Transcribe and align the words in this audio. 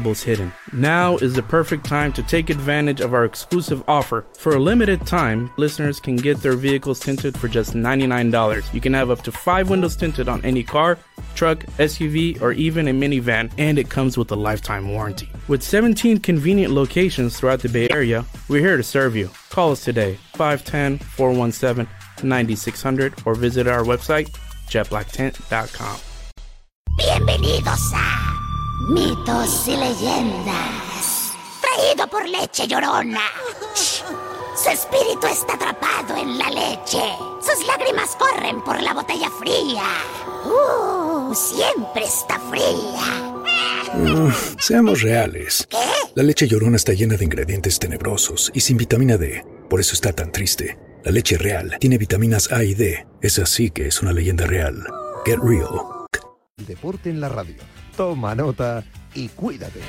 hidden. 0.00 0.52
Now 0.72 1.16
is 1.18 1.34
the 1.34 1.42
perfect 1.42 1.84
time 1.84 2.12
to 2.14 2.22
take 2.22 2.50
advantage 2.50 3.00
of 3.00 3.14
our 3.14 3.24
exclusive 3.24 3.82
offer. 3.86 4.24
For 4.38 4.56
a 4.56 4.58
limited 4.58 5.06
time, 5.06 5.50
listeners 5.56 6.00
can 6.00 6.16
get 6.16 6.38
their 6.38 6.54
vehicles 6.54 7.00
tinted 7.00 7.38
for 7.38 7.48
just 7.48 7.74
$99. 7.74 8.74
You 8.74 8.80
can 8.80 8.94
have 8.94 9.10
up 9.10 9.22
to 9.22 9.32
five 9.32 9.70
windows 9.70 9.96
tinted 9.96 10.28
on 10.28 10.44
any 10.44 10.62
car, 10.62 10.98
truck, 11.34 11.58
SUV, 11.78 12.40
or 12.40 12.52
even 12.52 12.88
a 12.88 12.92
minivan, 12.92 13.52
and 13.58 13.78
it 13.78 13.90
comes 13.90 14.16
with 14.16 14.32
a 14.32 14.36
lifetime 14.36 14.90
warranty. 14.90 15.28
With 15.48 15.62
17 15.62 16.18
convenient 16.18 16.72
locations 16.72 17.38
throughout 17.38 17.60
the 17.60 17.68
Bay 17.68 17.88
Area, 17.90 18.24
we're 18.48 18.60
here 18.60 18.76
to 18.76 18.82
serve 18.82 19.14
you. 19.14 19.30
Call 19.50 19.72
us 19.72 19.84
today, 19.84 20.18
510 20.34 20.98
417 20.98 21.86
9600, 22.22 23.14
or 23.26 23.34
visit 23.34 23.66
our 23.66 23.82
website, 23.82 24.30
jetblacktint.com. 24.68 26.00
Bienvenidos 26.96 27.92
a 27.94 28.29
Mitos 28.88 29.68
y 29.68 29.76
Leyendas. 29.76 31.32
Traído 31.60 32.06
por 32.08 32.26
leche 32.26 32.66
llorona. 32.66 33.20
Su 33.74 34.70
espíritu 34.70 35.26
está 35.30 35.54
atrapado 35.54 36.16
en 36.16 36.38
la 36.38 36.48
leche. 36.48 37.02
Sus 37.40 37.66
lágrimas 37.66 38.16
corren 38.16 38.62
por 38.62 38.82
la 38.82 38.94
botella 38.94 39.30
fría. 39.38 39.84
Uh, 40.46 41.34
siempre 41.34 42.04
está 42.04 42.40
fría. 42.40 44.32
Seamos 44.58 45.02
reales. 45.02 45.66
¿Qué? 45.70 45.76
La 46.14 46.22
leche 46.22 46.48
llorona 46.48 46.76
está 46.76 46.94
llena 46.94 47.16
de 47.16 47.24
ingredientes 47.24 47.78
tenebrosos 47.78 48.50
y 48.54 48.60
sin 48.60 48.78
vitamina 48.78 49.18
D. 49.18 49.44
Por 49.68 49.80
eso 49.80 49.92
está 49.92 50.12
tan 50.12 50.32
triste. 50.32 50.78
La 51.04 51.12
leche 51.12 51.36
real 51.36 51.76
tiene 51.78 51.98
vitaminas 51.98 52.50
A 52.50 52.64
y 52.64 52.74
D. 52.74 53.06
Es 53.20 53.38
así 53.38 53.70
que 53.70 53.86
es 53.88 54.00
una 54.00 54.12
leyenda 54.12 54.46
real. 54.46 54.86
Get 55.26 55.38
real. 55.42 56.06
Deporte 56.56 57.10
en 57.10 57.20
la 57.20 57.28
radio. 57.28 57.56
Toma 57.96 58.34
nota 58.34 58.84
y 59.14 59.28
cuídate. 59.28 59.80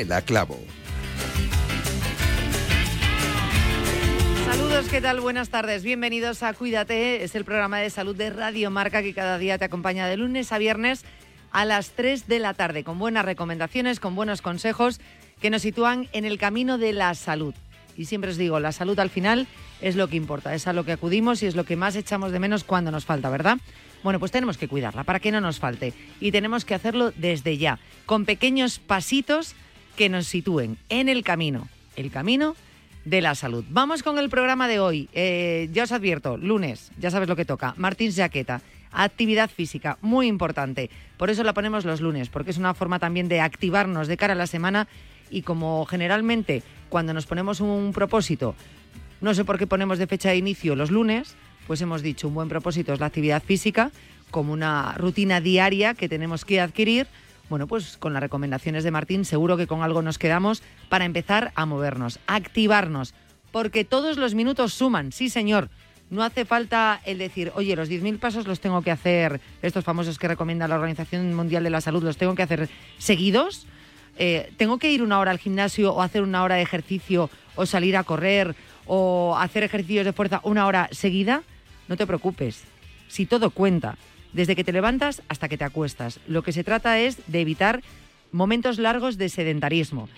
Yanela 0.00 0.22
Clavo. 0.22 0.58
Saludos, 4.46 4.88
¿qué 4.88 5.00
tal? 5.00 5.20
Buenas 5.20 5.50
tardes. 5.50 5.82
Bienvenidos 5.82 6.42
a 6.42 6.54
Cuídate. 6.54 7.22
Es 7.22 7.34
el 7.34 7.44
programa 7.44 7.78
de 7.78 7.90
salud 7.90 8.16
de 8.16 8.30
Radio 8.30 8.70
Marca 8.70 9.02
que 9.02 9.12
cada 9.12 9.36
día 9.36 9.58
te 9.58 9.66
acompaña 9.66 10.06
de 10.06 10.16
lunes 10.16 10.52
a 10.52 10.58
viernes 10.58 11.04
a 11.52 11.66
las 11.66 11.90
3 11.90 12.28
de 12.28 12.38
la 12.38 12.54
tarde, 12.54 12.82
con 12.82 12.98
buenas 12.98 13.24
recomendaciones, 13.24 14.00
con 14.00 14.14
buenos 14.14 14.40
consejos 14.40 15.00
que 15.40 15.50
nos 15.50 15.62
sitúan 15.62 16.08
en 16.12 16.24
el 16.24 16.38
camino 16.38 16.78
de 16.78 16.92
la 16.92 17.14
salud. 17.14 17.54
Y 17.96 18.06
siempre 18.06 18.30
os 18.30 18.38
digo, 18.38 18.58
la 18.58 18.72
salud 18.72 18.98
al 19.00 19.10
final 19.10 19.46
es 19.82 19.96
lo 19.96 20.08
que 20.08 20.16
importa, 20.16 20.54
es 20.54 20.66
a 20.66 20.72
lo 20.72 20.84
que 20.84 20.92
acudimos 20.92 21.42
y 21.42 21.46
es 21.46 21.56
lo 21.56 21.64
que 21.64 21.76
más 21.76 21.96
echamos 21.96 22.32
de 22.32 22.38
menos 22.38 22.64
cuando 22.64 22.90
nos 22.90 23.04
falta, 23.04 23.28
¿verdad? 23.28 23.58
Bueno, 24.02 24.18
pues 24.18 24.32
tenemos 24.32 24.56
que 24.56 24.68
cuidarla 24.68 25.04
para 25.04 25.20
que 25.20 25.32
no 25.32 25.42
nos 25.42 25.58
falte 25.58 25.92
y 26.20 26.32
tenemos 26.32 26.64
que 26.64 26.74
hacerlo 26.74 27.12
desde 27.16 27.58
ya, 27.58 27.78
con 28.06 28.24
pequeños 28.24 28.78
pasitos 28.78 29.54
que 29.96 30.08
nos 30.08 30.26
sitúen 30.26 30.78
en 30.88 31.08
el 31.08 31.22
camino, 31.22 31.68
el 31.96 32.10
camino 32.10 32.56
de 33.04 33.20
la 33.20 33.34
salud. 33.34 33.64
Vamos 33.70 34.02
con 34.02 34.18
el 34.18 34.28
programa 34.28 34.68
de 34.68 34.80
hoy. 34.80 35.08
Eh, 35.12 35.68
ya 35.72 35.84
os 35.84 35.92
advierto, 35.92 36.36
lunes, 36.36 36.90
ya 36.98 37.10
sabes 37.10 37.28
lo 37.28 37.36
que 37.36 37.44
toca. 37.44 37.74
Martín 37.76 38.12
Jaqueta, 38.12 38.60
actividad 38.92 39.50
física, 39.50 39.98
muy 40.02 40.26
importante. 40.26 40.90
Por 41.16 41.30
eso 41.30 41.42
la 41.42 41.54
ponemos 41.54 41.84
los 41.84 42.00
lunes, 42.00 42.28
porque 42.28 42.50
es 42.50 42.58
una 42.58 42.74
forma 42.74 42.98
también 42.98 43.28
de 43.28 43.40
activarnos 43.40 44.08
de 44.08 44.16
cara 44.16 44.34
a 44.34 44.36
la 44.36 44.46
semana 44.46 44.88
y 45.30 45.42
como 45.42 45.86
generalmente 45.86 46.62
cuando 46.88 47.14
nos 47.14 47.26
ponemos 47.26 47.60
un 47.60 47.92
propósito, 47.92 48.54
no 49.20 49.34
sé 49.34 49.44
por 49.44 49.58
qué 49.58 49.66
ponemos 49.66 49.98
de 49.98 50.06
fecha 50.06 50.30
de 50.30 50.36
inicio 50.36 50.74
los 50.74 50.90
lunes, 50.90 51.36
pues 51.66 51.80
hemos 51.82 52.02
dicho 52.02 52.26
un 52.26 52.34
buen 52.34 52.48
propósito 52.48 52.92
es 52.92 53.00
la 53.00 53.06
actividad 53.06 53.42
física 53.42 53.92
como 54.30 54.52
una 54.52 54.94
rutina 54.96 55.40
diaria 55.40 55.94
que 55.94 56.08
tenemos 56.08 56.44
que 56.44 56.60
adquirir. 56.60 57.06
Bueno, 57.50 57.66
pues 57.66 57.96
con 57.96 58.12
las 58.12 58.22
recomendaciones 58.22 58.84
de 58.84 58.92
Martín 58.92 59.24
seguro 59.24 59.56
que 59.56 59.66
con 59.66 59.82
algo 59.82 60.02
nos 60.02 60.18
quedamos 60.18 60.62
para 60.88 61.04
empezar 61.04 61.50
a 61.56 61.66
movernos, 61.66 62.20
a 62.28 62.36
activarnos, 62.36 63.12
porque 63.50 63.84
todos 63.84 64.18
los 64.18 64.36
minutos 64.36 64.72
suman, 64.72 65.10
sí 65.10 65.28
señor. 65.28 65.68
No 66.10 66.22
hace 66.22 66.44
falta 66.44 67.00
el 67.04 67.18
decir, 67.18 67.50
oye, 67.56 67.74
los 67.74 67.90
10.000 67.90 68.20
pasos 68.20 68.46
los 68.46 68.60
tengo 68.60 68.82
que 68.82 68.92
hacer, 68.92 69.40
estos 69.62 69.84
famosos 69.84 70.16
que 70.16 70.28
recomienda 70.28 70.68
la 70.68 70.76
Organización 70.76 71.34
Mundial 71.34 71.64
de 71.64 71.70
la 71.70 71.80
Salud, 71.80 72.04
los 72.04 72.16
tengo 72.16 72.36
que 72.36 72.44
hacer 72.44 72.68
seguidos. 72.98 73.66
Eh, 74.16 74.52
tengo 74.56 74.78
que 74.78 74.92
ir 74.92 75.02
una 75.02 75.18
hora 75.18 75.32
al 75.32 75.38
gimnasio 75.38 75.92
o 75.92 76.02
hacer 76.02 76.22
una 76.22 76.44
hora 76.44 76.54
de 76.54 76.62
ejercicio 76.62 77.30
o 77.56 77.66
salir 77.66 77.96
a 77.96 78.04
correr 78.04 78.54
o 78.86 79.36
hacer 79.36 79.64
ejercicios 79.64 80.04
de 80.04 80.12
fuerza 80.12 80.40
una 80.44 80.66
hora 80.66 80.88
seguida. 80.92 81.42
No 81.88 81.96
te 81.96 82.06
preocupes, 82.06 82.62
si 83.08 83.26
todo 83.26 83.50
cuenta, 83.50 83.96
desde 84.32 84.56
que 84.56 84.64
te 84.64 84.72
levantas 84.72 85.22
hasta 85.28 85.48
que 85.48 85.58
te 85.58 85.64
acuestas. 85.64 86.20
Lo 86.26 86.42
que 86.42 86.52
se 86.52 86.64
trata 86.64 86.98
es 86.98 87.18
de 87.26 87.40
evitar 87.40 87.82
momentos 88.32 88.78
largos 88.78 89.18
de 89.18 89.28
sedentarismo. 89.28 90.08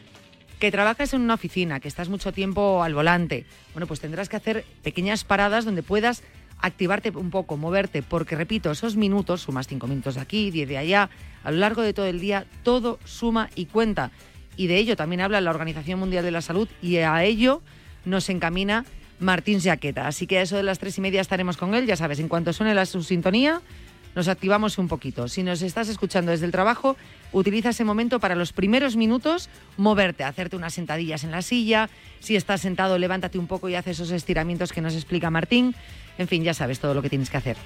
Que 0.59 0.71
trabajas 0.71 1.13
en 1.13 1.23
una 1.23 1.35
oficina, 1.35 1.81
que 1.81 1.89
estás 1.89 2.09
mucho 2.09 2.33
tiempo 2.33 2.83
al 2.83 2.95
volante, 2.95 3.47
bueno, 3.75 3.87
pues 3.87 4.01
tendrás 4.01 4.29
que 4.29 4.37
hacer 4.37 4.65
pequeñas 4.83 5.25
paradas 5.25 5.65
donde 5.65 5.83
puedas 5.83 6.23
activarte 6.61 7.11
un 7.11 7.31
poco, 7.31 7.57
moverte, 7.57 8.03
porque 8.03 8.37
repito, 8.37 8.71
esos 8.71 8.95
minutos, 8.95 9.43
sumas 9.43 9.67
cinco 9.67 9.89
minutos 9.89 10.15
de 10.15 10.21
aquí, 10.21 10.53
diez 10.53 10.69
de 10.69 10.79
allá, 10.79 11.11
a 11.43 11.51
lo 11.51 11.59
largo 11.59 11.83
de 11.83 11.93
todo 11.93 12.07
el 12.07 12.21
día, 12.21 12.47
todo 12.63 13.01
suma 13.05 13.51
y 13.57 13.67
cuenta. 13.67 14.13
Y 14.57 14.69
de 14.69 14.77
ello 14.77 14.97
también 14.97 15.23
habla 15.23 15.41
la 15.41 15.51
Organización 15.51 15.99
Mundial 15.99 16.25
de 16.25 16.31
la 16.31 16.43
Salud 16.43 16.69
y 16.81 16.99
a 16.99 17.25
ello 17.25 17.63
nos 18.05 18.29
encamina 18.29 18.85
Martín 19.19 19.61
Jaqueta. 19.61 20.07
Así 20.07 20.27
que 20.27 20.39
a 20.39 20.43
eso 20.43 20.57
de 20.57 20.63
las 20.63 20.79
tres 20.79 20.99
y 20.99 21.01
media 21.01 21.21
estaremos 21.21 21.57
con 21.57 21.75
él, 21.75 21.87
ya 21.87 21.97
sabes, 21.97 22.21
en 22.21 22.29
cuanto 22.29 22.53
suene 22.53 22.75
la 22.75 22.87
su 22.87 23.03
sintonía, 23.03 23.61
nos 24.15 24.29
activamos 24.29 24.79
un 24.79 24.89
poquito. 24.89 25.29
Si 25.29 25.43
nos 25.43 25.63
estás 25.63 25.89
escuchando 25.89 26.31
desde 26.31 26.47
el 26.47 26.53
trabajo, 26.53 26.97
utiliza 27.33 27.71
ese 27.71 27.85
momento 27.85 28.21
para 28.21 28.35
los 28.35 28.53
primeros 28.53 28.97
minutos 28.97 29.49
moverte, 29.77 30.25
hacerte 30.25 30.57
unas 30.57 30.75
sentadillas 30.75 31.25
en 31.25 31.31
la 31.31 31.43
silla. 31.43 31.89
Si 32.21 32.37
estás 32.37 32.61
sentado, 32.61 32.99
levántate 32.99 33.39
un 33.39 33.47
poco 33.47 33.69
y 33.69 33.75
haz 33.75 33.87
esos 33.87 34.11
estiramientos 34.11 34.73
que 34.73 34.81
nos 34.81 34.95
explica 34.95 35.31
Martín. 35.31 35.75
En 36.19 36.29
fin, 36.29 36.45
ya 36.45 36.55
sabes 36.55 36.79
todo 36.79 36.95
lo 36.95 37.03
que 37.03 37.09
tienes 37.09 37.31
que 37.31 37.39
hacer. 37.39 37.57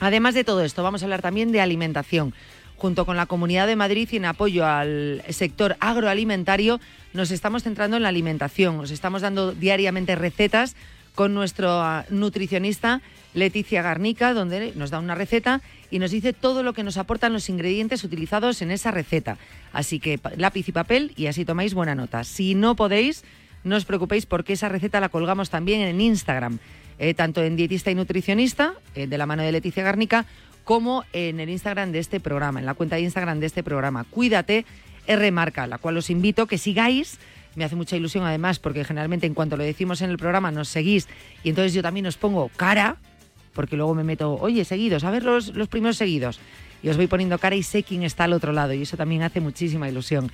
Además 0.00 0.34
de 0.34 0.44
todo 0.44 0.62
esto, 0.64 0.82
vamos 0.82 1.02
a 1.02 1.04
hablar 1.04 1.22
también 1.22 1.52
de 1.52 1.60
alimentación. 1.60 2.34
Junto 2.76 3.04
con 3.04 3.18
la 3.18 3.26
Comunidad 3.26 3.66
de 3.66 3.76
Madrid 3.76 4.08
y 4.10 4.16
en 4.16 4.24
apoyo 4.24 4.66
al 4.66 5.22
sector 5.28 5.76
agroalimentario, 5.80 6.80
nos 7.12 7.30
estamos 7.30 7.62
centrando 7.62 7.98
en 7.98 8.02
la 8.04 8.08
alimentación. 8.08 8.78
Nos 8.78 8.90
estamos 8.90 9.20
dando 9.20 9.52
diariamente 9.52 10.14
recetas 10.14 10.74
con 11.14 11.34
nuestro 11.34 11.82
nutricionista 12.08 13.02
Leticia 13.34 13.82
Garnica, 13.82 14.34
donde 14.34 14.72
nos 14.74 14.90
da 14.90 14.98
una 14.98 15.14
receta 15.14 15.62
y 15.90 15.98
nos 15.98 16.10
dice 16.10 16.32
todo 16.32 16.62
lo 16.62 16.72
que 16.72 16.84
nos 16.84 16.96
aportan 16.96 17.32
los 17.32 17.48
ingredientes 17.48 18.04
utilizados 18.04 18.62
en 18.62 18.70
esa 18.70 18.90
receta. 18.90 19.38
Así 19.72 20.00
que 20.00 20.18
lápiz 20.36 20.68
y 20.68 20.72
papel 20.72 21.12
y 21.16 21.26
así 21.26 21.44
tomáis 21.44 21.74
buena 21.74 21.94
nota. 21.94 22.24
Si 22.24 22.54
no 22.54 22.76
podéis, 22.76 23.24
no 23.64 23.76
os 23.76 23.84
preocupéis 23.84 24.26
porque 24.26 24.54
esa 24.54 24.68
receta 24.68 25.00
la 25.00 25.08
colgamos 25.08 25.50
también 25.50 25.82
en 25.82 26.00
Instagram, 26.00 26.58
eh, 26.98 27.14
tanto 27.14 27.42
en 27.42 27.56
Dietista 27.56 27.90
y 27.90 27.94
Nutricionista, 27.94 28.74
eh, 28.94 29.06
de 29.06 29.18
la 29.18 29.26
mano 29.26 29.42
de 29.42 29.52
Leticia 29.52 29.82
Garnica, 29.82 30.26
como 30.64 31.04
en 31.12 31.40
el 31.40 31.48
Instagram 31.48 31.92
de 31.92 31.98
este 31.98 32.20
programa, 32.20 32.60
en 32.60 32.66
la 32.66 32.74
cuenta 32.74 32.96
de 32.96 33.02
Instagram 33.02 33.40
de 33.40 33.46
este 33.46 33.62
programa. 33.62 34.04
Cuídate, 34.04 34.64
R 35.06 35.30
Marca, 35.32 35.66
la 35.66 35.78
cual 35.78 35.96
os 35.96 36.10
invito 36.10 36.46
que 36.46 36.58
sigáis. 36.58 37.18
Me 37.56 37.64
hace 37.64 37.74
mucha 37.74 37.96
ilusión 37.96 38.24
además 38.24 38.60
porque 38.60 38.84
generalmente 38.84 39.26
en 39.26 39.34
cuanto 39.34 39.56
lo 39.56 39.64
decimos 39.64 40.02
en 40.02 40.10
el 40.10 40.18
programa 40.18 40.52
nos 40.52 40.68
seguís 40.68 41.08
y 41.42 41.48
entonces 41.48 41.74
yo 41.74 41.82
también 41.82 42.06
os 42.06 42.16
pongo 42.16 42.48
cara, 42.56 42.96
porque 43.52 43.76
luego 43.76 43.94
me 43.94 44.04
meto, 44.04 44.34
oye, 44.34 44.64
seguidos, 44.64 45.04
a 45.04 45.10
ver 45.10 45.24
los, 45.24 45.54
los 45.54 45.68
primeros 45.68 45.96
seguidos. 45.96 46.40
Y 46.82 46.88
os 46.88 46.96
voy 46.96 47.06
poniendo 47.06 47.38
cara 47.38 47.56
y 47.56 47.62
sé 47.62 47.82
quién 47.82 48.02
está 48.02 48.24
al 48.24 48.32
otro 48.32 48.52
lado 48.52 48.72
y 48.72 48.82
eso 48.82 48.96
también 48.96 49.22
hace 49.22 49.40
muchísima 49.40 49.88
ilusión. 49.88 50.30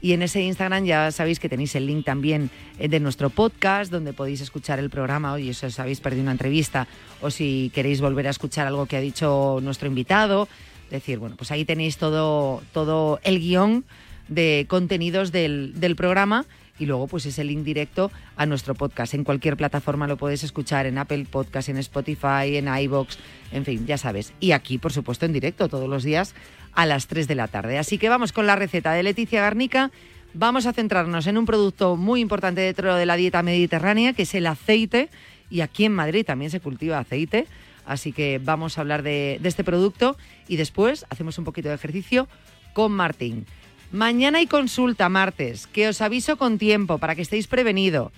Y 0.00 0.12
en 0.12 0.22
ese 0.22 0.40
Instagram 0.42 0.84
ya 0.84 1.10
sabéis 1.10 1.40
que 1.40 1.48
tenéis 1.48 1.74
el 1.74 1.86
link 1.86 2.04
también 2.04 2.50
eh, 2.78 2.88
de 2.88 3.00
nuestro 3.00 3.30
podcast, 3.30 3.90
donde 3.90 4.12
podéis 4.12 4.40
escuchar 4.40 4.78
el 4.78 4.90
programa. 4.90 5.32
Oye, 5.32 5.52
si 5.54 5.66
os 5.66 5.78
habéis 5.80 6.00
perdido 6.00 6.22
una 6.22 6.32
entrevista 6.32 6.86
o 7.20 7.30
si 7.30 7.72
queréis 7.74 8.00
volver 8.00 8.28
a 8.28 8.30
escuchar 8.30 8.66
algo 8.66 8.86
que 8.86 8.96
ha 8.96 9.00
dicho 9.00 9.58
nuestro 9.60 9.88
invitado. 9.88 10.48
Decir, 10.90 11.18
bueno, 11.18 11.36
pues 11.36 11.50
ahí 11.50 11.64
tenéis 11.64 11.98
todo, 11.98 12.62
todo 12.72 13.18
el 13.24 13.40
guion 13.40 13.84
de 14.28 14.66
contenidos 14.68 15.32
del, 15.32 15.72
del 15.80 15.96
programa 15.96 16.46
y 16.78 16.86
luego 16.86 17.06
pues 17.06 17.26
ese 17.26 17.44
link 17.44 17.62
directo 17.62 18.10
a 18.36 18.46
nuestro 18.46 18.74
podcast. 18.74 19.14
En 19.14 19.24
cualquier 19.24 19.56
plataforma 19.56 20.06
lo 20.06 20.16
podéis 20.16 20.44
escuchar, 20.44 20.86
en 20.86 20.98
Apple 20.98 21.26
Podcast, 21.30 21.68
en 21.68 21.78
Spotify, 21.78 22.56
en 22.56 22.68
iBox, 22.68 23.18
en 23.52 23.64
fin, 23.64 23.86
ya 23.86 23.98
sabes. 23.98 24.32
Y 24.40 24.52
aquí, 24.52 24.78
por 24.78 24.92
supuesto, 24.92 25.26
en 25.26 25.32
directo 25.32 25.68
todos 25.68 25.88
los 25.88 26.04
días 26.04 26.34
a 26.74 26.86
las 26.86 27.06
3 27.06 27.26
de 27.28 27.34
la 27.34 27.48
tarde. 27.48 27.78
Así 27.78 27.98
que 27.98 28.08
vamos 28.08 28.32
con 28.32 28.46
la 28.46 28.56
receta 28.56 28.92
de 28.92 29.02
Leticia 29.02 29.42
Garnica. 29.42 29.90
Vamos 30.34 30.66
a 30.66 30.72
centrarnos 30.72 31.26
en 31.26 31.38
un 31.38 31.46
producto 31.46 31.96
muy 31.96 32.20
importante 32.20 32.60
dentro 32.60 32.94
de 32.94 33.06
la 33.06 33.16
dieta 33.16 33.42
mediterránea, 33.42 34.12
que 34.12 34.22
es 34.22 34.34
el 34.34 34.46
aceite. 34.46 35.08
Y 35.50 35.62
aquí 35.62 35.84
en 35.84 35.94
Madrid 35.94 36.24
también 36.24 36.50
se 36.50 36.60
cultiva 36.60 36.98
aceite. 36.98 37.46
Así 37.86 38.12
que 38.12 38.38
vamos 38.42 38.76
a 38.76 38.82
hablar 38.82 39.02
de, 39.02 39.38
de 39.40 39.48
este 39.48 39.64
producto 39.64 40.18
y 40.46 40.56
después 40.56 41.06
hacemos 41.08 41.38
un 41.38 41.44
poquito 41.44 41.70
de 41.70 41.74
ejercicio 41.74 42.28
con 42.74 42.92
Martín. 42.92 43.46
Mañana 43.92 44.38
hay 44.38 44.46
consulta 44.46 45.08
martes, 45.08 45.66
que 45.66 45.88
os 45.88 46.02
aviso 46.02 46.36
con 46.36 46.58
tiempo 46.58 46.98
para 46.98 47.14
que 47.14 47.22
estéis 47.22 47.46
prevenido, 47.46 48.12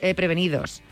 eh, 0.00 0.14
prevenidos. 0.14 0.82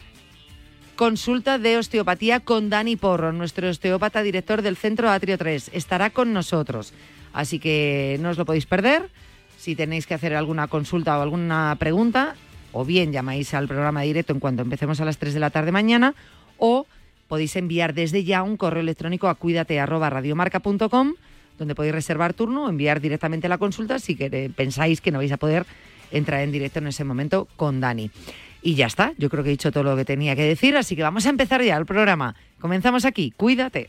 Consulta 0.95 1.59
de 1.59 1.77
osteopatía 1.77 2.39
con 2.39 2.71
Dani 2.71 2.95
Porro, 2.95 3.33
nuestro 3.33 3.69
osteópata 3.69 4.23
director 4.23 4.63
del 4.63 4.77
Centro 4.77 5.11
Atrio 5.11 5.39
3. 5.39 5.71
Estará 5.73 6.11
con 6.11 6.33
nosotros. 6.33 6.93
Así 7.33 7.59
que 7.59 8.17
no 8.21 8.31
os 8.31 8.39
lo 8.39 8.45
podéis 8.45 8.67
perder. 8.67 9.11
Si 9.59 9.75
tenéis 9.75 10.07
que 10.07 10.15
hacer 10.15 10.37
alguna 10.37 10.69
consulta 10.69 11.19
o 11.19 11.23
alguna 11.23 11.75
pregunta, 11.81 12.37
o 12.71 12.85
bien 12.85 13.11
llamáis 13.11 13.55
al 13.55 13.67
programa 13.67 14.03
directo 14.03 14.33
en 14.33 14.41
cuanto 14.41 14.63
empecemos 14.63 15.01
a 15.01 15.05
las 15.05 15.19
3 15.19 15.35
de 15.35 15.41
la 15.41 15.51
tarde 15.51 15.73
mañana, 15.73 16.15
o 16.59 16.87
podéis 17.27 17.57
enviar 17.57 17.95
desde 17.95 18.23
ya 18.23 18.45
un 18.45 18.57
correo 18.57 18.83
electrónico 18.83 19.29
a 19.29 19.35
cuídate@radiomarca.com 19.35 21.15
donde 21.63 21.75
podéis 21.75 21.95
reservar 21.95 22.35
turno 22.35 22.67
o 22.67 22.69
enviar 22.69 23.01
directamente 23.01 23.49
la 23.49 23.59
consulta 23.59 23.99
si 23.99 24.17
pensáis 24.55 25.01
que 25.01 25.11
no 25.11 25.19
vais 25.19 25.33
a 25.33 25.37
poder 25.39 25.65
entrar 26.11 26.43
en 26.43 26.51
directo 26.51 26.81
en 26.81 26.89
ese 26.89 27.05
momento 27.05 27.49
con 27.57 27.81
Dani. 27.81 28.11
Y 28.63 28.75
ya 28.75 28.87
está, 28.87 29.13
yo 29.17 29.31
creo 29.31 29.43
que 29.43 29.51
he 29.51 29.57
dicho 29.59 29.73
todo 29.73 29.85
lo 29.85 29.97
que 29.97 30.05
tenía 30.05 30.37
que 30.37 30.45
decir, 30.45 30.77
así 30.77 30.95
que 30.95 31.03
vamos 31.03 31.27
a 31.27 31.31
empezar 31.31 31.63
ya 31.63 31.77
el 31.77 31.87
programa. 31.87 32.35
Comenzamos 32.61 33.05
aquí, 33.05 33.33
cuídate. 33.37 33.89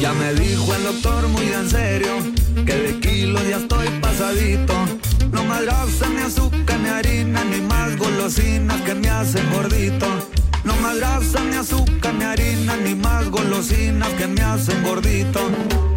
Ya 0.00 0.12
me 0.12 0.34
dijo 0.34 0.74
el 0.74 0.82
doctor 0.84 1.28
muy 1.28 1.46
en 1.46 1.68
serio 1.70 2.12
que 2.66 2.74
de 2.74 3.00
kilos 3.00 3.42
ya 3.48 3.56
estoy 3.58 3.88
pasadito. 4.00 4.74
No 5.32 5.44
más 5.44 5.62
grasa, 5.62 6.08
ni 6.08 6.22
azúcar, 6.22 6.78
ni 6.80 6.88
harina, 6.88 7.44
ni 7.44 7.60
más 7.60 7.96
golosinas 7.96 8.80
que 8.82 8.94
me 8.94 9.08
hacen 9.08 9.50
gordito. 9.52 10.06
No 10.64 10.74
más 10.76 10.96
grasa, 10.96 11.40
ni 11.44 11.56
azúcar, 11.56 12.14
ni 12.14 12.24
harina, 12.24 12.76
ni 12.76 12.94
más 12.94 13.28
golosinas 13.30 14.08
que 14.10 14.26
me 14.26 14.42
hacen 14.42 14.82
gordito. 14.82 15.40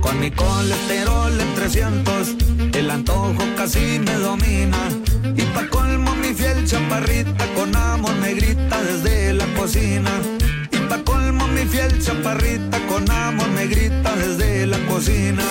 Con 0.02 0.20
mi 0.20 0.32
colesterol 0.32 1.40
en 1.40 1.56
300, 1.56 2.36
el 2.74 2.90
antojo 2.90 3.44
casi 3.56 4.00
me 4.00 4.14
domina. 4.14 4.78
Y 5.36 5.42
pa' 5.54 5.68
colmo 5.70 6.16
mi 6.16 6.34
fiel 6.34 6.66
chaparrita 6.66 7.46
con 7.56 7.76
amor 7.76 8.16
me 8.16 8.34
grita 8.34 8.82
desde 8.82 9.34
la 9.34 9.46
cocina. 9.56 10.12
Colmo 10.96 11.48
mi 11.48 11.66
fiel 11.66 12.02
chaparrita 12.02 12.80
con 12.88 13.10
amor 13.12 13.50
me 13.50 13.68
grita 13.68 14.16
desde 14.16 14.66
la 14.68 14.78
cocina. 14.88 15.44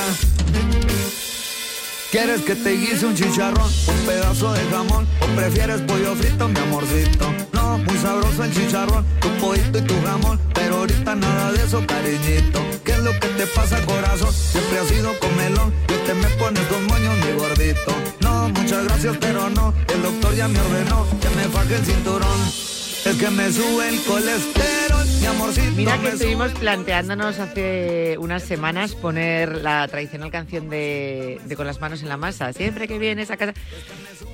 ¿Quieres 2.10 2.40
que 2.42 2.54
te 2.54 2.72
guise 2.72 3.04
un 3.04 3.14
chicharrón, 3.14 3.70
un 3.88 4.06
pedazo 4.06 4.52
de 4.54 4.64
jamón 4.70 5.06
o 5.20 5.26
prefieres 5.36 5.82
pollo 5.82 6.14
frito, 6.14 6.48
mi 6.48 6.58
amorcito? 6.58 7.32
No, 7.52 7.78
muy 7.78 7.98
sabroso 7.98 8.44
el 8.44 8.52
chicharrón, 8.54 9.04
tu 9.20 9.28
pollito 9.36 9.78
y 9.78 9.82
tu 9.82 9.94
jamón, 10.02 10.40
pero 10.54 10.76
ahorita 10.78 11.14
nada 11.14 11.52
de 11.52 11.64
eso, 11.64 11.84
cariñito. 11.86 12.60
¿Qué 12.84 12.92
es 12.92 13.00
lo 13.00 13.12
que 13.20 13.28
te 13.28 13.46
pasa, 13.48 13.84
corazón? 13.84 14.32
Siempre 14.32 14.78
has 14.78 14.88
sido 14.88 15.18
comelón 15.18 15.72
y 15.84 16.06
te 16.06 16.14
me 16.14 16.28
pones 16.36 16.64
con 16.66 16.86
moños, 16.86 17.14
mi 17.24 17.32
gordito. 17.38 17.92
No, 18.20 18.48
muchas 18.48 18.84
gracias, 18.84 19.16
pero 19.20 19.50
no, 19.50 19.74
el 19.92 20.02
doctor 20.02 20.34
ya 20.34 20.48
me 20.48 20.58
ordenó 20.60 21.06
que 21.20 21.28
me 21.30 21.44
faje 21.44 21.76
el 21.76 21.84
cinturón. 21.84 22.75
Es 23.06 23.14
que 23.18 23.30
me 23.30 23.52
sube 23.52 23.88
el 23.88 24.02
colesterol, 24.02 25.06
mi 25.20 25.26
amorcito. 25.26 25.76
Mira 25.76 25.96
que 26.00 26.08
estuvimos 26.08 26.50
planteándonos 26.54 27.38
hace 27.38 28.16
unas 28.18 28.42
semanas 28.42 28.96
poner 28.96 29.62
la 29.62 29.86
tradicional 29.86 30.32
canción 30.32 30.68
de, 30.68 31.40
de 31.44 31.56
Con 31.56 31.68
las 31.68 31.80
manos 31.80 32.02
en 32.02 32.08
la 32.08 32.16
masa, 32.16 32.52
siempre 32.52 32.88
que 32.88 32.98
vienes 32.98 33.30
a 33.30 33.36
casa. 33.36 33.54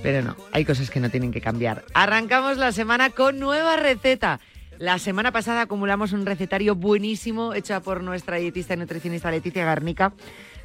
Pero 0.03 0.23
no, 0.23 0.37
hay 0.53 0.65
cosas 0.65 0.89
que 0.89 1.01
no 1.01 1.11
tienen 1.11 1.33
que 1.33 1.43
cambiar. 1.43 1.85
Arrancamos 1.93 2.57
la 2.57 2.73
semana 2.73 3.11
con 3.11 3.39
nueva 3.39 3.77
receta. 3.77 4.41
La 4.79 4.99
semana 4.99 5.33
pasada 5.33 5.61
acumulamos 5.61 6.15
un 6.15 6.25
recetario 6.25 6.75
buenísimo 6.75 7.53
hecho 7.53 7.79
por 7.83 8.03
nuestra 8.03 8.39
dietista 8.39 8.73
y 8.73 8.79
nutricionista 8.79 9.31
Leticia 9.31 9.67
Garnica, 9.67 10.15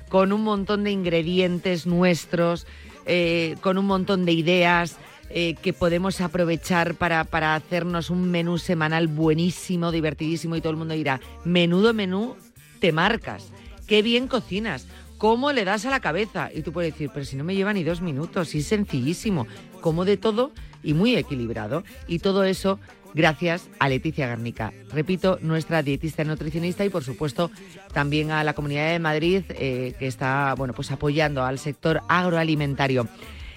con 0.08 0.32
un 0.32 0.46
montón 0.46 0.86
de 0.86 0.92
ingredientes 0.92 1.86
nuestros, 1.86 2.68
eh, 3.06 3.58
con 3.60 3.78
un 3.78 3.86
montón 3.86 4.24
de 4.24 4.32
ideas 4.32 4.96
eh, 5.30 5.56
que 5.62 5.74
podemos 5.74 6.22
aprovechar 6.22 6.96
para, 6.96 7.24
para 7.24 7.56
hacernos 7.56 8.10
un 8.10 8.30
menú 8.30 8.58
semanal 8.58 9.08
buenísimo, 9.08 9.92
divertidísimo 9.92 10.56
y 10.56 10.62
todo 10.62 10.72
el 10.72 10.78
mundo 10.78 10.94
dirá, 10.94 11.20
menudo 11.44 11.94
menú 11.94 12.36
te 12.80 12.92
marcas, 12.92 13.52
qué 13.88 14.02
bien 14.02 14.28
cocinas, 14.28 14.88
cómo 15.18 15.52
le 15.52 15.66
das 15.66 15.86
a 15.86 15.90
la 15.90 16.00
cabeza. 16.00 16.50
Y 16.54 16.62
tú 16.62 16.72
puedes 16.72 16.94
decir, 16.94 17.10
pero 17.14 17.26
si 17.26 17.36
no 17.36 17.44
me 17.44 17.56
lleva 17.56 17.74
ni 17.74 17.84
dos 17.84 18.02
minutos, 18.02 18.50
sí 18.50 18.60
es 18.60 18.68
sencillísimo, 18.68 19.48
como 19.82 20.06
de 20.06 20.18
todo 20.18 20.52
y 20.84 20.94
muy 20.94 21.16
equilibrado. 21.16 21.84
Y 22.08 22.20
todo 22.20 22.44
eso 22.44 22.80
gracias 23.14 23.68
a 23.80 23.90
Leticia 23.90 24.28
Garnica. 24.28 24.74
Repito, 24.92 25.40
nuestra 25.42 25.82
dietista 25.82 26.22
y 26.22 26.26
nutricionista 26.26 26.86
y 26.86 26.90
por 26.90 27.04
supuesto 27.04 27.52
también 27.94 28.32
a 28.32 28.44
la 28.44 28.54
Comunidad 28.54 28.92
de 28.92 29.00
Madrid 29.00 29.44
eh, 29.50 29.96
que 29.98 30.08
está 30.08 30.54
bueno, 30.56 30.74
pues 30.74 30.92
apoyando 30.92 31.44
al 31.44 31.60
sector 31.60 32.02
agroalimentario. 32.08 33.08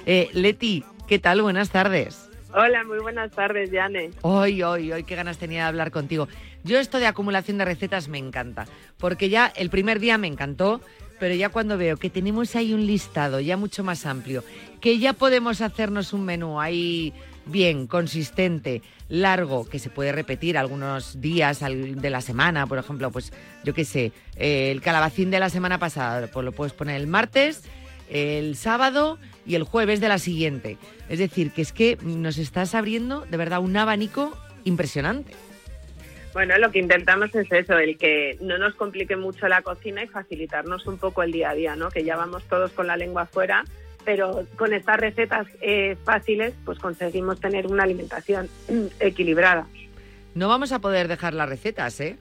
Eh, 0.07 0.31
Leti, 0.33 0.83
¿qué 1.11 1.19
tal? 1.19 1.43
Buenas 1.43 1.71
tardes. 1.71 2.31
Hola, 2.55 2.85
muy 2.85 3.01
buenas 3.01 3.33
tardes, 3.33 3.73
Yane. 3.73 4.13
Hoy, 4.23 4.63
hoy, 4.63 4.93
hoy, 4.93 5.03
qué 5.03 5.17
ganas 5.17 5.39
tenía 5.39 5.63
de 5.63 5.67
hablar 5.67 5.91
contigo. 5.91 6.29
Yo 6.63 6.79
esto 6.79 7.01
de 7.01 7.09
acumulación 7.09 7.59
de 7.59 7.65
recetas 7.65 8.07
me 8.07 8.19
encanta, 8.19 8.69
porque 8.97 9.29
ya 9.29 9.49
el 9.57 9.71
primer 9.71 9.99
día 9.99 10.19
me 10.19 10.29
encantó, 10.29 10.81
pero 11.19 11.35
ya 11.35 11.49
cuando 11.49 11.77
veo 11.77 11.97
que 11.97 12.11
tenemos 12.11 12.55
ahí 12.55 12.73
un 12.73 12.87
listado 12.87 13.41
ya 13.41 13.57
mucho 13.57 13.83
más 13.83 14.07
amplio, 14.07 14.45
que 14.81 15.01
ya 15.01 15.13
podemos 15.13 15.63
hacernos 15.63 16.13
un 16.13 16.25
menú 16.25 16.61
ahí 16.61 17.13
bien, 17.45 17.89
consistente, 17.89 18.81
largo, 19.09 19.69
que 19.69 19.81
se 19.81 19.91
puede 19.91 20.13
repetir 20.13 20.57
algunos 20.57 21.21
días 21.21 21.59
de 21.59 22.11
la 22.11 22.21
semana, 22.21 22.69
por 22.69 22.79
ejemplo, 22.79 23.11
pues 23.11 23.33
yo 23.65 23.75
qué 23.75 23.85
sé, 23.85 24.13
eh, 24.37 24.71
el 24.71 24.81
calabacín 24.81 25.33
de 25.33 25.41
la 25.41 25.51
semana 25.51 25.79
pasada, 25.79 26.29
pues 26.29 26.45
lo 26.45 26.53
puedes 26.53 26.73
poner 26.73 27.01
el 27.01 27.09
martes, 27.09 27.65
el 28.09 28.55
sábado 28.55 29.19
y 29.47 29.55
el 29.55 29.65
jueves 29.65 30.01
de 30.01 30.09
la 30.09 30.19
siguiente. 30.19 30.79
Es 31.09 31.19
decir, 31.19 31.53
que 31.53 31.63
es 31.63 31.73
que 31.73 31.99
nos 32.03 32.39
estás 32.39 32.75
abriendo 32.75 33.27
de 33.27 33.37
verdad 33.37 33.61
un 33.61 33.77
abanico 33.77 34.37
impresionante. 34.65 35.33
Bueno, 36.33 36.57
lo 36.59 36.71
que 36.71 36.79
intentamos 36.79 37.35
es 37.35 37.51
eso, 37.51 37.77
el 37.77 37.99
que 37.99 38.39
no 38.41 38.57
nos 38.57 38.75
complique 38.77 39.17
mucho 39.17 39.49
la 39.49 39.63
cocina 39.63 40.05
y 40.05 40.07
facilitarnos 40.07 40.87
un 40.87 40.97
poco 40.99 41.23
el 41.23 41.33
día 41.33 41.51
a 41.51 41.55
día, 41.55 41.75
¿no? 41.75 41.89
Que 41.91 42.05
ya 42.05 42.17
vamos 42.17 42.45
todos 42.45 42.71
con 42.71 42.87
la 42.87 42.97
lengua 42.97 43.23
afuera, 43.23 43.65
pero 44.05 44.47
con 44.57 44.73
estas 44.73 44.99
recetas 44.99 45.49
eh, 45.61 45.97
fáciles, 46.05 46.55
pues 46.65 46.79
conseguimos 46.79 47.41
tener 47.41 47.67
una 47.67 47.83
alimentación 47.83 48.49
equilibrada. 49.01 49.67
No 50.35 50.49
vamos 50.49 50.71
a 50.71 50.79
poder 50.79 51.09
dejar 51.09 51.35
las 51.35 51.49
recetas, 51.49 51.99
¿eh? 52.01 52.17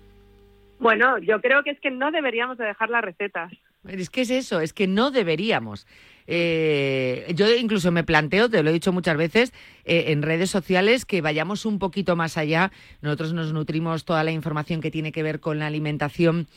Bueno, 0.79 1.19
yo 1.19 1.39
creo 1.41 1.61
que 1.63 1.71
es 1.71 1.79
que 1.79 1.91
no 1.91 2.09
deberíamos 2.09 2.57
de 2.57 2.65
dejar 2.65 2.89
las 2.89 3.03
recetas. 3.03 3.51
Es 3.87 4.09
que 4.09 4.21
es 4.21 4.29
eso, 4.29 4.59
es 4.59 4.73
que 4.73 4.87
no 4.87 5.11
deberíamos. 5.11 5.85
Eh, 6.31 7.33
yo 7.35 7.51
incluso 7.55 7.91
me 7.91 8.03
planteo, 8.03 8.51
te 8.51 8.61
lo 8.61 8.69
he 8.69 8.73
dicho 8.73 8.93
muchas 8.93 9.17
veces, 9.17 9.51
eh, 9.83 10.05
en 10.09 10.21
redes 10.21 10.51
sociales 10.51 11.03
que 11.03 11.21
vayamos 11.21 11.65
un 11.65 11.79
poquito 11.79 12.15
más 12.15 12.37
allá. 12.37 12.71
Nosotros 13.01 13.33
nos 13.33 13.51
nutrimos 13.51 14.05
toda 14.05 14.23
la 14.23 14.31
información 14.31 14.79
que 14.79 14.91
tiene 14.91 15.11
que 15.11 15.23
ver 15.23 15.39
con 15.39 15.57
la 15.57 15.65
alimentación. 15.65 16.47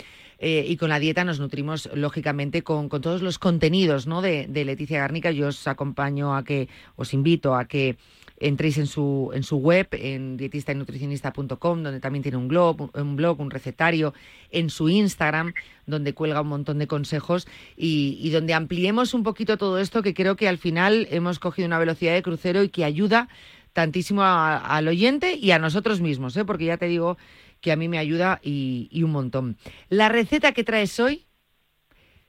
Eh, 0.45 0.67
y 0.69 0.77
con 0.77 0.89
la 0.89 0.99
dieta 0.99 1.23
nos 1.23 1.39
nutrimos 1.39 1.89
lógicamente 1.95 2.63
con, 2.63 2.89
con 2.89 3.01
todos 3.01 3.23
los 3.23 3.39
contenidos 3.39 4.09
¿no? 4.09 4.23
de, 4.23 4.47
de 4.49 4.65
Leticia 4.65 4.99
Garnica. 4.99 5.31
Yo 5.31 5.47
os 5.47 5.67
acompaño 5.69 6.37
a 6.37 6.43
que, 6.45 6.69
os 6.97 7.15
invito 7.15 7.55
a 7.55 7.67
que 7.67 7.97
entréis 8.47 8.79
en 8.79 8.87
su, 8.87 9.31
en 9.35 9.43
su 9.43 9.57
web, 9.57 9.89
en 9.93 10.37
dietistanutricionista.com, 10.37 11.83
donde 11.83 12.01
también 12.01 12.23
tiene 12.23 12.39
un 12.39 12.49
blog, 12.49 12.91
un 12.97 13.17
blog, 13.17 13.41
un 13.41 13.51
recetario, 13.51 14.15
en 14.51 14.71
su 14.71 14.89
Instagram, 14.89 15.53
donde 15.87 16.13
cuelga 16.15 16.41
un 16.43 16.49
montón 16.49 16.79
de 16.79 16.87
consejos 16.87 17.47
y, 17.77 18.19
y 18.21 18.31
donde 18.31 18.55
ampliemos 18.55 19.15
un 19.15 19.23
poquito 19.23 19.57
todo 19.57 19.79
esto, 19.79 20.03
que 20.03 20.15
creo 20.15 20.37
que 20.37 20.49
al 20.49 20.59
final 20.59 21.07
hemos 21.11 21.39
cogido 21.39 21.67
una 21.67 21.79
velocidad 21.79 22.15
de 22.15 22.23
crucero 22.23 22.63
y 22.63 22.69
que 22.69 22.85
ayuda 22.85 23.29
tantísimo 23.73 24.23
a- 24.23 24.59
al 24.59 24.89
oyente 24.89 25.35
y 25.37 25.51
a 25.53 25.59
nosotros 25.59 26.01
mismos, 26.01 26.37
¿eh? 26.37 26.45
porque 26.45 26.67
ya 26.67 26.77
te 26.77 26.87
digo 26.87 27.17
que 27.61 27.73
a 27.73 27.77
mí 27.77 27.89
me 27.89 27.99
ayuda 27.99 28.41
y, 28.43 28.89
y 28.91 29.03
un 29.03 29.13
montón. 29.13 29.57
La 29.89 30.09
receta 30.09 30.53
que 30.53 30.65
traes 30.65 30.99
hoy 31.01 31.27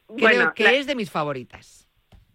creo 0.07 0.17
Bueno, 0.19 0.53
que 0.55 0.63
la- 0.63 0.73
es 0.73 0.85
de 0.87 0.95
mis 0.95 1.09
favoritas. 1.09 1.82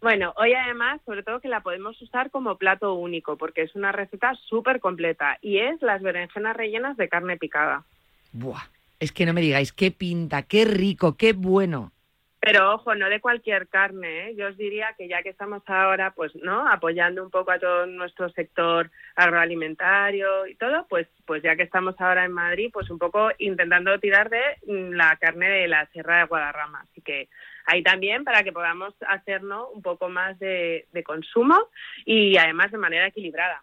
Bueno, 0.00 0.32
hoy 0.36 0.54
además, 0.54 1.00
sobre 1.04 1.22
todo 1.22 1.40
que 1.40 1.48
la 1.48 1.60
podemos 1.60 2.00
usar 2.00 2.30
como 2.30 2.56
plato 2.56 2.94
único, 2.94 3.36
porque 3.36 3.62
es 3.62 3.74
una 3.74 3.90
receta 3.90 4.34
súper 4.48 4.80
completa 4.80 5.38
y 5.42 5.58
es 5.58 5.82
las 5.82 6.02
berenjenas 6.02 6.56
rellenas 6.56 6.96
de 6.96 7.08
carne 7.08 7.36
picada. 7.36 7.84
Buah, 8.32 8.68
es 9.00 9.10
que 9.10 9.26
no 9.26 9.32
me 9.32 9.40
digáis 9.40 9.72
qué 9.72 9.90
pinta, 9.90 10.42
qué 10.42 10.64
rico, 10.64 11.16
qué 11.16 11.32
bueno. 11.32 11.92
Pero 12.40 12.74
ojo, 12.74 12.94
no 12.94 13.08
de 13.08 13.20
cualquier 13.20 13.66
carne, 13.66 14.28
¿eh? 14.28 14.34
Yo 14.36 14.46
os 14.48 14.56
diría 14.56 14.94
que 14.96 15.08
ya 15.08 15.22
que 15.24 15.30
estamos 15.30 15.62
ahora, 15.66 16.12
pues, 16.12 16.34
¿no? 16.36 16.68
Apoyando 16.70 17.22
un 17.22 17.30
poco 17.30 17.50
a 17.50 17.58
todo 17.58 17.86
nuestro 17.86 18.30
sector 18.30 18.92
agroalimentario 19.16 20.46
y 20.46 20.54
todo, 20.54 20.86
pues, 20.88 21.08
pues 21.26 21.42
ya 21.42 21.56
que 21.56 21.64
estamos 21.64 22.00
ahora 22.00 22.24
en 22.24 22.32
Madrid, 22.32 22.70
pues 22.72 22.90
un 22.90 22.98
poco 22.98 23.30
intentando 23.38 23.98
tirar 23.98 24.30
de 24.30 24.40
mm, 24.66 24.92
la 24.92 25.16
carne 25.16 25.48
de 25.48 25.66
la 25.66 25.86
Sierra 25.86 26.18
de 26.18 26.26
Guadarrama. 26.26 26.80
Así 26.82 27.00
que 27.00 27.28
ahí 27.68 27.82
también 27.82 28.24
para 28.24 28.42
que 28.42 28.52
podamos 28.52 28.94
hacernos 29.08 29.68
un 29.74 29.82
poco 29.82 30.08
más 30.08 30.38
de, 30.38 30.86
de 30.92 31.02
consumo 31.02 31.56
y 32.04 32.36
además 32.36 32.72
de 32.72 32.78
manera 32.78 33.06
equilibrada. 33.06 33.62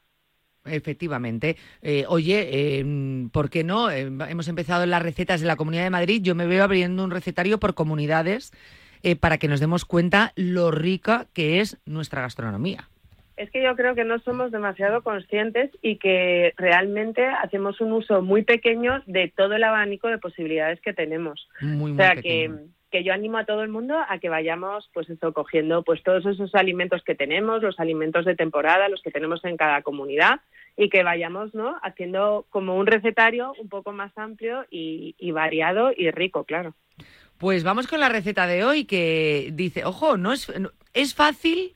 Efectivamente. 0.65 1.57
Eh, 1.81 2.05
oye, 2.07 2.47
eh, 2.51 2.85
¿por 3.31 3.49
qué 3.49 3.63
no? 3.63 3.91
Eh, 3.91 4.09
hemos 4.29 4.47
empezado 4.47 4.83
en 4.83 4.89
las 4.89 5.03
recetas 5.03 5.41
de 5.41 5.47
la 5.47 5.55
Comunidad 5.57 5.83
de 5.83 5.89
Madrid. 5.91 6.21
Yo 6.23 6.33
me 6.33 6.47
veo 6.47 6.63
abriendo 6.63 7.03
un 7.03 7.11
recetario 7.11 7.59
por 7.59 7.75
comunidades 7.75 8.51
eh, 9.03 9.15
para 9.15 9.37
que 9.37 9.47
nos 9.47 9.59
demos 9.59 9.85
cuenta 9.85 10.31
lo 10.35 10.71
rica 10.71 11.27
que 11.33 11.59
es 11.61 11.77
nuestra 11.85 12.21
gastronomía. 12.21 12.89
Es 13.37 13.51
que 13.51 13.61
yo 13.61 13.75
creo 13.75 13.95
que 13.95 14.05
no 14.05 14.17
somos 14.19 14.51
demasiado 14.51 15.03
conscientes 15.03 15.69
y 15.81 15.97
que 15.97 16.53
realmente 16.57 17.25
hacemos 17.27 17.81
un 17.81 17.91
uso 17.91 18.21
muy 18.21 18.43
pequeño 18.43 19.03
de 19.05 19.31
todo 19.35 19.55
el 19.55 19.63
abanico 19.65 20.07
de 20.07 20.17
posibilidades 20.17 20.79
que 20.81 20.93
tenemos. 20.93 21.47
Muy, 21.59 21.91
O 21.91 21.93
muy 21.93 21.97
sea 21.97 22.15
que, 22.15 22.21
pequeño. 22.21 22.57
que 22.84 22.84
yo 23.03 23.13
animo 23.13 23.37
a 23.37 23.45
todo 23.45 23.61
el 23.63 23.69
mundo 23.69 23.95
a 24.07 24.19
que 24.19 24.29
vayamos, 24.29 24.89
pues 24.93 25.09
eso, 25.09 25.33
cogiendo 25.33 25.83
pues 25.83 26.01
todos 26.03 26.25
esos 26.25 26.53
alimentos 26.55 27.03
que 27.03 27.15
tenemos, 27.15 27.61
los 27.61 27.79
alimentos 27.79 28.25
de 28.25 28.35
temporada, 28.35 28.89
los 28.89 29.01
que 29.01 29.11
tenemos 29.11 29.43
en 29.45 29.57
cada 29.57 29.81
comunidad, 29.81 30.41
y 30.77 30.89
que 30.89 31.03
vayamos, 31.03 31.53
¿no? 31.55 31.77
Haciendo 31.83 32.45
como 32.49 32.75
un 32.75 32.85
recetario 32.85 33.53
un 33.59 33.69
poco 33.69 33.91
más 33.93 34.11
amplio 34.17 34.65
y, 34.69 35.15
y 35.17 35.31
variado 35.31 35.91
y 35.95 36.11
rico, 36.11 36.43
claro. 36.43 36.75
Pues 37.37 37.63
vamos 37.63 37.87
con 37.87 37.99
la 37.99 38.09
receta 38.09 38.45
de 38.47 38.63
hoy 38.63 38.85
que 38.85 39.49
dice, 39.53 39.85
ojo, 39.85 40.17
no 40.17 40.33
es, 40.33 40.47
no- 40.59 40.71
es 40.93 41.13
fácil, 41.15 41.75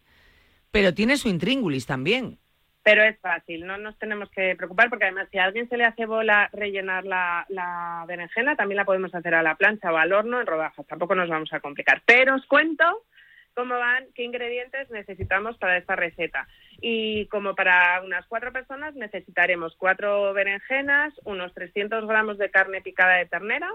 pero 0.72 0.94
tiene 0.94 1.18
su 1.18 1.30
intríngulis 1.30 1.86
también. 1.86 2.40
Pero 2.89 3.03
es 3.03 3.19
fácil, 3.19 3.67
no 3.67 3.77
nos 3.77 4.00
tenemos 4.00 4.31
que 4.31 4.55
preocupar 4.55 4.89
porque 4.89 5.05
además 5.05 5.27
si 5.29 5.38
a 5.38 5.43
alguien 5.43 5.69
se 5.69 5.77
le 5.77 5.86
hace 5.86 6.08
bola 6.08 6.50
rellenar 6.53 7.05
la, 7.05 8.03
berenjena, 8.08 8.55
también 8.55 8.77
la 8.77 8.86
podemos 8.86 9.13
hacer 9.13 9.36
a 9.36 9.43
la 9.43 9.53
plancha 9.53 9.93
o 9.93 9.98
al 9.98 10.12
horno 10.12 10.41
en 10.41 10.48
rodajas, 10.48 10.88
tampoco 10.88 11.13
nos 11.13 11.29
vamos 11.29 11.53
a 11.53 11.60
complicar. 11.60 12.01
Pero 12.08 12.34
os 12.34 12.48
cuento 12.48 13.05
cómo 13.53 13.77
van, 13.77 14.08
qué 14.15 14.24
ingredientes 14.24 14.89
necesitamos 14.89 15.55
para 15.60 15.77
esta 15.77 15.96
receta. 15.96 16.48
Y 16.81 17.27
como 17.27 17.53
para 17.53 18.01
unas 18.01 18.25
cuatro 18.25 18.51
personas 18.51 18.96
necesitaremos 18.96 19.75
cuatro 19.77 20.34
berenjenas, 20.34 21.13
unos 21.25 21.53
300 21.53 22.08
gramos 22.08 22.39
de 22.39 22.50
carne 22.50 22.81
picada 22.81 23.17
de 23.17 23.27
ternera, 23.27 23.69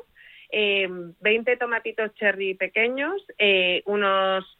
eh, 0.51 0.89
20 1.21 1.57
tomatitos 1.57 2.13
cherry 2.15 2.55
pequeños, 2.55 3.25
eh, 3.39 3.85
unos 3.87 4.59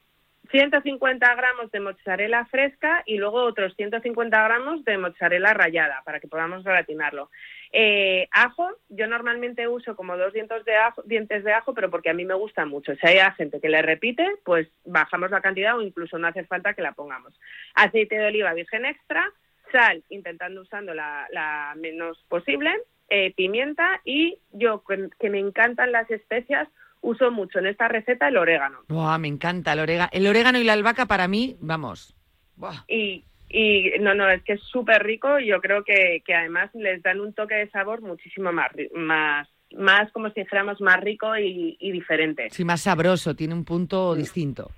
150 0.55 1.35
gramos 1.35 1.73
de 1.73 1.81
mozzarella 1.81 2.45
fresca 2.45 3.03
y 3.07 3.17
luego 3.17 3.43
otros 3.43 3.75
150 3.75 4.41
gramos 4.45 4.85
de 4.85 4.99
mozzarella 4.99 5.53
rallada 5.53 6.01
para 6.05 6.21
que 6.21 6.29
podamos 6.29 6.63
gratinarlo. 6.63 7.29
Eh, 7.73 8.29
ajo, 8.31 8.71
yo 8.89 9.09
normalmente 9.09 9.67
uso 9.67 9.97
como 9.97 10.17
dos 10.17 10.33
dientes 10.33 10.65
de, 10.65 10.77
ajo, 10.77 11.03
dientes 11.07 11.43
de 11.43 11.53
ajo, 11.53 11.75
pero 11.75 11.91
porque 11.91 12.11
a 12.11 12.15
mí 12.15 12.25
me 12.25 12.35
gusta 12.35 12.67
mucho. 12.67 12.95
Si 12.95 13.05
hay 13.05 13.19
gente 13.37 13.61
que 13.61 13.69
le 13.69 13.83
repite, 13.83 14.25
pues 14.45 14.69
bajamos 14.85 15.33
la 15.33 15.41
cantidad 15.41 15.77
o 15.77 15.83
incluso 15.83 16.19
no 16.19 16.29
hace 16.29 16.45
falta 16.45 16.75
que 16.75 16.83
la 16.83 16.93
pongamos. 16.93 17.35
Aceite 17.75 18.17
de 18.17 18.27
oliva 18.27 18.55
virgen 18.55 18.85
extra, 18.85 19.29
sal, 19.73 20.05
intentando 20.09 20.61
usando 20.61 20.95
la, 20.95 21.27
la 21.33 21.75
menos 21.77 22.25
posible, 22.29 22.71
eh, 23.09 23.35
pimienta 23.35 24.01
y 24.05 24.39
yo, 24.53 24.85
que, 24.85 25.09
que 25.19 25.31
me 25.31 25.41
encantan 25.41 25.91
las 25.91 26.09
especias, 26.13 26.69
uso 27.05 27.31
mucho 27.31 27.59
en 27.59 27.67
esta 27.67 27.87
receta 27.87 28.29
el 28.29 28.37
orégano. 28.37 28.81
Buah, 28.89 29.19
me 29.19 29.29
encanta 29.29 29.75
el 29.75 29.81
orégano. 29.81 30.11
El 30.13 30.27
orégano 30.27 30.59
y 30.59 30.65
la 30.65 30.73
albahaca 30.73 31.07
para 31.07 31.29
mí, 31.29 31.57
vamos. 31.61 32.17
Buah. 32.57 32.85
Y, 32.89 33.25
y 33.49 33.91
no, 34.01 34.15
no, 34.15 34.29
es 34.29 34.43
que 34.43 34.55
es 34.55 34.63
súper 34.63 35.03
rico 35.05 35.39
y 35.39 35.47
yo 35.47 35.61
creo 35.61 35.85
que, 35.85 36.23
que 36.27 36.35
además 36.35 36.71
les 36.75 37.03
dan 37.03 37.21
un 37.21 37.33
toque 37.35 37.55
de 37.55 37.71
sabor 37.71 38.01
muchísimo 38.01 38.53
más, 38.53 38.71
más, 38.95 39.49
más 39.77 40.11
como 40.13 40.31
si 40.31 40.41
dijéramos, 40.41 40.81
más 40.81 41.01
rico 41.01 41.37
y, 41.37 41.77
y 41.79 41.93
diferente. 41.93 42.49
Sí, 42.51 42.65
más 42.65 42.81
sabroso, 42.81 43.37
tiene 43.37 43.55
un 43.55 43.65
punto 43.65 44.15
distinto. 44.15 44.71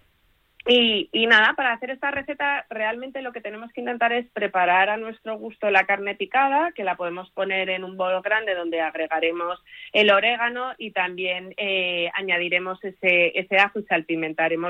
Y, 0.69 1.09
y 1.13 1.27
nada, 1.27 1.55
para 1.55 1.73
hacer 1.73 1.91
esta 1.91 2.11
receta 2.11 2.67
realmente 2.69 3.23
lo 3.23 3.33
que 3.33 3.41
tenemos 3.41 3.73
que 3.73 3.81
intentar 3.81 4.13
es 4.13 4.27
preparar 4.33 4.91
a 4.91 4.97
nuestro 4.97 5.39
gusto 5.39 5.71
la 5.71 5.87
carne 5.87 6.17
picada, 6.17 6.73
que 6.73 6.83
la 6.83 6.97
podemos 6.97 7.31
poner 7.31 7.71
en 7.71 7.85
un 7.85 7.97
bol 7.97 8.21
grande 8.21 8.57
donde 8.57 8.81
agregaremos 8.81 9.63
el 9.93 10.11
orégano 10.11 10.73
y 10.77 10.91
también 10.91 11.55
eh, 11.57 12.11
añadiremos 12.15 12.83
ese, 12.83 13.39
ese 13.39 13.59
ajo 13.59 13.79
y 13.79 14.17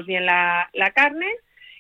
bien 0.07 0.27
la, 0.27 0.69
la 0.75 0.91
carne. 0.91 1.33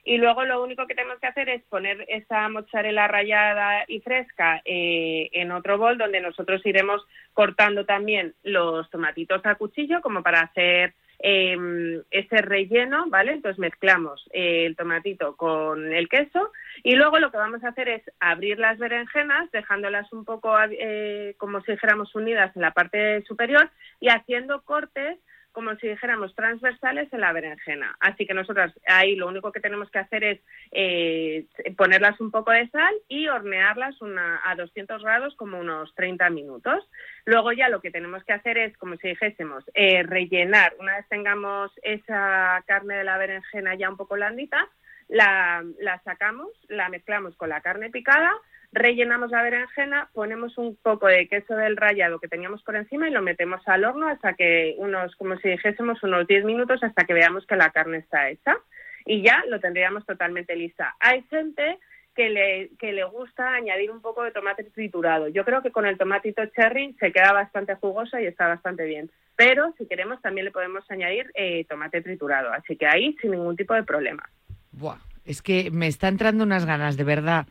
Y 0.02 0.18
luego 0.18 0.44
lo 0.44 0.62
único 0.62 0.86
que 0.86 0.94
tenemos 0.94 1.18
que 1.18 1.26
hacer 1.26 1.48
es 1.50 1.62
poner 1.64 2.06
esa 2.08 2.48
mozzarella 2.48 3.08
rallada 3.08 3.84
y 3.88 4.00
fresca 4.00 4.62
eh, 4.64 5.28
en 5.32 5.50
otro 5.50 5.76
bol 5.76 5.98
donde 5.98 6.20
nosotros 6.20 6.64
iremos 6.64 7.04
cortando 7.34 7.84
también 7.84 8.32
los 8.44 8.88
tomatitos 8.88 9.44
a 9.44 9.56
cuchillo 9.56 10.00
como 10.00 10.22
para 10.22 10.40
hacer 10.40 10.94
eh, 11.18 12.02
ese 12.10 12.36
relleno, 12.38 13.06
¿vale? 13.08 13.32
Entonces 13.32 13.58
mezclamos 13.58 14.28
eh, 14.32 14.66
el 14.66 14.76
tomatito 14.76 15.36
con 15.36 15.92
el 15.92 16.08
queso 16.08 16.52
y 16.82 16.94
luego 16.94 17.18
lo 17.18 17.30
que 17.30 17.38
vamos 17.38 17.64
a 17.64 17.68
hacer 17.68 17.88
es 17.88 18.02
abrir 18.20 18.58
las 18.58 18.78
berenjenas 18.78 19.50
dejándolas 19.52 20.12
un 20.12 20.24
poco 20.24 20.54
eh, 20.70 21.34
como 21.38 21.60
si 21.62 21.72
dijéramos 21.72 22.14
unidas 22.14 22.54
en 22.56 22.62
la 22.62 22.72
parte 22.72 23.22
superior 23.22 23.70
y 24.00 24.08
haciendo 24.08 24.62
cortes 24.62 25.18
como 25.56 25.74
si 25.76 25.88
dijéramos 25.88 26.34
transversales 26.34 27.10
en 27.14 27.22
la 27.22 27.32
berenjena. 27.32 27.96
Así 27.98 28.26
que 28.26 28.34
nosotras 28.34 28.74
ahí 28.86 29.16
lo 29.16 29.26
único 29.26 29.52
que 29.52 29.60
tenemos 29.60 29.90
que 29.90 30.00
hacer 30.00 30.22
es 30.22 30.40
eh, 30.70 31.46
ponerlas 31.78 32.20
un 32.20 32.30
poco 32.30 32.50
de 32.50 32.68
sal 32.68 32.94
y 33.08 33.26
hornearlas 33.28 34.02
una, 34.02 34.42
a 34.44 34.54
200 34.54 35.02
grados 35.02 35.34
como 35.36 35.58
unos 35.58 35.94
30 35.94 36.28
minutos. 36.28 36.86
Luego 37.24 37.52
ya 37.52 37.70
lo 37.70 37.80
que 37.80 37.90
tenemos 37.90 38.22
que 38.24 38.34
hacer 38.34 38.58
es, 38.58 38.76
como 38.76 38.96
si 38.96 39.08
dijésemos, 39.08 39.64
eh, 39.72 40.02
rellenar, 40.02 40.74
una 40.78 40.98
vez 40.98 41.08
tengamos 41.08 41.72
esa 41.80 42.62
carne 42.66 42.96
de 42.96 43.04
la 43.04 43.16
berenjena 43.16 43.74
ya 43.76 43.88
un 43.88 43.96
poco 43.96 44.16
blandita, 44.16 44.68
la, 45.08 45.64
la 45.80 46.02
sacamos, 46.02 46.50
la 46.68 46.90
mezclamos 46.90 47.34
con 47.36 47.48
la 47.48 47.62
carne 47.62 47.88
picada, 47.88 48.30
rellenamos 48.72 49.30
la 49.30 49.42
berenjena, 49.42 50.08
ponemos 50.12 50.56
un 50.58 50.76
poco 50.76 51.06
de 51.06 51.28
queso 51.28 51.54
del 51.54 51.76
rallado 51.76 52.18
que 52.18 52.28
teníamos 52.28 52.62
por 52.62 52.76
encima 52.76 53.08
y 53.08 53.12
lo 53.12 53.22
metemos 53.22 53.60
al 53.66 53.84
horno 53.84 54.08
hasta 54.08 54.34
que 54.34 54.74
unos, 54.78 55.14
como 55.16 55.36
si 55.38 55.48
dijésemos, 55.48 56.02
unos 56.02 56.26
10 56.26 56.44
minutos 56.44 56.82
hasta 56.82 57.04
que 57.04 57.14
veamos 57.14 57.46
que 57.46 57.56
la 57.56 57.70
carne 57.70 57.98
está 57.98 58.28
hecha 58.28 58.56
y 59.04 59.22
ya 59.22 59.44
lo 59.48 59.60
tendríamos 59.60 60.04
totalmente 60.04 60.56
lista. 60.56 60.96
Hay 61.00 61.22
gente 61.30 61.78
que 62.14 62.30
le, 62.30 62.70
que 62.78 62.92
le 62.92 63.04
gusta 63.04 63.54
añadir 63.54 63.90
un 63.90 64.00
poco 64.00 64.22
de 64.24 64.32
tomate 64.32 64.64
triturado. 64.64 65.28
Yo 65.28 65.44
creo 65.44 65.62
que 65.62 65.70
con 65.70 65.86
el 65.86 65.98
tomatito 65.98 66.44
cherry 66.46 66.94
se 66.98 67.12
queda 67.12 67.32
bastante 67.32 67.74
jugoso 67.76 68.18
y 68.18 68.24
está 68.24 68.48
bastante 68.48 68.84
bien. 68.84 69.10
Pero 69.36 69.74
si 69.76 69.86
queremos 69.86 70.20
también 70.22 70.46
le 70.46 70.50
podemos 70.50 70.82
añadir 70.90 71.30
eh, 71.34 71.66
tomate 71.68 72.00
triturado. 72.00 72.50
Así 72.52 72.76
que 72.76 72.86
ahí 72.86 73.14
sin 73.20 73.32
ningún 73.32 73.54
tipo 73.54 73.74
de 73.74 73.84
problema. 73.84 74.28
Buah, 74.72 74.98
es 75.26 75.42
que 75.42 75.70
me 75.70 75.86
está 75.86 76.08
entrando 76.08 76.42
unas 76.44 76.64
ganas 76.64 76.96
de 76.96 77.04
verdad 77.04 77.46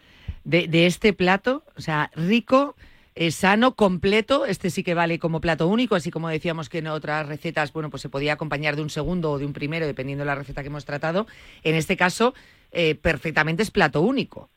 de, 0.46 0.68
de 0.68 0.86
este 0.86 1.12
plato, 1.12 1.64
o 1.75 1.82
sea, 1.82 2.10
rico, 2.16 2.75
es 3.16 3.36
sano, 3.36 3.75
completo. 3.75 4.46
Este 4.46 4.70
sí 4.70 4.84
que 4.84 4.94
vale 4.94 5.20
como 5.20 5.42
plato 5.42 5.68
único, 5.68 5.96
así 5.96 6.12
como 6.12 6.30
decíamos 6.30 6.70
que 6.70 6.80
en 6.80 6.88
otras 6.88 7.28
recetas, 7.28 7.74
bueno, 7.74 7.90
pues 7.90 8.02
se 8.02 8.10
podía 8.10 8.34
acompañar 8.34 8.75
de 8.75 8.82
un 8.82 8.90
segundo 8.90 9.32
o 9.32 9.40
de 9.40 9.46
un 9.46 9.54
primero, 9.54 9.86
dependiendo 9.86 10.24
de 10.24 10.28
la 10.28 10.36
receta 10.36 10.62
que 10.62 10.68
hemos 10.68 10.86
tratado. 10.86 11.25
En 11.64 11.75
este 11.75 11.98
caso, 11.98 12.34
eh, 12.72 12.96
perfectamente 12.96 13.64
es 13.64 13.72
plato 13.72 14.02
único. 14.02 14.50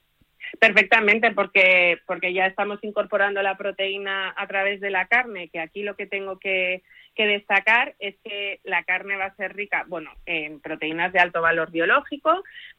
Perfectamente, 0.58 1.30
porque, 1.32 1.98
porque 2.06 2.32
ya 2.32 2.46
estamos 2.46 2.78
incorporando 2.82 3.42
la 3.42 3.56
proteína 3.56 4.34
a 4.36 4.46
través 4.46 4.80
de 4.80 4.90
la 4.90 5.06
carne, 5.06 5.48
que 5.50 5.60
aquí 5.60 5.82
lo 5.82 5.94
que 5.94 6.06
tengo 6.06 6.38
que, 6.38 6.82
que 7.18 7.26
destacar 7.26 7.96
es 7.98 8.14
que 8.22 8.60
la 8.62 8.84
carne 8.84 9.16
va 9.16 9.24
a 9.24 9.34
ser 9.34 9.56
rica, 9.56 9.84
bueno, 9.88 10.12
en 10.24 10.60
proteínas 10.60 11.12
de 11.12 11.18
alto 11.18 11.42
valor 11.42 11.72
biológico, 11.72 12.30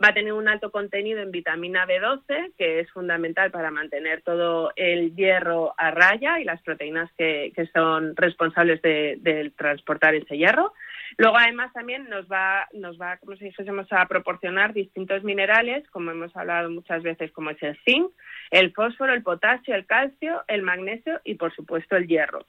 va 0.01 0.07
a 0.07 0.13
tener 0.13 0.31
un 0.31 0.47
alto 0.47 0.71
contenido 0.71 1.19
en 1.19 1.29
vitamina 1.29 1.85
B12, 1.85 2.53
que 2.57 2.79
es 2.79 2.89
fundamental 2.91 3.51
para 3.51 3.69
mantener 3.69 4.21
todo 4.21 4.71
el 4.77 5.13
hierro 5.13 5.73
a 5.77 5.91
raya 5.91 6.39
y 6.39 6.45
las 6.45 6.61
proteínas 6.61 7.11
que, 7.17 7.51
que 7.53 7.67
son 7.67 8.15
responsables 8.15 8.81
de, 8.81 9.17
de 9.19 9.51
transportar 9.57 10.15
ese 10.15 10.37
hierro. 10.37 10.73
Luego, 11.17 11.35
además, 11.37 11.73
también 11.73 12.07
nos 12.07 12.25
va, 12.27 12.69
nos 12.71 12.97
va, 12.97 13.17
como 13.17 13.35
si 13.35 13.45
dijésemos, 13.45 13.91
a 13.91 14.05
proporcionar 14.05 14.73
distintos 14.73 15.21
minerales, 15.25 15.85
como 15.89 16.11
hemos 16.11 16.33
hablado 16.37 16.69
muchas 16.69 17.03
veces, 17.03 17.29
como 17.33 17.49
es 17.49 17.61
el 17.61 17.77
zinc, 17.83 18.09
el 18.51 18.71
fósforo, 18.71 19.13
el 19.13 19.23
potasio, 19.23 19.75
el 19.75 19.85
calcio, 19.85 20.43
el 20.47 20.61
magnesio 20.61 21.19
y, 21.25 21.35
por 21.35 21.53
supuesto, 21.53 21.97
el 21.97 22.07
hierro. 22.07 22.45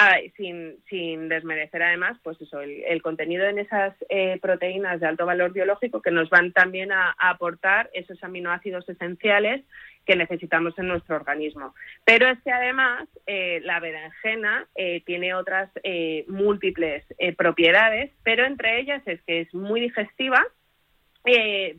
Ah, 0.00 0.14
sin, 0.36 0.76
sin 0.88 1.28
desmerecer 1.28 1.82
además 1.82 2.16
pues 2.22 2.40
eso, 2.40 2.60
el, 2.60 3.02
contenido 3.02 3.46
en 3.46 3.58
esas 3.58 3.96
eh, 4.08 4.38
proteínas 4.40 5.00
de 5.00 5.08
alto 5.08 5.26
valor 5.26 5.52
biológico 5.52 6.00
que 6.02 6.12
nos 6.12 6.30
van 6.30 6.52
también 6.52 6.92
a, 6.92 7.16
aportar 7.18 7.90
esos 7.92 8.22
aminoácidos 8.22 8.88
esenciales 8.88 9.64
que 10.06 10.14
necesitamos 10.14 10.78
en 10.78 10.86
nuestro 10.86 11.16
organismo. 11.16 11.74
Pero 12.04 12.28
es 12.28 12.40
que 12.44 12.52
además 12.52 13.08
eh, 13.26 13.60
la 13.64 13.80
berenjena 13.80 14.68
eh, 14.76 15.02
tiene 15.04 15.34
otras 15.34 15.68
múltiples 16.28 17.04
propiedades, 17.36 18.12
pero 18.22 18.44
entre 18.44 18.78
ellas 18.78 19.02
es 19.04 19.20
que 19.22 19.40
es 19.40 19.52
muy 19.52 19.80
digestiva, 19.80 20.46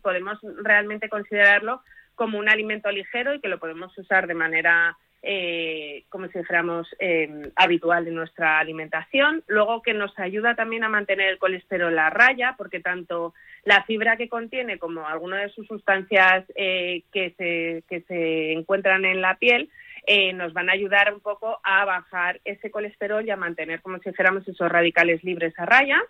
podemos 0.01 0.39
realmente 0.61 1.07
considerarlo 1.07 1.81
como 2.15 2.38
un 2.38 2.49
alimento 2.49 2.91
ligero 2.91 3.33
y 3.33 3.39
que 3.39 3.47
lo 3.47 3.59
podemos 3.59 3.97
usar 3.97 4.27
de 4.27 4.33
manera 4.33 4.97
eh, 5.21 6.05
como 6.09 6.27
si 6.27 6.39
dijéramos, 6.39 6.88
eh, 6.99 7.51
habitual 7.55 8.05
de 8.05 8.11
nuestra 8.11 8.59
alimentación. 8.59 9.43
Luego 9.47 9.81
que 9.81 9.93
nos 9.93 10.17
ayuda 10.17 10.55
también 10.55 10.83
a 10.83 10.89
mantener 10.89 11.29
el 11.29 11.38
colesterol 11.38 11.97
a 11.97 12.09
raya, 12.09 12.55
porque 12.57 12.79
tanto 12.79 13.33
la 13.63 13.83
fibra 13.83 14.17
que 14.17 14.29
contiene 14.29 14.79
como 14.79 15.07
algunas 15.07 15.41
de 15.41 15.49
sus 15.49 15.67
sustancias 15.67 16.45
eh, 16.55 17.03
que, 17.11 17.33
se, 17.38 17.83
que 17.89 18.01
se 18.07 18.53
encuentran 18.53 19.05
en 19.05 19.21
la 19.21 19.35
piel, 19.35 19.69
eh, 20.07 20.33
nos 20.33 20.53
van 20.53 20.69
a 20.69 20.73
ayudar 20.73 21.13
un 21.13 21.19
poco 21.19 21.59
a 21.63 21.83
bajar 21.85 22.39
ese 22.45 22.71
colesterol 22.71 23.25
y 23.25 23.31
a 23.31 23.38
mantener, 23.38 23.81
como 23.81 23.99
si 23.99 24.09
dijéramos, 24.09 24.47
esos 24.47 24.71
radicales 24.71 25.23
libres 25.23 25.53
a 25.59 25.65
raya. 25.65 26.01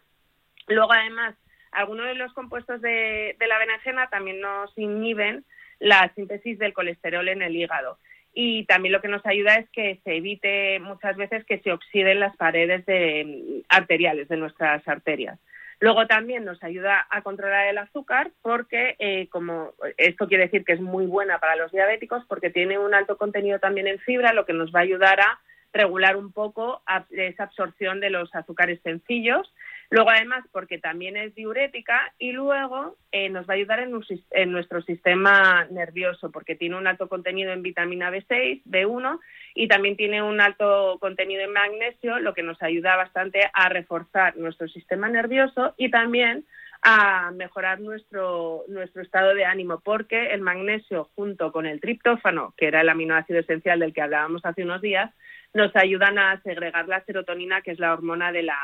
Luego, 0.68 0.94
además, 0.94 1.36
algunos 1.72 2.06
de 2.06 2.16
los 2.16 2.32
compuestos 2.34 2.80
de, 2.82 3.36
de 3.40 3.48
la 3.48 3.58
berenjena 3.58 4.08
también 4.08 4.40
nos 4.40 4.76
inhiben 4.78 5.44
la 5.80 6.12
síntesis 6.14 6.60
del 6.60 6.74
colesterol 6.74 7.28
en 7.28 7.42
el 7.42 7.56
hígado 7.56 7.98
y 8.34 8.66
también 8.66 8.94
lo 8.94 9.02
que 9.02 9.08
nos 9.08 9.26
ayuda 9.26 9.56
es 9.56 9.70
que 9.70 10.00
se 10.04 10.16
evite 10.16 10.80
muchas 10.80 11.18
veces 11.18 11.46
que 11.46 11.60
se 11.60 11.72
oxiden 11.72 12.20
las 12.20 12.36
paredes 12.38 12.86
de, 12.86 13.64
arteriales 13.70 14.28
de 14.28 14.38
nuestras 14.38 14.88
arterias. 14.88 15.40
Luego 15.82 16.08
también 16.08 16.44
nos 16.44 16.62
ayuda 16.62 17.08
a 17.10 17.22
controlar 17.22 17.68
el 17.68 17.78
azúcar 17.78 18.32
porque, 18.42 18.96
eh, 19.00 19.28
como 19.30 19.74
esto 19.98 20.28
quiere 20.28 20.46
decir 20.46 20.66
que 20.66 20.74
es 20.74 20.82
muy 20.82 21.06
buena 21.06 21.40
para 21.40 21.56
los 21.56 21.72
diabéticos 21.72 22.26
porque 22.28 22.50
tiene 22.50 22.78
un 22.78 22.94
alto 22.94 23.18
contenido 23.18 23.60
también 23.60 23.88
en 23.88 24.00
fibra, 24.00 24.34
lo 24.34 24.46
que 24.46 24.54
nos 24.54 24.76
va 24.76 24.80
a 24.80 24.84
ayudar 24.84 25.22
a 25.22 25.40
regular 25.72 26.18
un 26.18 26.34
poco 26.34 26.82
esa 27.12 27.44
absorción 27.44 28.00
de 28.00 28.10
los 28.10 28.34
azúcares 28.36 28.80
sencillos 28.84 29.54
Luego, 29.92 30.12
además, 30.12 30.46
porque 30.52 30.78
también 30.78 31.18
es 31.18 31.34
diurética 31.34 32.14
y 32.20 32.32
luego 32.32 32.96
eh, 33.12 33.28
nos 33.30 33.50
va 33.50 33.54
a 33.54 33.58
ayudar 33.58 33.80
en, 33.80 34.52
nuestro 34.52 34.82
sistema 34.84 35.66
nervioso, 35.72 36.32
porque 36.32 36.56
tiene 36.56 36.78
un 36.78 36.86
alto 36.86 37.10
contenido 37.10 37.52
en 37.54 37.64
vitamina 37.64 38.12
B6, 38.12 38.62
B1 38.66 39.20
y 39.56 39.68
también 39.68 39.98
tiene 39.98 40.22
un 40.22 40.42
alto 40.42 40.98
contenido 41.00 41.42
en 41.42 41.54
magnesio, 41.54 42.20
lo 42.20 42.36
que 42.36 42.44
nos 42.44 42.62
ayuda 42.62 42.98
bastante 42.98 43.50
a 43.52 43.70
reforzar 43.70 44.38
nuestro 44.38 44.68
sistema 44.68 45.10
nervioso 45.10 45.74
y 45.76 45.90
también 45.90 46.46
a 46.84 47.32
mejorar 47.32 47.80
nuestro, 47.80 48.66
nuestro 48.68 49.02
estado 49.02 49.34
de 49.34 49.44
ánimo, 49.44 49.80
porque 49.80 50.28
el 50.28 50.42
magnesio 50.42 51.10
junto 51.16 51.52
con 51.52 51.66
el 51.66 51.82
triptófano, 51.82 52.54
que 52.58 52.68
era 52.68 52.82
el 52.82 52.90
aminoácido 52.90 53.40
esencial 53.40 53.80
del 53.80 53.94
que 53.94 54.04
hablábamos 54.04 54.46
hace 54.46 54.64
unos 54.64 54.82
días, 54.82 55.12
nos 55.56 55.76
ayudan 55.76 56.20
a 56.20 56.40
segregar 56.44 56.88
la 56.88 57.04
serotonina, 57.06 57.64
que 57.64 57.72
es 57.72 57.80
la 57.80 57.92
hormona 57.92 58.32
de 58.32 58.44
la, 58.44 58.56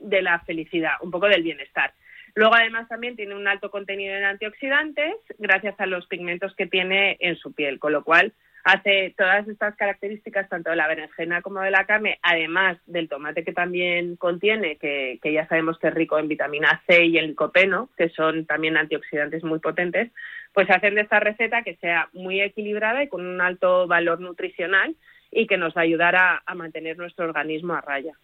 de 0.00 0.22
la 0.22 0.40
felicidad, 0.40 0.94
un 1.00 1.10
poco 1.10 1.28
del 1.28 1.42
bienestar. 1.42 1.92
Luego, 2.34 2.54
además, 2.54 2.88
también 2.88 3.16
tiene 3.16 3.34
un 3.34 3.48
alto 3.48 3.70
contenido 3.70 4.14
en 4.14 4.24
antioxidantes 4.24 5.14
gracias 5.38 5.78
a 5.78 5.86
los 5.86 6.06
pigmentos 6.06 6.54
que 6.54 6.66
tiene 6.66 7.16
en 7.20 7.36
su 7.36 7.52
piel, 7.52 7.78
con 7.78 7.92
lo 7.92 8.04
cual 8.04 8.32
hace 8.64 9.14
todas 9.16 9.48
estas 9.48 9.74
características, 9.76 10.48
tanto 10.48 10.70
de 10.70 10.76
la 10.76 10.86
berenjena 10.86 11.42
como 11.42 11.60
de 11.60 11.70
la 11.70 11.86
carne, 11.86 12.18
además 12.22 12.78
del 12.86 13.08
tomate 13.08 13.44
que 13.44 13.52
también 13.52 14.16
contiene, 14.16 14.76
que, 14.76 15.18
que 15.22 15.32
ya 15.32 15.48
sabemos 15.48 15.78
que 15.78 15.88
es 15.88 15.94
rico 15.94 16.18
en 16.18 16.28
vitamina 16.28 16.82
C 16.86 17.04
y 17.06 17.18
el 17.18 17.28
licopeno, 17.28 17.88
que 17.96 18.10
son 18.10 18.46
también 18.46 18.76
antioxidantes 18.76 19.42
muy 19.44 19.60
potentes, 19.60 20.10
pues 20.52 20.68
hacen 20.70 20.94
de 20.94 21.02
esta 21.02 21.20
receta 21.20 21.62
que 21.62 21.76
sea 21.76 22.08
muy 22.12 22.40
equilibrada 22.40 23.02
y 23.02 23.08
con 23.08 23.24
un 23.24 23.40
alto 23.40 23.86
valor 23.86 24.20
nutricional 24.20 24.94
y 25.30 25.46
que 25.46 25.56
nos 25.56 25.74
va 25.74 25.82
a 25.82 26.42
a 26.44 26.54
mantener 26.54 26.98
nuestro 26.98 27.24
organismo 27.24 27.74
a 27.74 27.80
raya. 27.80 28.14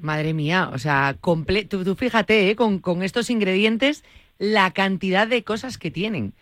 Madre 0.00 0.34
mía, 0.34 0.70
o 0.72 0.78
sea, 0.78 1.14
tú, 1.68 1.84
tú, 1.84 1.94
fíjate, 1.94 2.50
¿eh? 2.50 2.56
con, 2.56 2.78
con, 2.78 3.02
estos 3.02 3.30
ingredientes, 3.30 4.04
la 4.38 4.70
cantidad 4.72 5.26
de 5.26 5.44
cosas 5.44 5.78
que 5.78 5.90
tienen. 5.90 6.32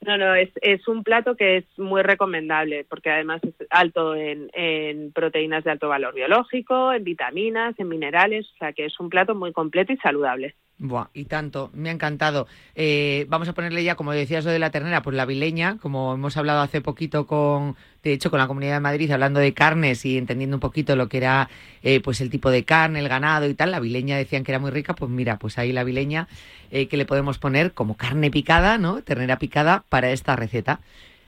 No, 0.00 0.16
no, 0.16 0.34
es, 0.34 0.50
es 0.62 0.86
un 0.86 1.02
plato 1.02 1.36
que 1.36 1.58
es 1.58 1.64
muy 1.76 2.02
recomendable 2.02 2.84
porque 2.88 3.10
además 3.10 3.40
es 3.42 3.54
alto 3.70 4.14
en, 4.14 4.48
en 4.52 5.12
proteínas 5.12 5.64
de 5.64 5.72
alto 5.72 5.88
valor 5.88 6.14
biológico, 6.14 6.92
en 6.92 7.02
vitaminas, 7.02 7.74
en 7.78 7.88
minerales, 7.88 8.46
o 8.54 8.56
sea 8.58 8.72
que 8.72 8.84
es 8.84 8.98
un 9.00 9.10
plato 9.10 9.34
muy 9.34 9.52
completo 9.52 9.92
y 9.92 9.96
saludable. 9.96 10.54
Buah, 10.80 11.08
y 11.12 11.24
tanto, 11.24 11.70
me 11.74 11.88
ha 11.88 11.92
encantado. 11.92 12.46
Eh, 12.76 13.26
vamos 13.28 13.48
a 13.48 13.52
ponerle 13.52 13.82
ya, 13.82 13.96
como 13.96 14.12
decías 14.12 14.44
lo 14.44 14.52
de 14.52 14.60
la 14.60 14.70
ternera, 14.70 15.02
pues 15.02 15.16
la 15.16 15.24
vileña, 15.24 15.76
como 15.78 16.14
hemos 16.14 16.36
hablado 16.36 16.60
hace 16.60 16.80
poquito 16.80 17.26
con, 17.26 17.74
de 18.04 18.12
hecho, 18.12 18.30
con 18.30 18.38
la 18.38 18.46
Comunidad 18.46 18.74
de 18.74 18.80
Madrid, 18.80 19.10
hablando 19.10 19.40
de 19.40 19.52
carnes 19.54 20.04
y 20.04 20.16
entendiendo 20.16 20.56
un 20.56 20.60
poquito 20.60 20.94
lo 20.94 21.08
que 21.08 21.16
era 21.16 21.50
eh, 21.82 21.98
pues 22.00 22.20
el 22.20 22.30
tipo 22.30 22.48
de 22.52 22.62
carne, 22.62 23.00
el 23.00 23.08
ganado 23.08 23.48
y 23.48 23.54
tal, 23.54 23.72
la 23.72 23.80
vileña 23.80 24.16
decían 24.16 24.44
que 24.44 24.52
era 24.52 24.60
muy 24.60 24.70
rica, 24.70 24.94
pues 24.94 25.10
mira, 25.10 25.36
pues 25.40 25.58
ahí 25.58 25.72
la 25.72 25.82
vileña 25.82 26.28
eh, 26.70 26.86
que 26.86 26.96
le 26.96 27.06
podemos 27.06 27.38
poner 27.38 27.72
como 27.72 27.96
carne 27.96 28.30
picada, 28.30 28.78
¿no? 28.78 29.02
Ternera 29.02 29.40
picada 29.40 29.82
para 29.88 30.12
esta 30.12 30.36
receta. 30.36 30.80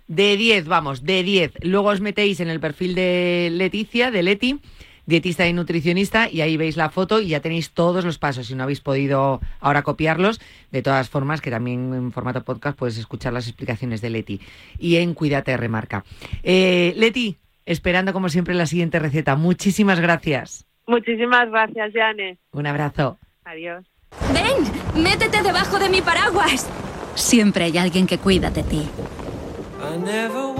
De 0.07 0.37
10, 0.37 0.67
vamos, 0.67 1.03
de 1.03 1.25
10. 1.25 1.53
Luego 1.63 1.89
os 1.89 2.01
metéis 2.01 2.39
en 2.39 2.51
el 2.51 2.61
perfil 2.61 2.95
de 2.95 3.49
Leticia, 3.51 4.13
de 4.13 4.23
Leti, 4.23 4.61
dietista 5.07 5.47
y 5.47 5.53
nutricionista, 5.53 6.29
y 6.31 6.41
ahí 6.41 6.57
veis 6.57 6.77
la 6.77 6.91
foto 6.91 7.21
y 7.21 7.29
ya 7.29 7.41
tenéis 7.41 7.73
todos 7.73 8.05
los 8.05 8.19
pasos. 8.19 8.47
Si 8.47 8.55
no 8.55 8.63
habéis 8.63 8.81
podido 8.81 9.41
ahora 9.61 9.83
copiarlos, 9.83 10.41
de 10.71 10.83
todas 10.83 11.09
formas, 11.09 11.41
que 11.41 11.51
también 11.51 11.93
en 11.95 12.13
formato 12.13 12.43
podcast 12.45 12.79
puedes 12.79 12.99
escuchar 12.99 13.33
las 13.33 13.47
explicaciones 13.47 14.01
de 14.01 14.11
Leti. 14.11 14.41
Y 14.79 14.97
en 14.97 15.15
Cuídate 15.15 15.57
Remarca. 15.57 16.05
Eh, 16.43 16.95
Leti, 16.97 17.37
esperando 17.67 18.13
como 18.13 18.29
siempre 18.29 18.55
la 18.55 18.67
siguiente 18.67 18.99
receta. 18.99 19.37
Muchísimas 19.37 20.01
gracias. 20.01 20.67
Muchísimas 20.87 21.49
gracias, 21.51 21.93
Jane. 21.95 22.39
Un 22.53 22.67
abrazo. 22.67 23.19
Adiós. 23.45 23.87
Ven, 24.33 25.03
métete 25.03 25.43
debajo 25.43 25.79
de 25.79 25.89
mi 25.89 26.03
paraguas. 26.03 26.69
Siempre 27.15 27.65
hay 27.65 27.79
alguien 27.79 28.07
que 28.07 28.19
cuida 28.19 28.51
de 28.51 28.63
ti. 28.63 28.89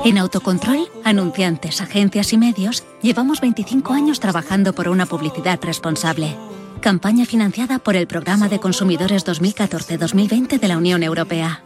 En 0.05 0.19
Autocontrol, 0.19 0.89
anunciantes, 1.05 1.81
agencias 1.81 2.33
y 2.33 2.39
medios, 2.39 2.85
llevamos 3.03 3.41
25 3.41 3.93
años 3.93 4.21
trabajando 4.21 4.73
por 4.73 4.89
una 4.89 5.07
publicidad 5.07 5.61
responsable. 5.63 6.37
Campaña 6.81 7.27
financiada 7.27 7.79
por 7.79 7.97
el 7.97 8.07
Programa 8.07 8.49
de 8.49 8.59
Consumidores 8.59 9.27
2014-2020 9.27 10.59
de 10.59 10.69
la 10.69 10.79
Unión 10.79 11.03
Europea. 11.03 11.63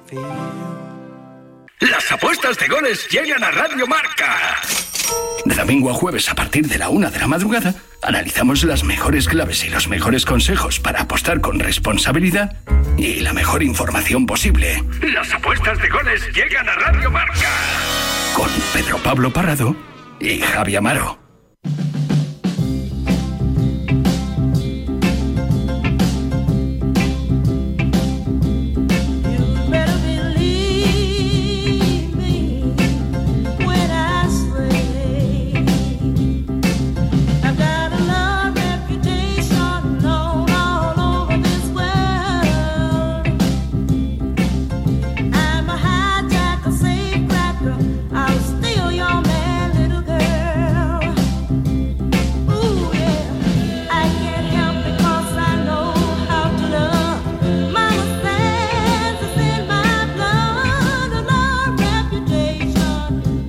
Las 1.81 2.11
apuestas 2.11 2.59
de 2.59 2.69
goles 2.69 3.09
llegan 3.09 3.45
a 3.45 3.51
Radio 3.51 3.87
Marca. 3.87 4.61
De 5.45 5.55
domingo 5.55 5.91
a 5.91 5.95
jueves 5.95 6.29
a 6.29 6.35
partir 6.35 6.67
de 6.67 6.79
la 6.79 6.89
una 6.89 7.11
de 7.11 7.19
la 7.19 7.27
madrugada, 7.27 7.75
analizamos 8.05 8.65
las 8.65 8.85
mejores 8.85 9.29
claves 9.29 9.65
y 9.65 9.71
los 9.71 9.89
mejores 9.89 10.25
consejos 10.25 10.81
para 10.81 11.03
apostar 11.03 11.41
con 11.41 11.59
responsabilidad 11.59 12.57
y 12.97 13.21
la 13.21 13.33
mejor 13.33 13.63
información 13.63 14.27
posible. 14.27 14.83
Las 15.03 15.33
apuestas 15.33 15.79
de 15.81 15.89
goles 15.89 16.23
llegan 16.35 16.69
a 16.69 16.75
Radio 16.75 17.11
Marca. 17.11 17.49
Con 18.35 18.49
Pedro 18.73 18.99
Pablo 18.99 19.33
Parrado 19.33 19.77
y 20.21 20.41
Javi 20.41 20.77
Amaro. 20.77 21.19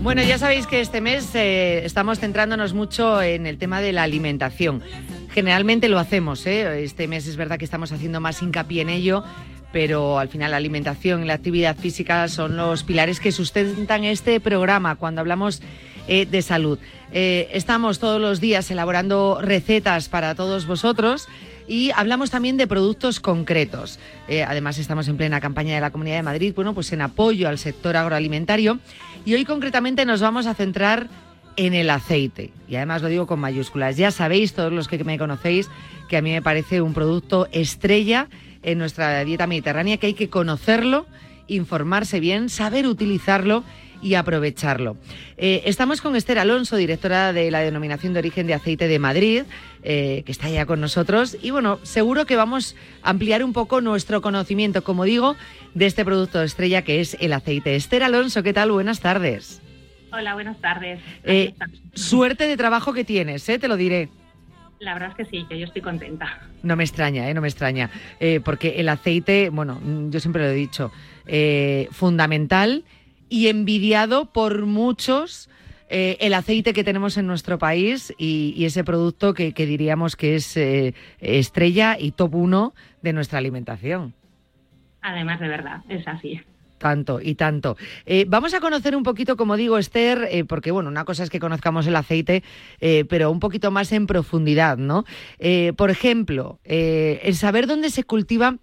Bueno, 0.06 0.22
ya 0.22 0.38
sabéis 0.38 0.68
que 0.68 0.82
este 0.82 1.02
mes 1.02 1.34
eh, 1.34 1.84
estamos 1.84 2.20
centrándonos 2.20 2.76
mucho 2.76 3.24
en 3.24 3.48
el 3.48 3.58
tema 3.58 3.82
de 3.82 3.92
la 3.92 4.04
alimentación. 4.04 4.84
Generalmente 5.32 5.90
lo 5.90 5.98
hacemos, 5.98 6.46
¿eh? 6.46 6.84
este 6.84 7.08
mes 7.08 7.26
es 7.26 7.38
verdad 7.38 7.58
que 7.58 7.66
estamos 7.66 7.92
haciendo 7.92 8.22
más 8.22 8.44
hincapié 8.44 8.84
en 8.84 8.90
ello, 8.90 9.24
pero 9.74 10.20
al 10.20 10.30
final 10.30 10.52
la 10.52 10.58
alimentación 10.58 11.24
y 11.24 11.26
la 11.26 11.34
actividad 11.34 11.76
física 11.76 12.28
son 12.28 12.56
los 12.56 12.84
pilares 12.84 13.20
que 13.20 13.32
sustentan 13.32 14.04
este 14.04 14.40
programa 14.40 14.96
cuando 14.96 15.22
hablamos 15.22 15.64
eh, 16.08 16.28
de 16.28 16.44
salud. 16.44 16.78
estamos 17.12 17.98
todos 17.98 18.22
los 18.22 18.40
días 18.40 18.70
elaborando 18.70 19.40
recetas 19.42 20.08
para 20.08 20.36
todos 20.36 20.68
vosotros 20.68 21.28
y 21.68 21.92
hablamos 21.96 22.30
también 22.30 22.58
de 22.58 22.68
productos 22.68 23.20
concretos. 23.20 24.00
Eh, 24.28 24.44
además, 24.44 24.78
estamos 24.78 25.08
en 25.08 25.18
plena 25.18 25.42
campaña 25.42 25.76
de 25.76 25.82
la 25.82 25.92
Comunidad 25.92 26.18
de 26.18 26.24
Madrid, 26.24 26.54
bueno, 26.56 26.74
pues 26.74 26.92
en 26.94 27.02
apoyo 27.02 27.48
al 27.48 27.58
sector 27.58 27.98
agroalimentario. 27.98 28.80
Y 29.26 29.34
hoy 29.34 29.46
concretamente 29.46 30.06
nos 30.06 30.22
vamos 30.22 30.46
a 30.46 30.54
centrar 30.54 31.08
en 31.56 31.74
el 31.74 31.90
aceite. 31.90 32.52
Y 32.68 32.76
además 32.76 33.02
lo 33.02 33.08
digo 33.08 33.28
con 33.28 33.40
mayúsculas. 33.40 33.98
Ya 33.98 34.12
sabéis, 34.12 34.54
todos 34.54 34.72
los 34.72 34.88
que 34.88 35.04
me 35.04 35.18
conocéis, 35.18 35.70
que 36.10 36.18
a 36.18 36.22
mí 36.22 36.32
me 36.32 36.42
parece 36.42 36.82
un 36.82 36.94
producto 36.94 37.48
estrella 37.52 38.28
en 38.62 38.78
nuestra 38.78 39.24
dieta 39.24 39.48
mediterránea, 39.48 39.98
que 39.98 40.08
hay 40.08 40.14
que 40.14 40.30
conocerlo, 40.30 41.06
informarse 41.48 42.20
bien, 42.20 42.50
saber 42.50 42.88
utilizarlo 42.88 43.64
y 44.02 44.16
aprovecharlo. 44.16 44.98
Eh, 45.38 45.64
estamos 45.66 46.02
con 46.02 46.16
Esther 46.16 46.40
Alonso, 46.40 46.76
directora 46.76 47.34
de 47.34 47.52
la 47.52 47.60
Denominación 47.60 48.14
de 48.14 48.20
Origen 48.20 48.48
de 48.48 48.54
Aceite 48.54 48.88
de 48.88 49.00
Madrid, 49.00 49.44
eh, 49.84 50.24
que 50.26 50.32
está 50.32 50.50
ya 50.50 50.66
con 50.66 50.82
nosotros. 50.82 51.38
Y 51.42 51.52
bueno, 51.52 51.80
seguro 51.84 52.26
que 52.26 52.36
vamos 52.36 52.76
a 53.04 53.10
ampliar 53.10 53.44
un 53.44 53.54
poco 53.54 53.82
nuestro 53.82 54.22
conocimiento, 54.22 54.84
como 54.84 55.04
digo, 55.04 55.36
de 55.74 55.86
este 55.86 56.06
producto 56.06 56.42
estrella 56.42 56.84
que 56.84 57.02
es 57.02 57.18
el 57.20 57.34
aceite. 57.34 57.76
Esther 57.76 58.04
Alonso, 58.04 58.44
¿qué 58.44 58.54
tal? 58.54 58.72
Buenas 58.72 59.00
tardes. 59.00 59.62
Hola, 60.12 60.34
buenas 60.34 60.60
tardes. 60.62 61.02
Eh, 61.24 61.54
suerte 61.94 62.48
de 62.48 62.56
trabajo 62.56 62.94
que 62.94 63.04
tienes, 63.04 63.44
te 63.44 63.68
lo 63.68 63.76
diré. 63.76 64.10
La 64.80 64.94
verdad 64.94 65.10
es 65.12 65.16
que 65.16 65.26
sí, 65.26 65.46
que 65.50 65.58
yo 65.58 65.66
estoy 65.66 65.82
contenta. 65.82 66.42
No 66.64 66.76
me 66.76 66.84
extraña, 66.84 67.30
¿eh? 67.30 67.34
no 67.34 67.42
me 67.42 67.48
extraña. 67.48 67.90
porque 68.44 68.76
el 68.78 68.90
aceite, 68.90 69.50
bueno, 69.50 69.82
yo 70.10 70.20
siempre 70.20 70.44
lo 70.44 70.50
he 70.50 70.54
dicho, 70.54 70.92
fundamental 71.92 72.84
y 73.30 73.48
envidiado 73.48 74.32
por 74.32 74.66
muchos 74.66 75.50
eh, 75.88 76.18
el 76.20 76.34
aceite 76.34 76.74
que 76.74 76.84
tenemos 76.84 77.16
en 77.18 77.28
nuestro 77.28 77.60
país 77.60 78.12
y, 78.18 78.66
ese 78.66 78.84
producto 78.84 79.36
que, 79.36 79.52
diríamos 79.52 80.16
que 80.16 80.36
es 80.36 80.58
eh, 80.58 80.96
estrella 81.20 81.98
y 82.00 82.12
top 82.12 82.36
uno 82.36 82.74
de 83.04 83.14
nuestra 83.14 83.38
alimentación. 83.38 84.14
Además, 85.02 85.40
de 85.40 85.48
verdad, 85.48 85.82
es 85.88 86.08
así. 86.08 86.42
Tanto 86.80 87.22
y 87.22 87.36
tanto. 87.36 87.78
Eh, 88.06 88.26
vamos 88.28 88.56
a 88.56 88.60
conocer 88.60 88.96
un 88.96 89.04
poquito, 89.04 89.38
como 89.38 89.56
digo, 89.58 89.78
Esther, 89.78 90.46
porque 90.48 90.72
bueno, 90.72 90.90
una 90.90 91.06
cosa 91.06 91.24
es 91.24 91.30
que 91.30 91.40
conozcamos 91.40 91.86
el 91.86 91.96
aceite, 91.96 92.44
pero 93.08 93.32
un 93.32 93.40
poquito 93.40 93.72
más 93.72 93.92
en 93.92 94.08
profundidad, 94.08 94.78
¿no? 94.78 95.06
por 95.78 95.90
ejemplo, 95.90 96.60
el 96.66 97.36
saber 97.36 97.68
dónde 97.68 97.92
se 97.92 98.04
cultiva 98.04 98.58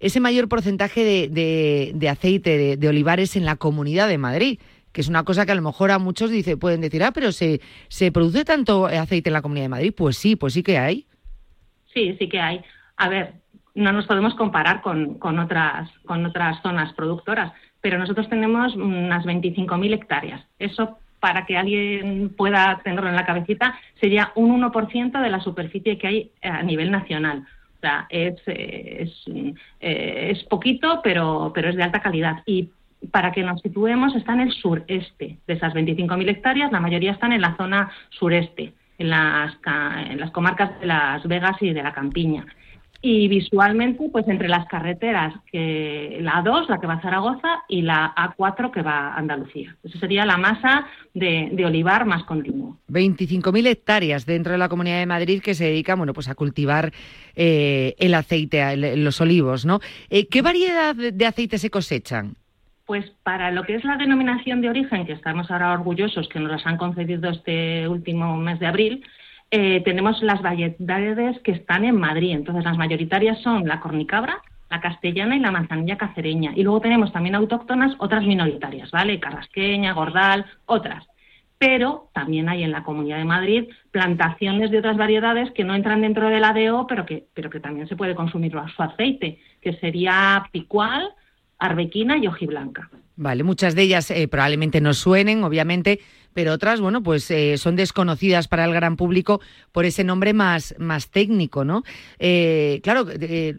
ese 0.00 0.20
mayor 0.20 0.48
porcentaje 0.48 1.28
de, 1.28 2.08
aceite 2.08 2.76
de, 2.76 2.88
olivares 2.88 3.36
en 3.36 3.44
la 3.44 3.56
comunidad 3.56 4.08
de 4.08 4.18
Madrid, 4.18 4.60
que 4.92 5.00
es 5.00 5.08
una 5.08 5.24
cosa 5.24 5.44
que 5.46 5.52
a 5.52 5.56
lo 5.56 5.62
mejor 5.62 5.90
a 5.90 5.98
muchos 5.98 6.30
dice, 6.30 6.56
pueden 6.56 6.80
decir, 6.80 7.02
ah, 7.02 7.12
pero 7.12 7.32
se, 7.32 7.60
se 7.88 8.12
produce 8.12 8.44
tanto 8.44 8.86
aceite 8.86 9.30
en 9.30 9.34
la 9.34 9.42
comunidad 9.42 9.64
de 9.64 9.70
Madrid. 9.70 9.94
Pues 9.96 10.16
sí, 10.16 10.36
pues 10.36 10.54
sí 10.54 10.62
que 10.62 10.78
hay. 10.78 11.06
Sí, 11.92 12.16
sí 12.18 12.28
que 12.28 12.40
hay. 12.40 12.62
A 12.96 13.08
ver, 13.08 13.34
no 13.74 13.92
nos 13.92 14.06
podemos 14.06 14.34
comparar 14.34 14.82
con, 14.82 15.18
con, 15.18 15.38
otras, 15.38 15.90
con 16.04 16.24
otras 16.26 16.60
zonas 16.62 16.92
productoras, 16.94 17.52
pero 17.80 17.98
nosotros 17.98 18.28
tenemos 18.28 18.74
unas 18.74 19.24
25.000 19.24 19.94
hectáreas. 19.94 20.44
Eso 20.58 20.98
para 21.20 21.46
que 21.46 21.56
alguien 21.56 22.32
pueda 22.36 22.80
tenerlo 22.84 23.08
en 23.08 23.16
la 23.16 23.26
cabecita, 23.26 23.78
sería 24.00 24.32
un 24.36 24.60
1% 24.60 25.20
de 25.20 25.30
la 25.30 25.40
superficie 25.40 25.98
que 25.98 26.06
hay 26.06 26.32
a 26.42 26.62
nivel 26.62 26.90
nacional. 26.90 27.44
Sea, 27.80 28.06
es, 28.10 28.40
es, 28.46 29.24
eh, 29.80 30.30
es 30.32 30.42
poquito, 30.44 31.00
pero, 31.02 31.52
pero 31.54 31.68
es 31.68 31.76
de 31.76 31.82
alta 31.84 32.00
calidad. 32.00 32.42
Y 32.44 32.70
para 33.12 33.30
que 33.30 33.42
nos 33.42 33.60
situemos, 33.60 34.14
está 34.16 34.32
en 34.32 34.40
el 34.40 34.52
sureste 34.52 35.38
de 35.46 35.54
esas 35.54 35.74
25.000 35.74 36.28
hectáreas, 36.28 36.72
la 36.72 36.80
mayoría 36.80 37.12
están 37.12 37.32
en 37.32 37.40
la 37.40 37.56
zona 37.56 37.90
sureste, 38.10 38.72
en 38.98 39.10
las, 39.10 39.56
en 40.10 40.18
las 40.18 40.32
comarcas 40.32 40.80
de 40.80 40.86
Las 40.86 41.26
Vegas 41.28 41.56
y 41.60 41.72
de 41.72 41.82
la 41.82 41.92
Campiña 41.92 42.44
y 43.00 43.28
visualmente 43.28 44.08
pues 44.10 44.26
entre 44.26 44.48
las 44.48 44.66
carreteras 44.66 45.32
que 45.52 46.18
la 46.20 46.42
A2 46.42 46.68
la 46.68 46.80
que 46.80 46.86
va 46.86 46.94
a 46.94 47.00
Zaragoza 47.00 47.62
y 47.68 47.82
la 47.82 48.12
A4 48.16 48.72
que 48.72 48.82
va 48.82 49.08
a 49.08 49.18
Andalucía. 49.18 49.76
Esa 49.84 50.00
sería 50.00 50.26
la 50.26 50.36
masa 50.36 50.86
de, 51.14 51.64
olivar 51.64 52.06
más 52.06 52.24
continuo. 52.24 52.78
25.000 52.88 53.66
hectáreas 53.68 54.26
dentro 54.26 54.52
de 54.52 54.58
la 54.58 54.68
Comunidad 54.68 54.98
de 54.98 55.06
Madrid 55.06 55.40
que 55.42 55.54
se 55.54 55.66
dedican 55.66 55.98
bueno 55.98 56.12
pues 56.12 56.28
a 56.28 56.34
cultivar 56.34 56.92
eh, 57.36 57.94
el 57.98 58.14
aceite 58.14 58.76
los 58.96 59.20
olivos 59.20 59.64
no 59.64 59.80
eh, 60.10 60.26
qué 60.28 60.42
variedad 60.42 60.94
de 60.94 61.26
aceite 61.26 61.58
se 61.58 61.70
cosechan 61.70 62.34
pues 62.86 63.04
para 63.22 63.50
lo 63.50 63.64
que 63.64 63.74
es 63.74 63.84
la 63.84 63.96
denominación 63.96 64.60
de 64.60 64.70
origen 64.70 65.06
que 65.06 65.12
estamos 65.12 65.50
ahora 65.50 65.72
orgullosos 65.72 66.28
que 66.28 66.40
nos 66.40 66.50
las 66.50 66.66
han 66.66 66.78
concedido 66.78 67.30
este 67.30 67.86
último 67.86 68.36
mes 68.38 68.58
de 68.60 68.66
abril 68.66 69.04
eh, 69.50 69.80
tenemos 69.84 70.22
las 70.22 70.42
variedades 70.42 71.38
que 71.40 71.52
están 71.52 71.84
en 71.84 71.96
Madrid. 71.96 72.32
Entonces, 72.32 72.64
las 72.64 72.76
mayoritarias 72.76 73.40
son 73.40 73.66
la 73.66 73.80
cornicabra, 73.80 74.42
la 74.70 74.80
castellana 74.80 75.36
y 75.36 75.40
la 75.40 75.50
manzanilla 75.50 75.96
cacereña. 75.96 76.52
Y 76.54 76.62
luego 76.62 76.80
tenemos 76.80 77.12
también 77.12 77.34
autóctonas, 77.34 77.94
otras 77.98 78.24
minoritarias, 78.24 78.90
¿vale? 78.90 79.20
Carrasqueña, 79.20 79.92
gordal, 79.94 80.44
otras. 80.66 81.06
Pero 81.56 82.10
también 82.12 82.48
hay 82.48 82.62
en 82.62 82.70
la 82.70 82.84
Comunidad 82.84 83.18
de 83.18 83.24
Madrid 83.24 83.64
plantaciones 83.90 84.70
de 84.70 84.78
otras 84.78 84.96
variedades 84.96 85.50
que 85.52 85.64
no 85.64 85.74
entran 85.74 86.02
dentro 86.02 86.28
del 86.28 86.44
ADO, 86.44 86.86
pero 86.86 87.04
que, 87.06 87.24
pero 87.34 87.50
que 87.50 87.58
también 87.58 87.88
se 87.88 87.96
puede 87.96 88.14
consumir 88.14 88.52
su 88.52 88.82
aceite, 88.82 89.40
que 89.60 89.72
sería 89.74 90.44
picual, 90.52 91.08
arbequina 91.58 92.16
y 92.18 92.26
hojiblanca. 92.26 92.90
Vale, 93.16 93.42
muchas 93.42 93.74
de 93.74 93.82
ellas 93.82 94.12
eh, 94.12 94.28
probablemente 94.28 94.80
no 94.80 94.94
suenen, 94.94 95.42
obviamente, 95.42 95.98
pero 96.34 96.52
otras, 96.52 96.80
bueno, 96.80 97.02
pues 97.02 97.30
eh, 97.30 97.58
son 97.58 97.76
desconocidas 97.76 98.48
para 98.48 98.64
el 98.64 98.72
gran 98.72 98.96
público 98.96 99.40
por 99.72 99.84
ese 99.84 100.04
nombre 100.04 100.32
más, 100.32 100.74
más 100.78 101.10
técnico, 101.10 101.64
¿no? 101.64 101.82
Eh, 102.18 102.80
claro, 102.82 103.06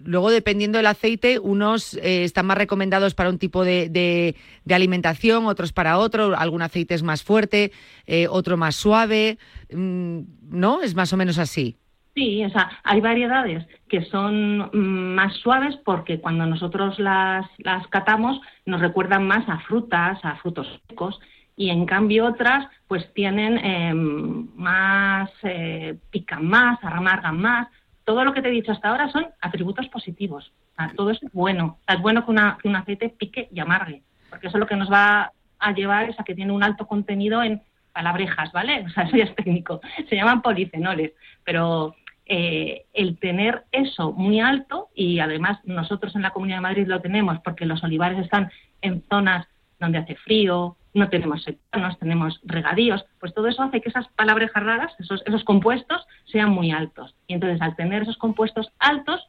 luego 0.03 0.31
dependiendo 0.31 0.77
del 0.77 0.87
aceite, 0.87 1.39
unos 1.39 1.93
están 1.95 2.45
más 2.45 2.57
recomendados 2.57 3.13
para 3.15 3.29
un 3.29 3.37
tipo 3.37 3.63
de, 3.63 3.89
de, 3.89 4.35
alimentación, 4.73 5.45
otros 5.45 5.73
para 5.73 5.97
otro, 5.97 6.37
algún 6.37 6.61
aceite 6.61 6.93
es 6.93 7.03
más 7.03 7.23
fuerte, 7.23 7.71
otro 8.29 8.57
más 8.57 8.75
suave, 8.75 9.37
mm, 9.73 10.19
¿no? 10.49 10.81
Es 10.81 10.95
más 10.95 11.11
o 11.13 11.17
menos 11.17 11.37
así. 11.37 11.77
Sí, 12.19 12.43
o 12.43 12.49
sea, 12.49 12.69
hay 12.83 12.99
variedades 12.99 13.65
que 13.87 14.03
son 14.05 14.69
mm, 14.73 15.15
más 15.15 15.33
suaves 15.37 15.77
porque 15.85 16.19
cuando 16.19 16.45
nosotros 16.45 16.99
las, 16.99 17.45
las 17.59 17.87
catamos 17.87 18.41
nos 18.65 18.81
recuerdan 18.81 19.25
más 19.25 19.47
a 19.47 19.59
frutas, 19.59 20.19
a 20.23 20.35
frutos 20.37 20.67
secos, 20.89 21.19
y 21.59 21.71
en 21.71 21.85
cambio 21.85 22.25
otras 22.25 22.67
pues 22.87 23.13
tienen 23.13 23.57
em, 23.57 24.47
más, 24.55 25.29
eh, 25.43 25.97
pican 26.09 26.47
más, 26.47 26.79
amargan 26.81 27.37
más. 27.37 27.67
Todo 28.05 28.23
lo 28.23 28.33
que 28.33 28.41
te 28.41 28.47
he 28.47 28.51
dicho 28.51 28.71
hasta 28.71 28.87
ahora 28.87 29.09
son 29.09 29.27
atributos 29.41 29.89
positivos. 29.89 30.53
todo 30.95 31.09
es 31.09 31.19
bueno. 31.33 31.77
es 31.85 32.01
bueno 32.01 32.25
que, 32.25 32.31
un 32.31 32.75
aceite 32.77 33.09
pique 33.09 33.49
y 33.51 33.59
amargue, 33.59 34.03
porque 34.29 34.47
eso 34.47 34.57
lo 34.57 34.67
que 34.67 34.77
nos 34.77 34.89
va 34.89 35.33
a 35.59 35.71
llevar 35.73 36.09
es 36.09 36.17
a 36.17 36.23
que 36.23 36.33
tiene 36.33 36.53
un 36.53 36.63
alto 36.63 36.87
contenido 36.87 37.43
en 37.43 37.61
palabrejas, 37.91 38.53
¿vale? 38.53 38.81
O 38.87 38.89
sea, 38.91 39.03
eso 39.03 39.17
ya 39.17 39.25
es 39.25 39.35
técnico. 39.35 39.81
Se 40.07 40.15
llaman 40.15 40.41
polifenoles, 40.41 41.11
pero 41.43 41.93
eh, 42.25 42.85
el 42.93 43.19
tener 43.19 43.65
eso 43.73 44.13
muy 44.13 44.39
alto, 44.39 44.87
y 44.95 45.19
además 45.19 45.59
nosotros 45.65 46.15
en 46.15 46.21
la 46.21 46.31
Comunidad 46.31 46.59
de 46.59 46.69
Madrid 46.69 46.87
lo 46.87 47.01
tenemos 47.01 47.37
porque 47.43 47.65
los 47.65 47.83
olivares 47.83 48.17
están 48.19 48.49
en 48.81 49.03
zonas 49.09 49.45
donde 49.77 49.97
hace 49.97 50.15
frío, 50.15 50.77
no 50.99 51.09
tenemos 51.09 51.43
sectores, 51.43 51.97
tenemos 51.99 52.39
regadíos, 52.43 53.05
pues 53.19 53.33
todo 53.33 53.47
eso 53.47 53.63
hace 53.63 53.81
que 53.81 53.89
esas 53.89 54.07
palabras 54.09 54.51
raras, 54.53 54.93
esos, 54.99 55.23
esos 55.25 55.43
compuestos, 55.43 56.05
sean 56.25 56.49
muy 56.51 56.71
altos. 56.71 57.15
Y 57.27 57.33
entonces 57.33 57.61
al 57.61 57.75
tener 57.75 58.03
esos 58.03 58.17
compuestos 58.17 58.71
altos, 58.79 59.27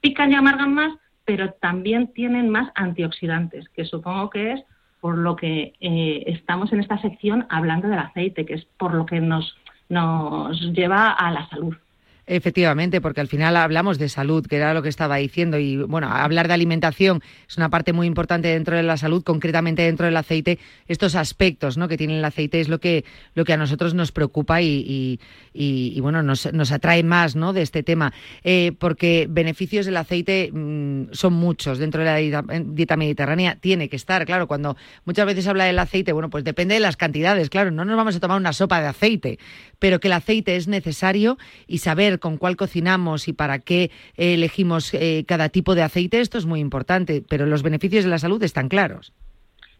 pican 0.00 0.32
y 0.32 0.34
amargan 0.34 0.74
más, 0.74 0.92
pero 1.24 1.52
también 1.52 2.12
tienen 2.12 2.48
más 2.48 2.70
antioxidantes, 2.74 3.68
que 3.70 3.84
supongo 3.84 4.30
que 4.30 4.52
es 4.52 4.64
por 5.00 5.18
lo 5.18 5.34
que 5.34 5.74
eh, 5.80 6.24
estamos 6.26 6.72
en 6.72 6.80
esta 6.80 6.96
sección 6.98 7.46
hablando 7.50 7.88
del 7.88 7.98
aceite, 7.98 8.46
que 8.46 8.54
es 8.54 8.64
por 8.78 8.94
lo 8.94 9.04
que 9.04 9.20
nos, 9.20 9.56
nos 9.88 10.60
lleva 10.72 11.10
a 11.10 11.30
la 11.32 11.48
salud. 11.48 11.76
Efectivamente, 12.24 13.00
porque 13.00 13.20
al 13.20 13.26
final 13.26 13.56
hablamos 13.56 13.98
de 13.98 14.08
salud, 14.08 14.46
que 14.46 14.54
era 14.54 14.74
lo 14.74 14.82
que 14.82 14.88
estaba 14.88 15.16
diciendo, 15.16 15.58
y 15.58 15.76
bueno, 15.76 16.08
hablar 16.08 16.46
de 16.46 16.54
alimentación 16.54 17.20
es 17.48 17.56
una 17.56 17.68
parte 17.68 17.92
muy 17.92 18.06
importante 18.06 18.46
dentro 18.46 18.76
de 18.76 18.84
la 18.84 18.96
salud, 18.96 19.24
concretamente 19.24 19.82
dentro 19.82 20.06
del 20.06 20.16
aceite, 20.16 20.60
estos 20.86 21.16
aspectos 21.16 21.76
¿no? 21.76 21.88
que 21.88 21.96
tiene 21.96 22.16
el 22.16 22.24
aceite 22.24 22.60
es 22.60 22.68
lo 22.68 22.78
que, 22.78 23.04
lo 23.34 23.44
que 23.44 23.52
a 23.52 23.56
nosotros 23.56 23.94
nos 23.94 24.12
preocupa 24.12 24.62
y, 24.62 25.18
y, 25.52 26.00
bueno, 26.00 26.22
nos, 26.22 26.52
nos, 26.52 26.70
atrae 26.70 27.02
más 27.02 27.34
¿no? 27.34 27.52
de 27.52 27.62
este 27.62 27.82
tema, 27.82 28.12
eh, 28.44 28.72
porque 28.78 29.26
beneficios 29.28 29.84
del 29.84 29.96
aceite 29.96 30.50
mm, 30.52 31.12
son 31.12 31.32
muchos 31.32 31.78
dentro 31.78 32.02
de 32.02 32.06
la 32.06 32.16
dieta, 32.16 32.44
dieta, 32.66 32.96
mediterránea, 32.96 33.56
tiene 33.56 33.88
que 33.88 33.96
estar, 33.96 34.24
claro, 34.26 34.46
cuando 34.46 34.76
muchas 35.04 35.26
veces 35.26 35.48
habla 35.48 35.64
del 35.64 35.78
aceite, 35.78 36.12
bueno, 36.12 36.30
pues 36.30 36.44
depende 36.44 36.74
de 36.74 36.80
las 36.80 36.96
cantidades, 36.96 37.50
claro, 37.50 37.72
no 37.72 37.84
nos 37.84 37.96
vamos 37.96 38.14
a 38.14 38.20
tomar 38.20 38.36
una 38.36 38.52
sopa 38.52 38.80
de 38.80 38.86
aceite, 38.86 39.38
pero 39.80 39.98
que 39.98 40.06
el 40.06 40.12
aceite 40.12 40.54
es 40.54 40.68
necesario 40.68 41.36
y 41.66 41.78
saber 41.78 42.11
con 42.18 42.36
cuál 42.36 42.56
cocinamos 42.56 43.28
y 43.28 43.32
para 43.32 43.58
qué 43.58 43.90
elegimos 44.16 44.92
eh, 44.94 45.24
cada 45.26 45.48
tipo 45.48 45.74
de 45.74 45.82
aceite, 45.82 46.20
esto 46.20 46.38
es 46.38 46.46
muy 46.46 46.60
importante, 46.60 47.22
pero 47.28 47.46
los 47.46 47.62
beneficios 47.62 48.04
de 48.04 48.10
la 48.10 48.18
salud 48.18 48.42
están 48.42 48.68
claros. 48.68 49.12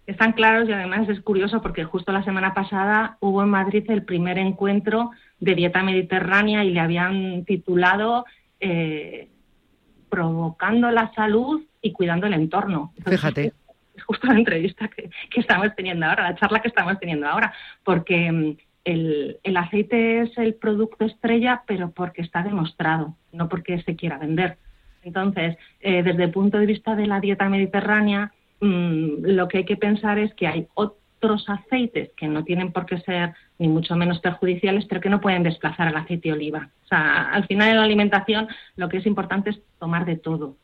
Están 0.06 0.32
claros 0.32 0.68
y 0.68 0.72
además 0.72 1.08
es 1.08 1.20
curioso 1.20 1.62
porque 1.62 1.84
justo 1.84 2.10
la 2.10 2.24
semana 2.24 2.54
pasada 2.54 3.18
hubo 3.20 3.42
en 3.42 3.50
Madrid 3.50 3.84
el 3.88 4.02
primer 4.02 4.36
encuentro 4.36 5.12
de 5.38 5.54
dieta 5.54 5.82
mediterránea 5.82 6.64
y 6.64 6.70
le 6.70 6.80
habían 6.80 7.44
titulado 7.44 8.24
eh, 8.58 9.28
Provocando 10.08 10.90
la 10.90 11.10
salud 11.14 11.62
y 11.80 11.92
cuidando 11.92 12.26
el 12.26 12.34
entorno. 12.34 12.92
Fíjate. 13.06 13.52
Es 13.94 14.02
justo 14.04 14.26
la 14.26 14.34
entrevista 14.34 14.88
que, 14.88 15.08
que 15.30 15.40
estamos 15.40 15.68
teniendo 15.74 16.04
ahora, 16.04 16.30
la 16.30 16.36
charla 16.36 16.60
que 16.60 16.68
estamos 16.68 16.98
teniendo 16.98 17.26
ahora, 17.26 17.52
porque 17.82 18.56
el, 18.84 19.56
aceite 19.56 20.22
es 20.22 20.36
el 20.38 20.54
producto 20.54 21.04
estrella, 21.04 21.62
pero 21.66 21.90
porque 21.90 22.22
está 22.22 22.42
demostrado, 22.42 23.16
no 23.32 23.48
porque 23.48 23.80
se 23.82 23.96
quiera 23.96 24.18
vender. 24.18 24.58
Entonces, 25.02 25.56
eh, 25.80 26.02
desde 26.02 26.24
el 26.24 26.30
punto 26.30 26.58
de 26.58 26.66
vista 26.66 26.94
de 26.94 27.06
la 27.06 27.20
dieta 27.20 27.48
mediterránea, 27.48 28.32
mm, 28.60 29.24
lo 29.24 29.48
que 29.48 29.58
hay 29.58 29.64
que 29.64 29.76
pensar 29.76 30.18
es 30.18 30.32
que 30.34 30.46
hay 30.46 30.68
otros 30.74 31.48
aceites 31.48 32.10
que 32.16 32.28
no 32.28 32.44
tienen 32.44 32.72
por 32.72 32.86
qué 32.86 32.98
ser 33.00 33.34
ni 33.58 33.68
mucho 33.68 33.94
menos 33.96 34.20
perjudiciales, 34.20 34.84
pero 34.86 35.00
que 35.00 35.10
no 35.10 35.20
pueden 35.20 35.42
desplazar 35.42 35.88
al 35.88 35.96
aceite 35.96 36.28
de 36.28 36.34
oliva. 36.34 36.70
O 36.84 36.88
sea, 36.88 37.30
al 37.30 37.46
final 37.46 37.70
en 37.70 37.76
la 37.76 37.84
alimentación 37.84 38.48
lo 38.76 38.88
que 38.88 38.98
es 38.98 39.06
importante 39.06 39.50
es 39.50 39.60
tomar 39.78 40.04
de 40.04 40.16
todo. 40.16 40.56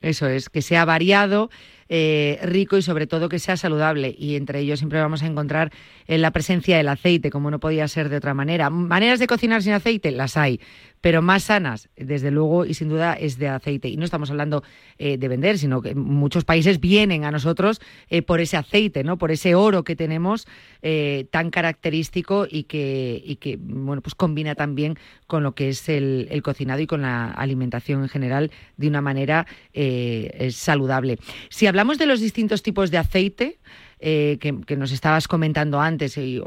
Eso 0.00 0.26
es, 0.26 0.50
que 0.50 0.62
sea 0.62 0.84
variado, 0.84 1.50
eh, 1.88 2.38
rico 2.42 2.76
y 2.76 2.82
sobre 2.82 3.06
todo 3.06 3.28
que 3.28 3.38
sea 3.38 3.56
saludable. 3.56 4.14
Y 4.18 4.36
entre 4.36 4.60
ellos 4.60 4.78
siempre 4.78 5.00
vamos 5.00 5.22
a 5.22 5.26
encontrar 5.26 5.72
eh, 6.06 6.18
la 6.18 6.30
presencia 6.30 6.76
del 6.76 6.88
aceite, 6.88 7.30
como 7.30 7.50
no 7.50 7.60
podía 7.60 7.86
ser 7.88 8.08
de 8.08 8.16
otra 8.16 8.34
manera. 8.34 8.70
Maneras 8.70 9.18
de 9.18 9.26
cocinar 9.26 9.62
sin 9.62 9.72
aceite, 9.72 10.10
las 10.10 10.36
hay, 10.36 10.60
pero 11.04 11.20
más 11.20 11.42
sanas, 11.42 11.90
desde 11.96 12.30
luego 12.30 12.64
y 12.64 12.72
sin 12.72 12.88
duda, 12.88 13.12
es 13.12 13.36
de 13.36 13.48
aceite. 13.48 13.88
Y 13.88 13.98
no 13.98 14.06
estamos 14.06 14.30
hablando 14.30 14.62
eh, 14.96 15.18
de 15.18 15.28
vender, 15.28 15.58
sino 15.58 15.82
que 15.82 15.94
muchos 15.94 16.46
países 16.46 16.80
vienen 16.80 17.24
a 17.24 17.30
nosotros 17.30 17.82
eh, 18.08 18.22
por 18.22 18.40
ese 18.40 18.56
aceite, 18.56 19.04
¿no? 19.04 19.18
Por 19.18 19.30
ese 19.30 19.54
oro 19.54 19.84
que 19.84 19.96
tenemos 19.96 20.46
eh, 20.80 21.26
tan 21.30 21.50
característico 21.50 22.46
y 22.50 22.62
que, 22.62 23.58
bueno, 23.60 24.00
pues 24.00 24.14
combina 24.14 24.54
también 24.54 24.96
con 25.26 25.42
lo 25.42 25.54
que 25.54 25.68
es 25.68 25.90
el, 25.90 26.40
cocinado 26.42 26.80
y 26.80 26.86
con 26.86 27.02
la 27.02 27.32
alimentación 27.32 28.00
en 28.00 28.08
general 28.08 28.50
de 28.78 28.88
una 28.88 29.02
manera 29.02 29.46
saludable. 30.48 31.18
Si 31.50 31.66
hablamos 31.66 31.98
de 31.98 32.06
los 32.06 32.20
distintos 32.20 32.62
tipos 32.62 32.90
de 32.90 32.96
aceite, 32.96 33.58
que, 34.00 34.38
que, 34.38 34.76
nos 34.78 34.90
estabas 34.90 35.28
comentando 35.28 35.82
antes, 35.82 36.16
y 36.16 36.40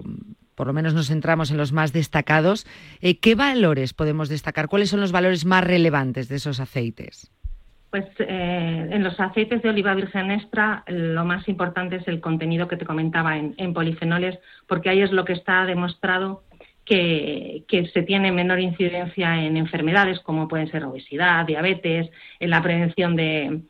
por 0.57 0.65
lo 0.65 0.73
menos 0.73 0.95
nos 0.95 1.07
centramos 1.07 1.51
en 1.51 1.57
los 1.57 1.71
más 1.71 1.93
destacados, 1.93 2.65
eh, 2.99 3.19
¿qué 3.19 3.35
valores 3.35 3.93
podemos 3.93 4.27
destacar? 4.27 4.67
¿Cuáles 4.67 4.89
son 4.89 4.99
los 4.99 5.11
valores 5.11 5.45
más 5.45 5.63
relevantes 5.63 6.27
de 6.29 6.37
esos 6.37 6.59
aceites? 6.59 7.31
Pues 7.91 8.05
eh, 8.17 8.89
en 8.91 9.03
los 9.03 9.17
aceites 9.19 9.61
de 9.61 9.69
oliva 9.69 9.93
virgen 9.93 10.31
extra 10.31 10.83
lo 10.87 11.23
más 11.25 11.47
importante 11.47 11.97
es 11.97 12.07
el 12.07 12.19
contenido 12.19 12.67
que 12.67 12.75
te 12.75 12.85
comentaba 12.85 13.37
en, 13.37 13.73
polifenoles, 13.73 14.39
porque 14.67 14.89
ahí 14.89 15.01
es 15.01 15.11
lo 15.11 15.25
que 15.25 15.33
está 15.33 15.63
demostrado 15.65 16.43
que, 16.83 17.63
se 17.93 18.01
tiene 18.01 18.31
menor 18.31 18.59
incidencia 18.59 19.39
en 19.43 19.57
enfermedades 19.57 20.19
como 20.21 20.47
pueden 20.47 20.71
ser 20.71 20.83
obesidad, 20.85 21.45
diabetes, 21.45 22.09
en 22.39 22.49
la 22.49 22.63
prevención 22.63 23.15
de 23.15 23.61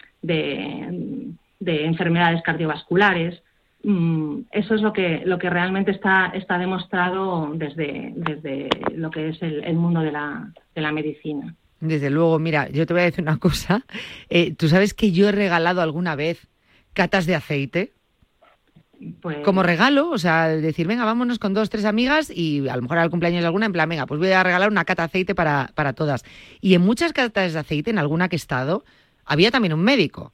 enfermedades 1.60 2.42
cardiovasculares. 2.44 3.44
Mm, 3.90 4.42
eso 4.52 4.76
es 4.76 4.82
lo 4.82 4.92
que, 4.92 5.22
lo 5.24 5.40
que 5.40 5.50
realmente 5.50 5.92
está, 5.92 6.26
está 6.36 6.58
demostrado 6.58 7.54
desde, 7.56 8.12
desde 8.18 8.68
lo 8.94 9.10
que 9.10 9.30
es 9.30 9.42
el, 9.42 9.76
mundo 9.76 10.02
de 10.02 10.12
la, 10.12 10.52
de 10.76 10.82
la 10.82 10.92
medicina. 10.92 11.56
Desde 11.80 12.10
luego, 12.10 12.38
mira, 12.38 12.68
yo 12.68 12.86
te 12.86 12.92
voy 12.92 13.04
a 13.04 13.06
decir 13.06 13.24
una 13.24 13.38
cosa. 13.38 13.86
Eh, 14.30 14.54
¿Tú 14.56 14.68
sabes 14.68 14.94
que 14.94 15.14
yo 15.14 15.30
he 15.30 15.32
regalado 15.32 15.82
alguna 15.82 16.18
vez 16.18 16.50
catas 16.92 17.26
de 17.28 17.36
aceite? 17.36 17.94
Pues... 19.22 19.38
Como 19.46 19.64
regalo, 19.64 20.10
o 20.10 20.18
sea, 20.18 20.50
decir, 20.50 20.86
venga, 20.86 21.06
vámonos 21.06 21.40
con 21.40 21.54
dos, 21.54 21.70
tres 21.70 21.86
amigas 21.86 22.30
y 22.30 22.68
a 22.68 22.76
lo 22.76 22.82
mejor 22.82 22.98
al 22.98 23.10
cumpleaños 23.10 23.40
de 23.40 23.48
alguna, 23.48 23.68
en 23.68 23.72
plan, 23.72 23.88
venga, 23.88 24.06
pues 24.06 24.20
voy 24.20 24.32
a 24.32 24.44
regalar 24.44 24.70
una 24.70 24.84
cata 24.84 25.04
de 25.04 25.06
aceite 25.06 25.34
para, 25.34 25.72
para 25.76 25.94
todas. 25.94 26.26
Y 26.60 26.74
en 26.74 26.82
muchas 26.82 27.14
catas 27.14 27.54
de 27.54 27.60
aceite, 27.60 27.90
en 27.90 28.00
alguna 28.00 28.28
que 28.28 28.36
he 28.36 28.44
estado, 28.44 28.84
había 29.24 29.50
también 29.50 29.72
un 29.72 29.82
médico. 29.82 30.34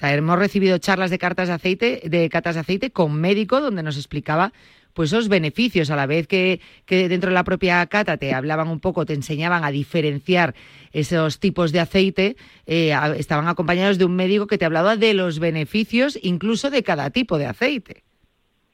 Sea, 0.00 0.14
hemos 0.14 0.38
recibido 0.38 0.78
charlas 0.78 1.10
de 1.10 1.18
cartas 1.18 1.48
de 1.48 1.54
aceite, 1.54 2.00
de 2.04 2.30
catas 2.30 2.54
de 2.54 2.62
aceite 2.62 2.90
con 2.90 3.20
médico 3.20 3.60
donde 3.60 3.82
nos 3.82 3.98
explicaba 3.98 4.50
pues 4.94 5.12
esos 5.12 5.28
beneficios, 5.28 5.90
a 5.90 5.96
la 5.96 6.06
vez 6.06 6.26
que, 6.26 6.58
dentro 6.88 7.28
de 7.28 7.34
la 7.34 7.44
propia 7.44 7.84
cata 7.84 8.16
te 8.16 8.32
hablaban 8.32 8.68
un 8.68 8.80
poco, 8.80 9.04
te 9.04 9.12
enseñaban 9.12 9.62
a 9.62 9.70
diferenciar 9.70 10.54
esos 10.92 11.38
tipos 11.38 11.70
de 11.72 11.80
aceite, 11.80 12.36
eh, 12.64 12.96
estaban 13.18 13.46
acompañados 13.46 13.98
de 13.98 14.06
un 14.06 14.16
médico 14.16 14.46
que 14.46 14.56
te 14.56 14.64
hablaba 14.64 14.96
de 14.96 15.12
los 15.12 15.38
beneficios 15.38 16.18
incluso 16.22 16.70
de 16.70 16.82
cada 16.82 17.10
tipo 17.10 17.36
de 17.36 17.46
aceite. 17.46 18.02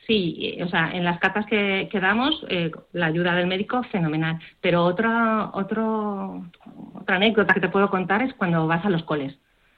Sí, 0.07 0.57
o 0.62 0.69
sea, 0.69 0.93
en 0.93 1.03
las 1.03 1.19
catas 1.19 1.45
que, 1.47 1.89
damos, 2.01 2.47
eh, 2.49 2.71
la 2.93 3.07
ayuda 3.07 3.35
del 3.35 3.49
médico, 3.49 3.83
fenomenal. 3.91 4.39
Pero 4.61 4.85
otra, 4.85 5.51
otro, 5.55 6.47
otra 6.95 7.17
anécdota 7.17 7.53
que 7.53 7.61
te 7.61 7.69
puedo 7.69 7.91
contar 7.91 8.23
es 8.23 8.33
cuando 8.35 8.69
vas 8.69 8.85
a 8.85 8.91
los 8.91 9.03
coles 9.03 9.37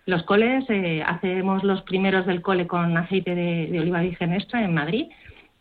los 0.08 0.22
coles, 0.22 0.64
eh, 0.70 1.02
hacemos 1.06 1.62
los 1.64 1.82
primeros 1.82 2.24
del 2.24 2.40
cole 2.40 2.66
con 2.66 2.96
aceite 2.96 3.34
de, 3.34 3.78
oliva 3.78 4.00
virgen 4.00 4.32
extra 4.32 4.64
en 4.64 4.72
Madrid 4.72 5.08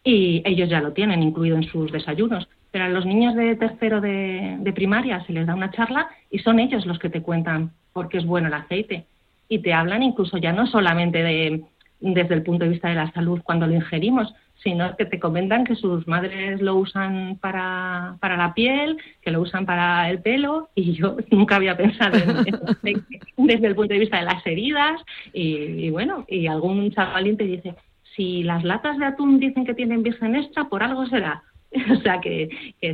y 0.05 0.41
ellos 0.45 0.69
ya 0.69 0.79
lo 0.79 0.93
tienen 0.93 1.21
incluido 1.21 1.57
en 1.57 1.63
sus 1.63 1.91
desayunos. 1.91 2.47
Pero 2.71 2.85
a 2.85 2.87
los 2.87 3.05
niños 3.05 3.35
de 3.35 3.57
tercero 3.57 3.99
de, 3.99 4.71
primaria 4.73 5.21
se 5.25 5.33
les 5.33 5.45
da 5.45 5.53
una 5.53 5.71
charla 5.71 6.07
y 6.31 6.39
son 6.39 6.59
ellos 6.59 6.85
los 6.85 6.97
que 6.97 7.09
te 7.09 7.21
cuentan 7.21 7.71
por 7.91 8.07
qué 8.07 8.19
es 8.19 8.25
bueno 8.25 8.47
el 8.47 8.53
aceite. 8.53 9.03
Y 9.49 9.59
te 9.59 9.73
hablan 9.73 10.01
incluso 10.01 10.37
ya 10.37 10.53
no 10.53 10.65
solamente 10.65 11.23
de, 11.23 11.65
desde 11.99 12.35
el 12.35 12.43
punto 12.43 12.63
de 12.63 12.71
vista 12.71 12.87
de 12.87 12.95
la 12.95 13.11
salud 13.11 13.41
cuando 13.43 13.67
lo 13.67 13.73
ingerimos, 13.73 14.33
sino 14.63 14.95
que 14.95 15.05
te 15.05 15.19
comentan 15.19 15.65
que 15.65 15.75
sus 15.75 16.07
madres 16.07 16.61
lo 16.61 16.75
usan 16.75 17.37
para, 17.39 18.17
para 18.19 18.37
la 18.37 18.53
piel, 18.53 18.97
que 19.21 19.31
lo 19.31 19.41
usan 19.41 19.65
para 19.65 20.09
el 20.09 20.21
pelo, 20.21 20.69
y 20.75 20.93
yo 20.93 21.17
nunca 21.31 21.57
había 21.57 21.77
pensado 21.77 22.17
en, 22.17 23.05
desde 23.37 23.67
el 23.67 23.75
punto 23.75 23.93
de 23.93 23.99
vista 23.99 24.17
de 24.17 24.25
las 24.25 24.45
heridas, 24.45 25.01
y, 25.33 25.89
bueno, 25.89 26.25
y 26.27 26.47
algún 26.47 26.91
chavalín 26.91 27.37
te 27.37 27.45
dice, 27.45 27.75
si 28.15 28.43
las 28.43 28.63
latas 28.63 28.97
de 28.97 29.05
atún 29.05 29.39
dicen 29.39 29.65
que 29.65 29.75
tienen 29.75 30.03
virgen 30.03 30.35
extra, 30.35 30.65
por 30.65 30.83
algo 30.83 31.05
será. 31.05 31.43
o 31.91 32.01
sea 32.01 32.19
que, 32.19 32.49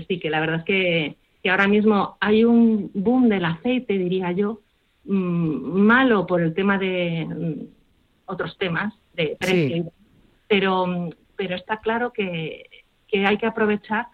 sí, 0.07 0.19
que 0.19 0.29
la 0.29 0.39
verdad 0.39 0.57
es 0.57 0.65
que, 0.65 1.49
ahora 1.49 1.67
mismo 1.67 2.17
hay 2.19 2.43
un 2.43 2.91
boom 2.93 3.29
del 3.29 3.45
aceite, 3.45 3.97
diría 3.97 4.31
yo, 4.31 4.61
mm, 5.05 5.81
malo 5.81 6.25
por 6.25 6.41
el 6.41 6.53
tema 6.53 6.77
de 6.77 7.25
mm, 7.25 7.65
otros 8.25 8.57
temas, 8.57 8.93
de 9.13 9.37
precio, 9.39 9.91
pero 10.47 10.87
mm, 10.87 11.09
pero 11.35 11.55
está 11.55 11.77
claro 11.77 12.11
que, 12.11 12.69
hay 13.11 13.37
que 13.37 13.45
aprovechar 13.45 14.07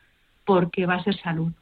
porque 0.45 0.86
va 0.86 0.95
a 0.95 1.03
ser 1.03 1.17
salud. 1.19 1.53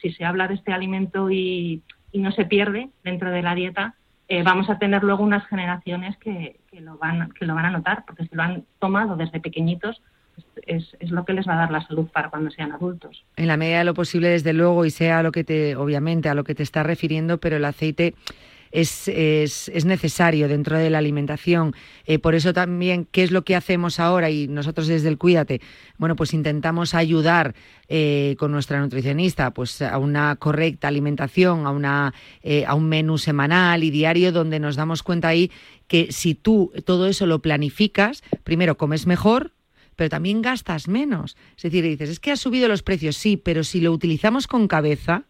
si 0.00 0.12
se 0.12 0.24
habla 0.24 0.48
de 0.48 0.54
este 0.54 0.72
alimento 0.72 1.30
y, 1.30 1.82
no 2.14 2.32
se 2.32 2.46
pierde 2.46 2.88
dentro 3.04 3.30
de 3.30 3.42
la 3.42 3.54
dieta, 3.54 3.94
eh, 4.28 4.42
vamos 4.42 4.68
a 4.70 4.78
tener 4.78 5.04
luego 5.04 5.22
unas 5.22 5.46
generaciones 5.46 6.16
que, 6.16 6.58
lo 6.72 6.96
van, 6.98 7.30
que 7.30 7.46
lo 7.46 7.54
van 7.54 7.66
a 7.66 7.70
notar, 7.70 8.04
porque 8.06 8.24
si 8.24 8.34
lo 8.34 8.42
han 8.42 8.64
tomado 8.80 9.16
desde 9.16 9.40
pequeñitos, 9.40 10.02
es, 10.66 10.96
es, 10.98 11.10
lo 11.10 11.24
que 11.24 11.32
les 11.32 11.46
va 11.46 11.54
a 11.54 11.58
dar 11.58 11.70
la 11.70 11.86
salud 11.86 12.08
para 12.12 12.30
cuando 12.30 12.50
sean 12.50 12.72
adultos. 12.72 13.24
En 13.36 13.46
la 13.46 13.56
medida 13.56 13.78
de 13.78 13.84
lo 13.84 13.94
posible, 13.94 14.28
desde 14.28 14.52
luego, 14.52 14.84
y 14.84 14.90
sea 14.90 15.22
lo 15.22 15.32
que 15.32 15.44
te, 15.44 15.76
obviamente, 15.76 16.28
a 16.28 16.34
lo 16.34 16.44
que 16.44 16.54
te 16.54 16.62
está 16.62 16.82
refiriendo, 16.82 17.38
pero 17.38 17.56
el 17.56 17.64
aceite 17.64 18.14
es, 18.70 19.08
es, 19.08 19.84
necesario 19.84 20.48
dentro 20.48 20.78
de 20.78 20.90
la 20.90 20.98
alimentación. 20.98 21.74
Eh, 22.06 22.18
por 22.18 22.34
eso 22.34 22.52
también, 22.52 23.06
¿qué 23.10 23.22
es 23.22 23.30
lo 23.30 23.42
que 23.42 23.56
hacemos 23.56 24.00
ahora? 24.00 24.30
Y 24.30 24.48
nosotros 24.48 24.86
desde 24.86 25.08
el 25.08 25.18
Cuídate, 25.18 25.60
bueno, 25.96 26.16
pues 26.16 26.34
intentamos 26.34 26.94
ayudar 26.94 27.54
eh, 27.88 28.36
con 28.38 28.52
nuestra 28.52 28.80
nutricionista 28.80 29.52
pues 29.52 29.80
a 29.82 29.98
una 29.98 30.36
correcta 30.36 30.88
alimentación, 30.88 31.66
a, 31.66 31.70
una, 31.70 32.14
eh, 32.42 32.64
a 32.66 32.74
un 32.74 32.88
menú 32.88 33.18
semanal 33.18 33.84
y 33.84 33.90
diario 33.90 34.32
donde 34.32 34.60
nos 34.60 34.76
damos 34.76 35.02
cuenta 35.02 35.28
ahí 35.28 35.50
que 35.86 36.12
si 36.12 36.34
tú 36.34 36.72
todo 36.84 37.06
eso 37.06 37.26
lo 37.26 37.40
planificas, 37.40 38.22
primero 38.44 38.76
comes 38.76 39.06
mejor, 39.06 39.52
pero 39.96 40.10
también 40.10 40.42
gastas 40.42 40.86
menos. 40.86 41.36
Es 41.56 41.64
decir, 41.64 41.82
dices, 41.82 42.10
es 42.10 42.20
que 42.20 42.30
ha 42.30 42.36
subido 42.36 42.68
los 42.68 42.82
precios, 42.82 43.16
sí, 43.16 43.36
pero 43.36 43.64
si 43.64 43.80
lo 43.80 43.90
utilizamos 43.90 44.46
con 44.46 44.68
cabeza, 44.68 45.24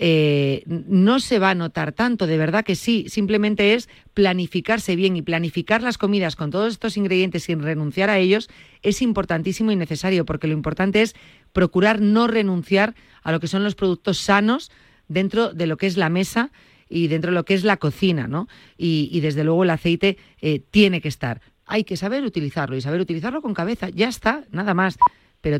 eh, 0.00 0.62
no 0.66 1.18
se 1.18 1.40
va 1.40 1.50
a 1.50 1.54
notar 1.56 1.92
tanto, 1.92 2.28
de 2.28 2.38
verdad 2.38 2.64
que 2.64 2.76
sí, 2.76 3.06
simplemente 3.08 3.74
es 3.74 3.88
planificarse 4.14 4.94
bien 4.94 5.16
y 5.16 5.22
planificar 5.22 5.82
las 5.82 5.98
comidas 5.98 6.36
con 6.36 6.52
todos 6.52 6.72
estos 6.72 6.96
ingredientes 6.96 7.42
sin 7.42 7.60
renunciar 7.60 8.08
a 8.08 8.18
ellos 8.18 8.48
es 8.82 9.02
importantísimo 9.02 9.72
y 9.72 9.76
necesario, 9.76 10.24
porque 10.24 10.46
lo 10.46 10.52
importante 10.52 11.02
es 11.02 11.16
procurar 11.52 12.00
no 12.00 12.28
renunciar 12.28 12.94
a 13.24 13.32
lo 13.32 13.40
que 13.40 13.48
son 13.48 13.64
los 13.64 13.74
productos 13.74 14.18
sanos 14.18 14.70
dentro 15.08 15.52
de 15.52 15.66
lo 15.66 15.76
que 15.76 15.88
es 15.88 15.96
la 15.96 16.10
mesa 16.10 16.52
y 16.88 17.08
dentro 17.08 17.32
de 17.32 17.34
lo 17.34 17.44
que 17.44 17.54
es 17.54 17.64
la 17.64 17.78
cocina, 17.78 18.28
¿no? 18.28 18.46
Y, 18.76 19.18
desde 19.18 19.42
luego 19.42 19.64
el 19.64 19.70
aceite 19.70 20.16
eh, 20.40 20.60
tiene 20.70 21.00
que 21.00 21.08
estar. 21.08 21.40
Hay 21.66 21.82
que 21.82 21.96
saber 21.96 22.22
utilizarlo 22.22 22.76
y 22.76 22.80
saber 22.80 23.00
utilizarlo 23.00 23.42
con 23.42 23.52
cabeza. 23.52 23.88
Ya 23.88 24.08
está, 24.08 24.44
nada 24.52 24.74
más. 24.74 24.96
Pero 25.40 25.58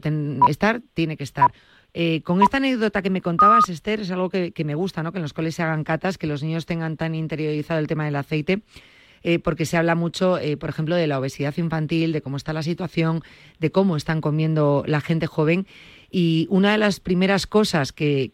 estar 0.48 0.80
tiene 0.94 1.16
que 1.16 1.24
estar. 1.24 1.52
Eh, 1.94 2.22
con 2.22 2.42
esta 2.42 2.58
anécdota 2.58 3.02
que 3.02 3.10
me 3.10 3.22
contabas, 3.22 3.68
Esther, 3.68 4.00
es 4.00 4.10
algo 4.10 4.30
que, 4.30 4.52
me 4.64 4.74
gusta, 4.74 5.02
¿no? 5.02 5.12
Que 5.12 5.18
en 5.18 5.22
los 5.22 5.32
coles 5.32 5.54
se 5.54 5.62
hagan 5.62 5.84
catas, 5.84 6.18
que 6.18 6.26
los 6.26 6.42
niños 6.42 6.66
tengan 6.66 6.96
tan 6.96 7.14
interiorizado 7.14 7.80
el 7.80 7.86
tema 7.86 8.04
del 8.04 8.16
aceite. 8.16 8.60
Eh, 9.24 9.40
porque 9.40 9.66
se 9.66 9.76
habla 9.76 9.96
mucho, 9.96 10.38
por 10.60 10.70
ejemplo, 10.70 10.94
de 10.94 11.08
la 11.08 11.18
obesidad 11.18 11.52
infantil, 11.56 12.12
de 12.12 12.22
cómo 12.22 12.36
está 12.36 12.52
la 12.52 12.62
situación, 12.62 13.22
de 13.58 13.72
cómo 13.72 13.96
están 13.96 14.20
comiendo 14.20 14.84
la 14.86 15.00
gente 15.00 15.26
joven. 15.26 15.66
Y 16.10 16.46
una 16.48 16.72
de 16.72 16.78
las 16.78 17.00
primeras 17.00 17.46
cosas 17.46 17.92
que, 17.92 18.32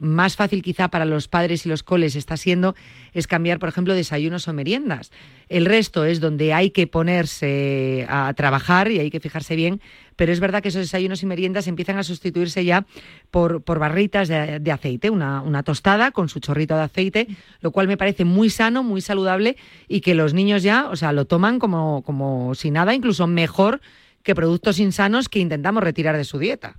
más 0.00 0.36
fácil 0.36 0.62
quizá 0.62 0.88
para 0.88 1.04
los 1.04 1.26
padres 1.26 1.66
y 1.66 1.68
los 1.68 1.82
coles 1.82 2.14
está 2.14 2.36
siendo 2.36 2.76
es 3.12 3.26
cambiar, 3.26 3.58
por 3.58 3.68
ejemplo, 3.68 3.94
desayunos 3.94 4.46
o 4.46 4.52
meriendas. 4.52 5.10
El 5.48 5.66
resto 5.66 6.04
es 6.04 6.20
donde 6.20 6.52
hay 6.52 6.70
que 6.70 6.86
ponerse 6.86 8.06
a 8.08 8.32
trabajar 8.34 8.92
y 8.92 9.00
hay 9.00 9.10
que 9.10 9.18
fijarse 9.18 9.56
bien, 9.56 9.80
pero 10.14 10.32
es 10.32 10.38
verdad 10.38 10.62
que 10.62 10.68
esos 10.68 10.82
desayunos 10.82 11.24
y 11.24 11.26
meriendas 11.26 11.66
empiezan 11.66 11.98
a 11.98 12.04
sustituirse 12.04 12.64
ya 12.64 12.86
por, 13.32 13.64
barritas 13.64 14.28
de, 14.28 14.70
aceite, 14.70 15.10
una, 15.10 15.42
una, 15.42 15.64
tostada 15.64 16.12
con 16.12 16.28
su 16.28 16.38
chorrito 16.38 16.76
de 16.76 16.82
aceite, 16.82 17.26
lo 17.60 17.72
cual 17.72 17.88
me 17.88 17.96
parece 17.96 18.24
muy 18.24 18.50
sano, 18.50 18.84
muy 18.84 19.00
saludable 19.00 19.56
y 19.88 20.00
que 20.00 20.14
los 20.14 20.32
niños 20.32 20.62
ya, 20.62 20.88
o 20.88 20.94
sea, 20.94 21.12
lo 21.12 21.24
toman 21.24 21.58
como, 21.58 22.02
como 22.02 22.54
si 22.54 22.70
nada, 22.70 22.94
incluso 22.94 23.26
mejor 23.26 23.80
que 24.22 24.36
productos 24.36 24.78
insanos 24.78 25.28
que 25.28 25.40
intentamos 25.40 25.82
retirar 25.82 26.16
de 26.16 26.24
su 26.24 26.38
dieta. 26.38 26.76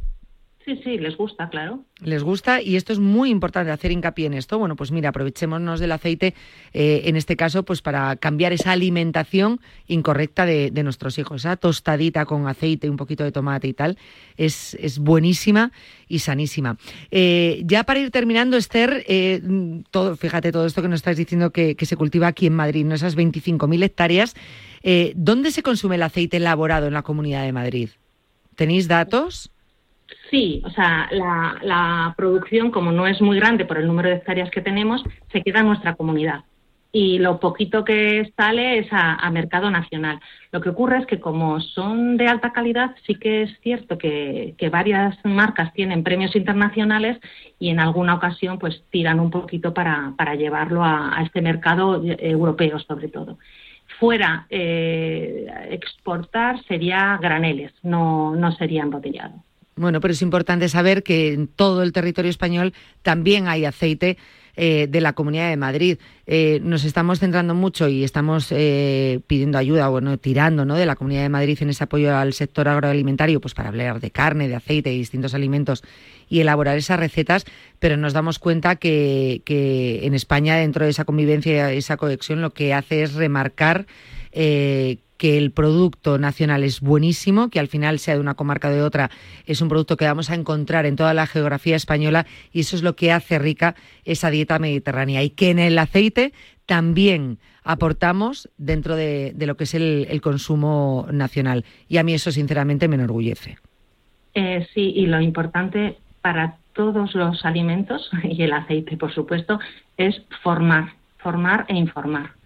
Sí, 0.72 0.80
sí, 0.84 0.98
les 0.98 1.18
gusta, 1.18 1.50
claro. 1.50 1.84
Les 2.00 2.24
gusta 2.24 2.62
y 2.62 2.78
esto 2.78 2.94
es 2.94 3.00
muy 3.00 3.30
importante 3.30 3.72
hacer 3.72 3.92
hincapié 3.92 4.28
en 4.28 4.34
esto. 4.34 4.58
Bueno, 4.58 4.78
pues 4.78 4.92
mira, 4.92 5.10
aprovechémonos 5.10 5.82
del 5.82 5.92
aceite 5.92 6.34
eh, 6.74 7.02
en 7.06 7.18
este 7.18 7.36
caso 7.36 7.64
pues 7.64 7.82
para 7.82 8.16
cambiar 8.16 8.54
esa 8.54 8.72
alimentación 8.72 9.60
incorrecta 9.88 10.46
de, 10.46 10.72
nuestros 10.84 11.18
hijos. 11.18 11.42
Esa 11.42 11.58
tostadita 11.58 12.26
con 12.26 12.48
aceite, 12.48 12.90
un 12.90 12.96
poquito 12.96 13.26
de 13.26 13.34
tomate 13.34 13.68
y 13.68 13.74
tal, 13.74 13.98
es, 14.38 14.76
es 14.76 15.00
buenísima 15.00 15.74
y 16.08 16.20
sanísima. 16.20 16.78
Eh, 17.12 17.62
ya 17.66 17.84
para 17.84 18.00
ir 18.00 18.10
terminando, 18.10 18.56
Esther, 18.56 19.04
eh, 19.10 19.42
todo, 19.92 20.16
fíjate 20.16 20.54
todo 20.54 20.66
esto 20.66 20.82
que 20.82 20.88
nos 20.88 21.00
estás 21.00 21.18
diciendo 21.18 21.52
que, 21.52 21.76
que 21.76 21.86
se 21.86 21.98
cultiva 21.98 22.28
aquí 22.28 22.48
en 22.48 22.56
Madrid, 22.56 22.86
¿no? 22.86 22.96
esas 22.96 23.18
25.000 23.18 23.84
hectáreas. 23.84 24.36
¿Dónde 25.16 25.52
se 25.52 25.64
consume 25.64 25.96
el 25.96 26.04
aceite 26.04 26.38
elaborado 26.38 26.88
en 26.88 26.94
la 26.94 27.04
Comunidad 27.04 27.44
de 27.44 27.52
Madrid? 27.52 27.90
¿Tenéis 28.56 28.88
datos? 28.88 29.51
Sí, 30.32 30.62
o 30.65 30.70
sea, 30.70 31.10
la, 31.12 32.13
producción, 32.15 32.72
como 32.72 32.94
no 32.94 33.06
es 33.06 33.22
muy 33.22 33.38
grande 33.38 33.65
por 33.65 33.78
el 33.78 33.86
número 33.86 34.08
de 34.10 34.15
hectáreas 34.15 34.50
que 34.50 34.62
tenemos, 34.62 35.04
se 35.32 35.44
queda 35.44 35.60
en 35.60 35.67
nuestra 35.67 35.96
comunidad. 35.96 36.46
Y 36.94 37.20
lo 37.20 37.39
poquito 37.39 37.84
que 37.84 38.32
sale 38.38 38.80
es 38.80 38.88
a, 38.91 39.30
mercado 39.30 39.70
nacional. 39.70 40.22
Lo 40.52 40.62
que 40.62 40.70
ocurre 40.70 41.00
es 41.00 41.06
que 41.06 41.20
como 41.20 41.60
son 41.60 42.15
de 42.17 42.28
alta 42.28 42.54
calidad, 42.54 42.96
sí 43.06 43.15
que 43.15 43.44
es 43.44 43.60
cierto 43.62 43.98
que, 43.98 44.56
varias 44.72 45.17
marcas 45.26 45.74
tienen 45.74 46.04
premios 46.04 46.36
internacionales 46.36 47.17
y 47.60 47.70
en 47.70 47.80
alguna 47.82 48.15
ocasión 48.15 48.58
pues 48.58 48.84
tiran 48.89 49.20
un 49.20 49.32
poquito 49.32 49.74
para, 49.74 50.36
llevarlo 50.36 50.84
a, 50.84 51.22
este 51.26 51.41
mercado 51.41 52.02
europeo 52.04 52.80
sobre 52.80 53.10
todo 53.10 53.38
fuera 54.00 54.48
eh, 54.50 55.48
exportar 55.70 56.63
sería 56.63 57.20
graneles, 57.22 57.74
no, 57.84 58.34
no 58.36 58.52
sería 58.54 58.84
embotellado. 58.84 59.44
Bueno, 59.82 60.00
pero 60.00 60.12
es 60.12 60.22
importante 60.22 60.70
saber 60.70 61.02
que 61.02 61.34
en 61.34 61.48
todo 61.48 61.82
el 61.82 61.91
territorio 61.91 62.30
español 62.30 62.72
también 63.02 63.48
hay 63.48 63.65
aceite 63.65 64.15
eh, 64.56 64.86
de 64.88 65.02
la 65.02 65.13
Comunidad 65.13 65.50
de 65.50 65.58
Madrid. 65.58 65.98
Eh, 66.28 66.60
nos 66.62 66.84
estamos 66.84 67.20
centrando 67.20 67.56
mucho 67.56 67.88
y 67.88 68.04
estamos 68.04 68.50
eh, 68.52 69.22
pidiendo 69.26 69.58
ayuda, 69.58 69.88
bueno, 69.88 70.20
tirando 70.20 70.65
¿no? 70.65 70.76
de 70.76 70.86
la 70.86 70.96
Comunidad 70.96 71.24
de 71.24 71.30
Madrid 71.30 71.58
en 71.62 71.72
ese 71.72 71.84
apoyo 71.84 72.15
al 72.15 72.34
sector 72.34 72.67
agroalimentario, 72.67 73.41
pues 73.41 73.56
para 73.56 73.70
hablar 73.70 74.00
de 74.00 74.12
carne, 74.12 74.48
de 74.48 74.56
aceite 74.56 74.94
y 74.94 75.00
distintos 75.00 75.34
alimentos 75.34 75.84
y 76.30 76.41
elaborar 76.41 76.78
esas 76.78 77.00
recetas, 77.00 77.46
pero 77.80 77.98
nos 77.98 78.13
damos 78.13 78.38
cuenta 78.38 78.76
que, 78.76 79.41
en 80.04 80.13
España, 80.13 80.58
dentro 80.58 80.86
de 80.86 80.91
esa 80.91 81.06
convivencia, 81.06 81.72
esa 81.74 81.98
conexión, 81.98 82.39
lo 82.41 82.52
que 82.52 82.76
hace 82.76 83.02
es 83.02 83.15
remarcar 83.15 83.88
que 85.22 85.38
el 85.38 85.52
producto 85.52 86.18
nacional 86.18 86.64
es 86.64 86.82
buenísimo, 86.82 87.52
que 87.52 87.60
al 87.60 87.68
final 87.68 88.00
sea 88.00 88.16
de 88.16 88.20
una 88.20 88.34
comarca 88.34 88.70
o 88.70 88.72
de 88.72 88.82
otra, 88.82 89.12
es 89.46 89.62
un 89.62 89.70
producto 89.70 89.96
que 89.96 90.06
vamos 90.06 90.32
a 90.32 90.34
encontrar 90.34 90.88
en 90.88 90.96
toda 90.96 91.14
la 91.14 91.28
geografía 91.28 91.76
española 91.76 92.26
y 92.52 92.62
eso 92.62 92.76
es 92.76 92.82
lo 92.82 92.96
que 92.96 93.12
hace 93.12 93.38
rica 93.38 93.76
esa 94.04 94.32
dieta 94.32 94.58
mediterránea 94.58 95.22
y 95.22 95.30
que 95.30 95.52
en 95.52 95.60
el 95.60 95.78
aceite 95.78 96.34
también 96.66 97.38
aportamos 97.64 98.50
dentro 98.58 98.96
de, 98.96 99.36
lo 99.38 99.58
que 99.58 99.66
es 99.66 99.76
el, 99.76 100.22
consumo 100.24 101.06
nacional. 101.12 101.66
Y 101.88 101.98
a 101.98 102.04
mí 102.04 102.16
eso 102.16 102.32
sinceramente 102.32 102.88
me 102.88 102.96
enorgullece. 102.96 103.60
Eh, 104.34 104.68
sí, 104.74 104.92
y 104.96 105.06
lo 105.06 105.22
importante 105.22 106.00
para 106.24 106.58
todos 106.74 107.14
los 107.14 107.46
alimentos, 107.46 108.10
y 108.24 108.42
el 108.42 108.54
aceite 108.54 108.98
por 108.98 109.14
supuesto, 109.14 109.60
es 109.98 110.20
formar, 110.42 110.94
formar 111.20 111.66
e 111.68 111.76
informar 111.76 112.41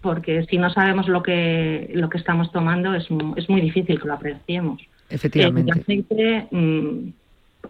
porque 0.00 0.44
si 0.44 0.58
no 0.58 0.70
sabemos 0.70 1.08
lo 1.08 1.22
que, 1.22 1.90
lo 1.94 2.08
que 2.08 2.18
estamos 2.18 2.52
tomando 2.52 2.94
es, 2.94 3.06
es 3.36 3.48
muy 3.48 3.60
difícil 3.60 4.00
que 4.00 4.06
lo 4.06 4.14
apreciemos. 4.14 4.80
Efectivamente. 5.10 5.72
El 5.72 5.80
aceite, 5.80 6.46
mm, 6.50 7.08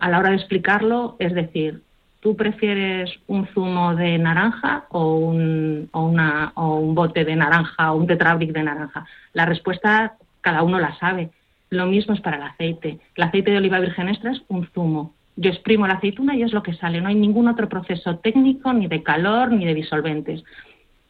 a 0.01 0.11
la 0.11 0.19
hora 0.19 0.31
de 0.31 0.37
explicarlo, 0.37 1.17
es 1.19 1.35
decir, 1.35 1.83
¿tú 2.21 2.37
prefieres 2.37 3.11
un 3.27 3.47
zumo 3.49 3.95
de 3.95 4.19
naranja 4.19 4.85
o 4.91 5.17
un, 5.17 5.88
o 5.93 6.05
una, 6.05 6.53
o 6.55 6.77
un 6.77 6.95
bote 6.95 7.25
de 7.25 7.37
naranja 7.37 7.93
o 7.93 7.97
un 7.97 8.07
tetrabric 8.07 8.53
de 8.53 8.62
naranja? 8.62 9.07
La 9.33 9.47
respuesta 9.47 10.14
cada 10.41 10.62
uno 10.62 10.79
la 10.79 10.99
sabe. 10.99 11.31
Lo 11.71 11.87
mismo 11.87 12.14
es 12.14 12.21
para 12.21 12.37
el 12.37 12.43
aceite. 12.43 12.99
El 13.14 13.25
aceite 13.25 13.51
de 13.51 13.59
oliva 13.59 13.81
virgen 13.81 14.09
extra 14.09 14.33
es 14.33 14.43
un 14.49 14.67
zumo. 14.75 15.14
Yo 15.37 15.51
exprimo 15.51 15.87
la 15.87 15.95
aceituna 15.95 16.35
y 16.35 16.43
es 16.43 16.53
lo 16.53 16.62
que 16.62 16.75
sale. 16.75 17.01
No 17.01 17.09
hay 17.09 17.14
ningún 17.14 17.47
otro 17.47 17.69
proceso 17.69 18.17
técnico, 18.17 18.73
ni 18.73 18.88
de 18.88 19.03
calor, 19.03 19.53
ni 19.53 19.64
de 19.64 19.75
disolventes 19.75 20.43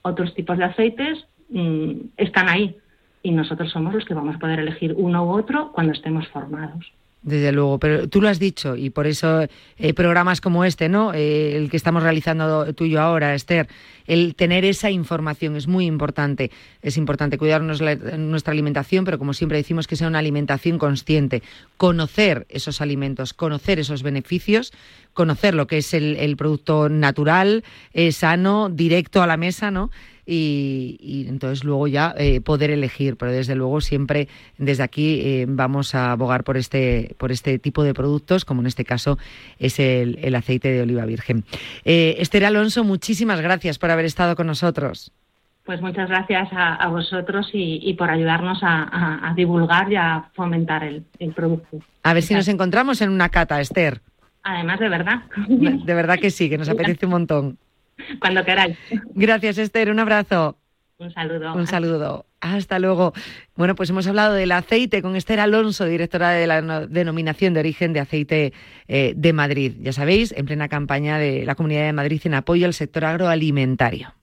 otros 0.09 0.35
tipos 0.35 0.59
de 0.59 0.65
aceites 0.65 1.27
mm, 1.51 1.93
están 2.17 2.49
ahí 2.49 2.77
y 3.23 3.31
nosotros 3.31 3.71
somos 3.71 3.95
los 3.95 4.05
que 4.05 4.15
vamos 4.15 4.37
a 4.37 4.39
poder 4.39 4.61
elegir 4.61 4.95
uno 4.97 5.25
u 5.25 5.31
otro 5.31 5.73
cuando 5.73 5.93
estemos 5.93 6.27
formados. 6.29 6.93
Desde 7.21 7.51
luego, 7.51 7.81
pero 7.81 8.09
tú 8.09 8.21
lo 8.21 8.29
has 8.29 8.39
dicho 8.39 8.77
y 8.77 8.91
por 8.91 9.09
eso 9.09 9.43
eh, 9.77 9.93
programas 9.93 10.41
como 10.41 10.65
este, 10.65 10.89
¿no? 10.89 11.13
Eh, 11.13 11.57
el 11.57 11.69
que 11.69 11.77
estamos 11.77 12.05
realizando 12.05 12.73
tú 12.75 12.85
y 12.85 12.91
yo 12.91 13.01
ahora, 13.01 13.35
Esther, 13.35 13.67
el 14.07 14.37
tener 14.37 14.65
esa 14.65 14.91
información 14.91 15.57
es 15.57 15.67
muy 15.67 15.87
importante. 15.87 16.53
Es 16.81 16.97
importante 16.97 17.37
cuidarnos 17.37 17.83
nuestra 17.83 18.53
alimentación, 18.53 19.05
pero 19.05 19.19
como 19.19 19.35
siempre 19.35 19.59
decimos 19.59 19.89
que 19.89 19.97
sea 19.97 20.07
una 20.07 20.21
alimentación 20.21 20.79
consciente. 20.79 21.43
Conocer 21.77 22.47
esos 22.49 22.81
alimentos, 22.81 23.35
conocer 23.35 23.81
esos 23.81 24.05
beneficios, 24.05 24.73
conocer 25.13 25.55
lo 25.55 25.67
que 25.67 25.79
es 25.79 25.95
el, 25.95 26.17
el 26.17 26.37
producto 26.37 26.89
natural, 26.89 27.65
eh, 27.93 28.13
sano, 28.13 28.71
directo 28.71 29.23
a 29.23 29.27
la 29.27 29.37
mesa, 29.37 29.73
¿no? 29.73 29.91
Y, 30.31 31.27
entonces 31.29 31.65
luego 31.65 31.87
ya 31.89 32.15
eh, 32.19 32.41
poder 32.41 32.71
elegir. 32.71 33.17
Pero 33.17 33.33
desde 33.33 33.55
luego 33.55 33.81
siempre 33.81 34.29
desde 34.59 34.83
aquí 34.83 35.21
eh, 35.25 35.47
vamos 35.49 35.95
a 35.95 36.13
abogar 36.13 36.45
por 36.45 36.57
este, 36.57 37.15
por 37.19 37.33
este 37.33 37.59
tipo 37.59 37.83
de 37.83 37.95
productos, 37.95 38.45
como 38.45 38.61
en 38.61 38.67
este 38.67 38.85
caso 38.85 39.19
es 39.59 39.79
el, 39.81 40.35
aceite 40.35 40.71
de 40.71 40.83
oliva 40.83 41.05
virgen. 41.07 41.45
Eh, 41.85 42.17
Esther 42.19 42.45
Alonso, 42.45 42.85
muchísimas 42.85 43.41
gracias 43.41 43.79
por 43.79 43.91
haber 43.91 44.05
estado 44.05 44.37
con 44.37 44.47
nosotros. 44.47 45.11
Pues 45.65 45.81
muchas 45.83 46.09
gracias 46.09 46.49
a, 46.53 46.89
vosotros 46.89 47.51
y, 47.53 47.93
por 47.95 48.11
ayudarnos 48.11 48.61
a, 48.63 49.35
divulgar 49.37 49.93
y 49.93 49.97
a 49.97 50.31
fomentar 50.35 50.83
el, 50.83 51.05
producto. 51.35 51.81
A 52.05 52.15
ver 52.15 52.23
si 52.23 52.33
nos 52.33 52.49
encontramos 52.49 53.03
en 53.03 53.11
una 53.11 53.29
cata, 53.29 53.61
Esther. 53.61 54.01
Además, 54.45 54.81
de 54.81 54.89
verdad. 54.89 55.23
De 55.47 55.95
verdad 55.95 56.19
que 56.19 56.31
sí, 56.31 56.49
que 56.49 56.57
nos 56.57 56.69
apetece 56.71 57.05
un 57.05 57.13
montón. 57.13 57.59
Cuando 58.21 58.45
queráis. 58.45 58.77
Gracias, 59.15 59.59
Esther. 59.59 59.91
Un 59.91 59.99
abrazo. 59.99 60.59
Un 60.99 61.13
saludo. 61.13 61.55
Un 61.55 61.67
saludo. 61.67 62.27
Hasta 62.41 62.79
luego. 62.79 63.13
Bueno, 63.57 63.75
pues 63.75 63.91
hemos 63.91 64.07
hablado 64.07 64.35
del 64.35 64.51
aceite 64.53 65.01
con 65.01 65.15
Esther 65.17 65.41
Alonso, 65.41 65.85
directora 65.85 66.31
de 66.31 66.47
la 66.47 66.87
denominación 66.87 67.55
de 67.55 67.61
origen 67.61 67.93
de 67.93 68.01
aceite 68.01 68.53
eh, 68.89 69.13
de 69.17 69.33
Madrid. 69.33 69.75
Ya 69.81 69.93
sabéis, 69.93 70.33
en 70.37 70.47
plena 70.47 70.69
campaña 70.69 71.19
de 71.19 71.45
la 71.45 71.55
Comunidad 71.55 71.87
de 71.87 71.93
Madrid 71.93 72.21
en 72.25 72.35
apoyo 72.35 72.67
al 72.67 72.75
sector 72.75 73.05
agroalimentario. 73.05 74.18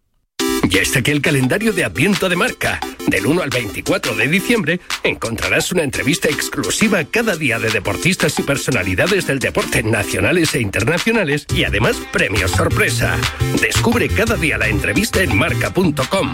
Y 0.69 0.77
este 0.77 1.03
que 1.03 1.11
el 1.11 1.21
calendario 1.21 1.73
de 1.73 1.83
Adviento 1.83 2.27
de 2.27 2.35
Marca. 2.35 2.79
Del 3.07 3.27
1 3.27 3.41
al 3.43 3.49
24 3.49 4.15
de 4.15 4.27
diciembre 4.27 4.79
encontrarás 5.03 5.71
una 5.71 5.83
entrevista 5.83 6.27
exclusiva 6.27 7.03
cada 7.03 7.35
día 7.35 7.59
de 7.59 7.69
deportistas 7.69 8.39
y 8.39 8.43
personalidades 8.43 9.27
del 9.27 9.39
deporte 9.39 9.83
nacionales 9.83 10.55
e 10.55 10.61
internacionales 10.61 11.45
y 11.53 11.65
además 11.65 11.97
premios 12.11 12.51
sorpresa. 12.51 13.15
Descubre 13.61 14.09
cada 14.09 14.35
día 14.37 14.57
la 14.57 14.67
entrevista 14.67 15.21
en 15.21 15.37
marca.com. 15.37 16.33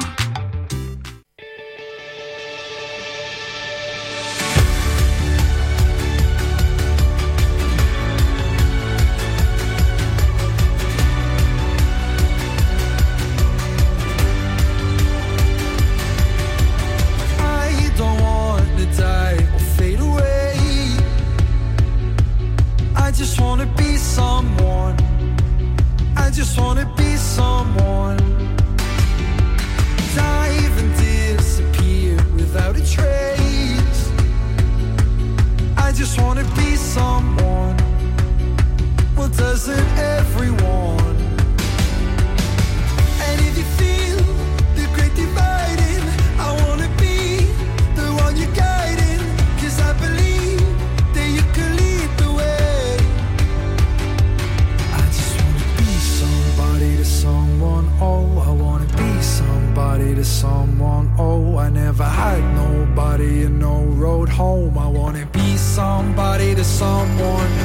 home. 64.32 64.78
I 64.78 64.88
wanna 64.88 65.26
be 65.28 65.58
somebody 65.58 66.56
to 66.56 66.64
someone. 66.64 67.61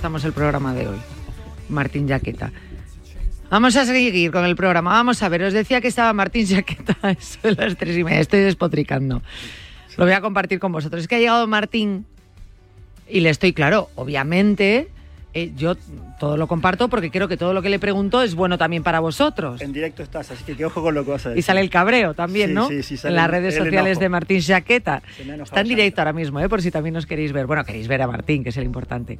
Empezamos 0.00 0.24
el 0.24 0.32
programa 0.32 0.72
de 0.72 0.88
hoy. 0.88 0.96
Martín 1.68 2.08
Jaqueta. 2.08 2.50
Vamos 3.50 3.76
a 3.76 3.84
seguir 3.84 4.30
con 4.32 4.46
el 4.46 4.56
programa. 4.56 4.92
Vamos 4.92 5.22
a 5.22 5.28
ver, 5.28 5.42
os 5.42 5.52
decía 5.52 5.82
que 5.82 5.88
estaba 5.88 6.10
Martín 6.14 6.46
Jaqueta 6.46 6.96
a 7.02 7.10
eso 7.10 7.38
de 7.42 7.54
las 7.54 7.76
tres 7.76 7.98
y 7.98 8.02
media. 8.02 8.20
Estoy 8.20 8.40
despotricando. 8.40 9.20
Lo 9.98 10.04
voy 10.06 10.14
a 10.14 10.22
compartir 10.22 10.58
con 10.58 10.72
vosotros. 10.72 11.02
Es 11.02 11.06
que 11.08 11.16
ha 11.16 11.18
llegado 11.18 11.46
Martín 11.46 12.06
y 13.10 13.20
le 13.20 13.28
estoy 13.28 13.52
claro, 13.52 13.90
obviamente. 13.94 14.88
eh, 15.34 15.52
yo 15.54 15.76
todo 16.18 16.36
lo 16.36 16.48
comparto 16.48 16.88
porque 16.88 17.10
creo 17.10 17.28
que 17.28 17.36
todo 17.38 17.54
lo 17.54 17.62
que 17.62 17.70
le 17.70 17.78
pregunto 17.78 18.20
es 18.22 18.34
bueno 18.34 18.58
también 18.58 18.82
para 18.82 19.00
vosotros. 19.00 19.60
En 19.62 19.72
directo 19.72 20.02
estás, 20.02 20.30
así 20.30 20.44
que 20.44 20.54
que 20.56 20.64
ojo 20.66 20.82
con 20.82 20.94
lo 20.94 21.04
que 21.04 21.12
vas 21.12 21.24
a 21.26 21.28
decir. 21.30 21.38
Y 21.38 21.42
sale 21.42 21.60
el 21.62 21.70
cabreo 21.70 22.12
también, 22.14 22.48
Sí, 22.50 22.54
¿no? 22.54 22.68
sí, 22.68 22.82
sí, 22.82 22.96
sale 22.96 23.12
en 23.12 23.16
las 23.16 23.30
redes 23.30 23.54
sociales 23.54 23.92
enojo. 23.92 24.00
de 24.00 24.08
Martín 24.08 24.42
Jaqueta. 24.42 25.02
Está 25.42 25.60
en 25.60 25.68
directo 25.68 26.00
ahora 26.00 26.12
mismo, 26.12 26.40
¿eh? 26.40 26.48
por 26.48 26.60
si 26.62 26.70
también 26.70 26.96
os 26.96 27.06
queréis 27.06 27.32
ver. 27.32 27.46
Bueno, 27.46 27.64
queréis 27.64 27.86
ver 27.88 28.02
a 28.02 28.06
Martín, 28.06 28.42
que 28.42 28.48
es 28.50 28.56
el 28.58 28.64
importante. 28.64 29.18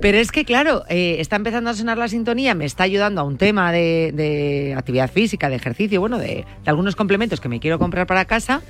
Pero 0.00 0.18
es 0.18 0.30
que, 0.30 0.44
claro, 0.44 0.84
eh, 0.88 1.16
está 1.18 1.36
empezando 1.36 1.70
a 1.70 1.74
sonar 1.74 1.98
la 1.98 2.08
sintonía, 2.08 2.54
me 2.54 2.64
está 2.64 2.84
ayudando 2.84 3.20
a 3.20 3.24
un 3.24 3.36
tema 3.36 3.72
de, 3.72 4.12
de 4.14 4.74
actividad 4.76 5.10
física, 5.10 5.48
de 5.48 5.56
ejercicio, 5.56 6.00
bueno, 6.00 6.18
de, 6.18 6.44
de 6.64 6.70
algunos 6.70 6.94
complementos 6.94 7.40
que 7.40 7.48
me 7.48 7.58
quiero 7.58 7.78
comprar 7.78 8.06
para 8.06 8.24
casa 8.26 8.62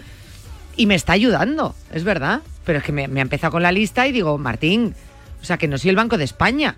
y 0.76 0.86
me 0.86 0.94
está 0.94 1.12
ayudando, 1.12 1.74
es 1.92 2.04
verdad. 2.04 2.40
Pero 2.64 2.78
es 2.78 2.84
que 2.84 2.92
me, 2.92 3.08
me 3.08 3.20
ha 3.20 3.22
empezado 3.22 3.50
con 3.52 3.62
la 3.62 3.72
lista 3.72 4.06
y 4.06 4.12
digo, 4.12 4.38
Martín, 4.38 4.94
o 5.42 5.44
sea, 5.44 5.58
que 5.58 5.68
no 5.68 5.76
soy 5.76 5.90
el 5.90 5.96
Banco 5.96 6.16
de 6.18 6.24
España. 6.24 6.76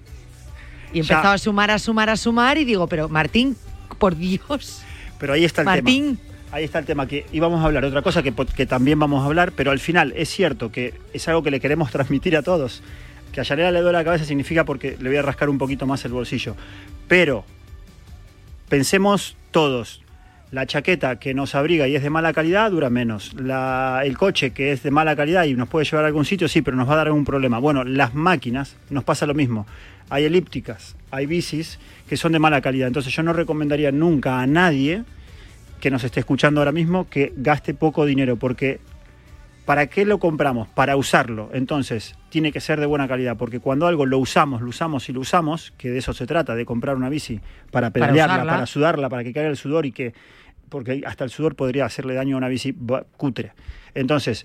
Y 0.92 0.98
he 0.98 1.00
empezado 1.02 1.34
a 1.34 1.38
sumar, 1.38 1.70
a 1.70 1.78
sumar, 1.78 2.10
a 2.10 2.16
sumar 2.16 2.58
y 2.58 2.64
digo, 2.64 2.86
pero 2.88 3.08
Martín, 3.08 3.56
por 3.98 4.16
Dios, 4.16 4.82
Pero 5.18 5.34
ahí 5.34 5.44
está 5.44 5.60
el 5.62 5.66
Martín. 5.66 6.16
tema. 6.16 6.30
Ahí 6.52 6.64
está 6.64 6.80
el 6.80 6.84
tema, 6.84 7.06
que 7.06 7.26
íbamos 7.30 7.60
a 7.62 7.66
hablar, 7.66 7.84
otra 7.84 8.02
cosa 8.02 8.24
que, 8.24 8.32
que 8.32 8.66
también 8.66 8.98
vamos 8.98 9.22
a 9.22 9.26
hablar, 9.26 9.52
pero 9.52 9.70
al 9.70 9.78
final 9.78 10.12
es 10.16 10.28
cierto 10.30 10.72
que 10.72 10.94
es 11.12 11.28
algo 11.28 11.44
que 11.44 11.52
le 11.52 11.60
queremos 11.60 11.92
transmitir 11.92 12.36
a 12.36 12.42
todos. 12.42 12.82
Que 13.32 13.40
a 13.40 13.44
Yanela 13.44 13.70
le 13.70 13.80
duele 13.80 13.98
la 13.98 14.04
cabeza 14.04 14.24
significa 14.24 14.64
porque 14.64 14.96
le 15.00 15.08
voy 15.08 15.18
a 15.18 15.22
rascar 15.22 15.48
un 15.48 15.58
poquito 15.58 15.86
más 15.86 16.04
el 16.04 16.12
bolsillo. 16.12 16.56
Pero 17.08 17.44
pensemos 18.68 19.36
todos, 19.50 20.02
la 20.52 20.66
chaqueta 20.66 21.18
que 21.20 21.32
nos 21.34 21.54
abriga 21.54 21.86
y 21.86 21.94
es 21.96 22.02
de 22.02 22.10
mala 22.10 22.32
calidad 22.32 22.70
dura 22.70 22.90
menos. 22.90 23.34
La- 23.34 24.02
el 24.04 24.16
coche 24.18 24.50
que 24.50 24.72
es 24.72 24.82
de 24.82 24.90
mala 24.90 25.14
calidad 25.16 25.44
y 25.44 25.54
nos 25.54 25.68
puede 25.68 25.84
llevar 25.84 26.04
a 26.04 26.08
algún 26.08 26.24
sitio, 26.24 26.48
sí, 26.48 26.62
pero 26.62 26.76
nos 26.76 26.88
va 26.88 26.94
a 26.94 26.96
dar 26.96 27.06
algún 27.08 27.24
problema. 27.24 27.58
Bueno, 27.58 27.84
las 27.84 28.14
máquinas 28.14 28.76
nos 28.90 29.04
pasa 29.04 29.26
lo 29.26 29.34
mismo. 29.34 29.66
Hay 30.08 30.24
elípticas, 30.24 30.96
hay 31.12 31.26
bicis 31.26 31.78
que 32.08 32.16
son 32.16 32.32
de 32.32 32.40
mala 32.40 32.60
calidad. 32.60 32.88
Entonces 32.88 33.14
yo 33.14 33.22
no 33.22 33.32
recomendaría 33.32 33.92
nunca 33.92 34.40
a 34.40 34.46
nadie 34.46 35.04
que 35.80 35.90
nos 35.90 36.02
esté 36.04 36.20
escuchando 36.20 36.60
ahora 36.60 36.72
mismo 36.72 37.08
que 37.08 37.32
gaste 37.36 37.72
poco 37.74 38.04
dinero, 38.04 38.36
porque 38.36 38.80
¿para 39.70 39.86
qué 39.86 40.04
lo 40.04 40.18
compramos? 40.18 40.66
Para 40.66 40.96
usarlo. 40.96 41.48
Entonces, 41.52 42.16
tiene 42.28 42.50
que 42.50 42.58
ser 42.58 42.80
de 42.80 42.86
buena 42.86 43.06
calidad, 43.06 43.36
porque 43.36 43.60
cuando 43.60 43.86
algo 43.86 44.04
lo 44.04 44.18
usamos, 44.18 44.62
lo 44.62 44.70
usamos 44.70 45.08
y 45.08 45.12
lo 45.12 45.20
usamos, 45.20 45.72
que 45.78 45.90
de 45.90 45.98
eso 45.98 46.12
se 46.12 46.26
trata, 46.26 46.56
de 46.56 46.64
comprar 46.64 46.96
una 46.96 47.08
bici 47.08 47.36
para 47.70 47.92
Para 47.92 47.92
pedalearla, 47.92 48.34
para, 48.34 48.44
usarla. 48.46 48.66
sudarla, 48.66 49.08
para 49.08 49.22
que 49.22 49.32
caiga 49.32 49.48
el 49.48 49.56
sudor 49.56 49.86
y 49.86 49.92
que, 49.92 50.12
porque 50.70 51.02
hasta 51.06 51.22
el 51.22 51.30
sudor 51.30 51.54
podría 51.54 51.84
hacerle 51.84 52.14
daño 52.14 52.34
a 52.34 52.38
una 52.38 52.48
bici 52.48 52.74
cutre. 53.16 53.52
Entonces, 53.94 54.44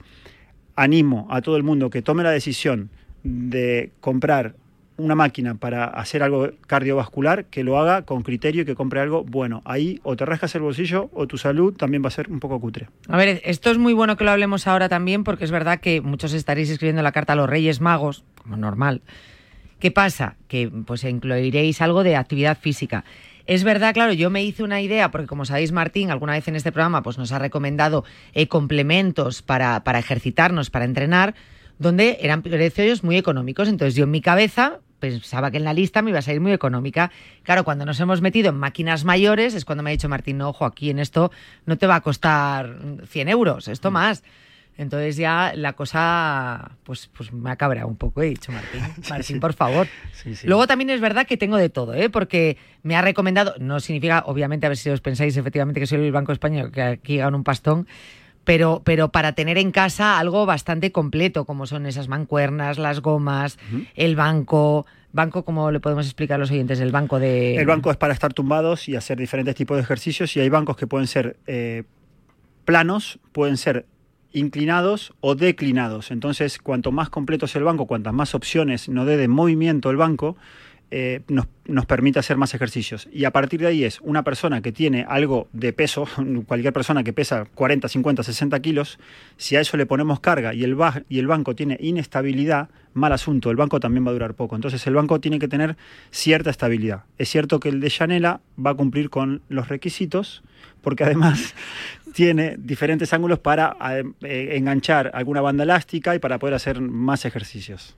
animo 0.76 1.26
a 1.32 1.42
todo 1.42 1.58
el 1.58 1.64
mundo 1.64 1.90
que 1.90 2.04
tome 2.04 2.22
la 2.22 2.30
decisión 2.30 2.92
de 3.24 3.94
comprar 4.02 4.54
una 4.98 5.16
máquina 5.16 5.56
para 5.56 5.86
hacer 5.86 6.24
algo 6.24 6.50
cardiovascular, 6.68 7.46
que 7.46 7.64
lo 7.64 7.78
haga 7.78 8.04
con 8.04 8.24
criterio 8.24 8.62
y 8.62 8.66
que 8.66 8.76
compre 8.76 9.00
algo 9.00 9.24
bueno. 9.24 9.62
Ahí 9.66 10.00
o 10.04 10.16
te 10.16 10.26
rascas 10.26 10.56
el 10.56 10.62
bolsillo 10.62 11.10
o 11.14 11.28
tu 11.28 11.38
salud 11.38 11.74
también 11.74 12.04
va 12.04 12.08
a 12.08 12.12
ser 12.12 12.30
un 12.30 12.40
poco 12.40 12.60
cutre. 12.60 12.88
A 13.08 13.18
ver, 13.18 13.42
esto 13.44 13.72
es 13.72 13.78
muy 13.78 13.94
bueno 13.94 14.18
que 14.18 14.24
lo 14.24 14.32
hablemos 14.32 14.68
ahora 14.68 14.90
también, 14.90 15.24
porque 15.24 15.44
es 15.44 15.52
verdad 15.52 15.80
que 15.80 16.02
muchos 16.02 16.34
estaréis 16.34 16.70
escribiendo 16.70 17.02
la 17.02 17.12
carta 17.12 17.34
a 17.34 17.36
los 17.36 17.50
Reyes 17.50 17.82
Magos, 17.82 18.24
como 18.42 18.58
normal. 18.58 19.02
¿Qué 19.80 19.92
pasa? 19.92 20.38
Que 20.48 20.70
pues 20.70 21.04
incluiréis 21.04 21.82
algo 21.82 22.04
de 22.04 22.16
actividad 22.16 22.58
física. 22.58 23.04
Es 23.46 23.64
verdad, 23.64 23.94
claro, 23.94 24.14
yo 24.14 24.30
me 24.30 24.44
hice 24.44 24.64
una 24.64 24.82
idea, 24.82 25.12
porque 25.12 25.28
como 25.28 25.46
sabéis, 25.46 25.72
Martín, 25.72 26.10
alguna 26.10 26.34
vez 26.34 26.48
en 26.48 26.56
este 26.56 26.72
programa, 26.72 27.04
pues 27.04 27.18
nos 27.18 27.32
ha 27.32 27.38
recomendado 27.38 28.04
eh, 28.34 28.48
complementos 28.48 29.44
para, 29.44 29.84
para 29.84 30.00
ejercitarnos, 30.00 30.72
para 30.72 30.86
entrenar, 30.86 31.36
donde 31.78 32.18
eran 32.22 32.42
precios 32.42 33.04
muy 33.04 33.18
económicos. 33.18 33.68
Entonces 33.68 33.96
yo 33.96 34.06
en 34.06 34.12
mi 34.12 34.22
cabeza 34.22 34.80
pensaba 35.00 35.52
que 35.52 35.58
en 35.58 35.64
la 35.64 35.74
lista 35.74 36.02
me 36.02 36.10
iba 36.10 36.20
a 36.20 36.22
salir 36.22 36.42
muy 36.42 36.52
económica. 36.52 37.12
Claro, 37.44 37.64
cuando 37.64 37.86
nos 37.86 38.00
hemos 38.00 38.22
metido 38.22 38.50
en 38.50 38.58
máquinas 38.58 39.04
mayores 39.06 39.54
es 39.54 39.66
cuando 39.66 39.84
me 39.84 39.90
ha 39.90 39.92
dicho 39.92 40.10
Martín, 40.10 40.38
no, 40.38 40.50
ojo, 40.50 40.66
aquí 40.66 40.90
en 40.90 41.00
esto 41.00 41.32
no 41.66 41.78
te 41.78 41.88
va 41.88 41.96
a 41.96 42.02
costar 42.02 42.78
100 43.08 43.30
euros, 43.30 43.68
esto 43.68 43.92
más. 43.92 44.24
Entonces 44.78 45.16
ya 45.16 45.54
la 45.56 45.74
cosa 45.74 46.72
pues, 46.84 47.10
pues 47.16 47.32
me 47.32 47.50
ha 47.50 47.56
cabreado 47.56 47.88
un 47.88 47.96
poco, 47.96 48.22
he 48.22 48.28
dicho 48.28 48.52
Martín. 48.52 48.82
Martín, 49.10 49.40
por 49.40 49.54
favor. 49.54 49.88
Sí. 50.12 50.34
Luego 50.44 50.68
también 50.68 50.90
es 50.90 51.00
verdad 51.00 51.26
que 51.26 51.38
tengo 51.38 51.58
de 51.58 51.70
todo, 51.70 51.94
¿eh? 51.94 52.10
porque 52.10 52.58
me 52.84 52.96
ha 52.96 53.02
recomendado, 53.02 53.56
no 53.60 53.80
significa, 53.80 54.24
obviamente, 54.26 54.66
a 54.66 54.70
ver 54.70 54.78
si 54.78 54.90
os 54.90 55.02
pensáis 55.02 55.38
efectivamente 55.38 55.80
que 55.80 55.88
soy 55.88 56.06
el 56.06 56.12
Banco 56.12 56.34
Español, 56.34 56.72
que 56.72 56.82
aquí 56.82 57.18
gano 57.18 57.38
un 57.38 57.44
pastón, 57.44 57.88
pero, 58.46 58.82
pero 58.86 59.10
para 59.10 59.34
tener 59.34 59.58
en 59.58 59.72
casa 59.72 60.18
algo 60.20 60.46
bastante 60.46 60.92
completo, 60.92 61.46
como 61.46 61.66
son 61.66 61.86
esas 61.86 62.08
mancuernas, 62.08 62.78
las 62.78 63.02
gomas, 63.02 63.58
el 63.96 64.16
banco. 64.16 64.86
Banco, 65.12 65.46
como 65.46 65.72
le 65.72 65.80
podemos 65.80 66.06
explicar 66.06 66.36
a 66.36 66.38
los 66.40 66.52
oyentes? 66.52 66.80
El 66.82 66.92
banco 66.92 67.20
de. 67.20 67.56
El 67.56 67.66
banco 67.66 67.90
es 67.90 67.98
para 67.98 68.14
estar 68.14 68.34
tumbados 68.34 68.90
y 68.90 68.96
hacer 68.96 69.18
diferentes 69.18 69.56
tipos 69.56 69.78
de 69.78 69.84
ejercicios 69.84 70.36
y 70.36 70.42
hay 70.42 70.50
bancos 70.50 70.76
que 70.76 70.88
pueden 70.88 71.08
ser 71.08 71.38
eh, 71.48 71.84
planos, 72.66 73.20
pueden 73.32 73.56
ser 73.56 73.86
inclinados 74.34 75.14
o 75.22 75.36
declinados. 75.36 76.12
Entonces, 76.12 76.60
cuanto 76.60 76.92
más 76.92 77.10
completo 77.10 77.48
sea 77.48 77.60
el 77.60 77.66
banco, 77.66 77.88
cuantas 77.88 78.14
más 78.14 78.36
opciones 78.36 78.90
nos 78.90 79.08
dé 79.08 79.16
de 79.16 79.30
movimiento 79.30 79.90
el 79.90 79.98
banco, 79.98 80.36
eh, 80.92 81.22
nos, 81.28 81.48
nos 81.66 81.86
permite 81.86 82.20
hacer 82.20 82.38
más 82.38 82.54
ejercicios. 82.54 83.08
Y 83.12 83.26
a 83.26 83.32
partir 83.32 83.60
de 83.60 83.68
ahí 83.68 83.84
es 83.84 84.00
una 84.02 84.24
persona 84.24 84.62
que 84.62 84.72
tiene 84.72 85.06
algo 85.08 85.48
de 85.52 85.74
peso, 85.74 86.08
cualquier 86.48 86.74
persona 86.74 87.04
que 87.04 87.14
pesa 87.14 87.46
40, 87.56 87.88
50, 87.88 88.24
60 88.24 88.60
kilos, 88.60 89.00
si 89.38 89.56
a 89.56 89.62
eso 89.62 89.78
le 89.78 89.86
ponemos 89.86 90.20
carga 90.20 90.54
y 90.54 90.64
el, 90.64 90.78
y 91.10 91.20
el 91.20 91.28
banco 91.28 91.56
tiene 91.56 91.78
inestabilidad, 91.80 92.70
mal 92.94 93.12
asunto, 93.12 93.52
el 93.52 93.58
banco 93.58 93.80
también 93.80 94.06
va 94.06 94.12
a 94.12 94.14
durar 94.14 94.36
poco. 94.36 94.56
Entonces 94.56 94.86
el 94.88 94.94
banco 94.94 95.20
tiene 95.20 95.40
que 95.40 95.48
tener 95.48 95.76
cierta 96.12 96.50
estabilidad. 96.50 97.04
Es 97.18 97.30
cierto 97.30 97.60
que 97.60 97.70
el 97.70 97.80
de 97.80 97.90
Yanela 97.90 98.42
va 98.64 98.72
a 98.72 98.76
cumplir 98.76 99.10
con 99.10 99.42
los 99.50 99.68
requisitos, 99.68 100.44
porque 100.82 101.04
además 101.04 101.56
tiene 102.14 102.56
diferentes 102.58 103.12
ángulos 103.12 103.40
para 103.40 103.76
eh, 104.22 104.50
enganchar 104.54 105.12
alguna 105.14 105.42
banda 105.42 105.64
elástica 105.64 106.16
y 106.16 106.20
para 106.20 106.40
poder 106.40 106.56
hacer 106.56 106.80
más 106.80 107.26
ejercicios. 107.26 107.98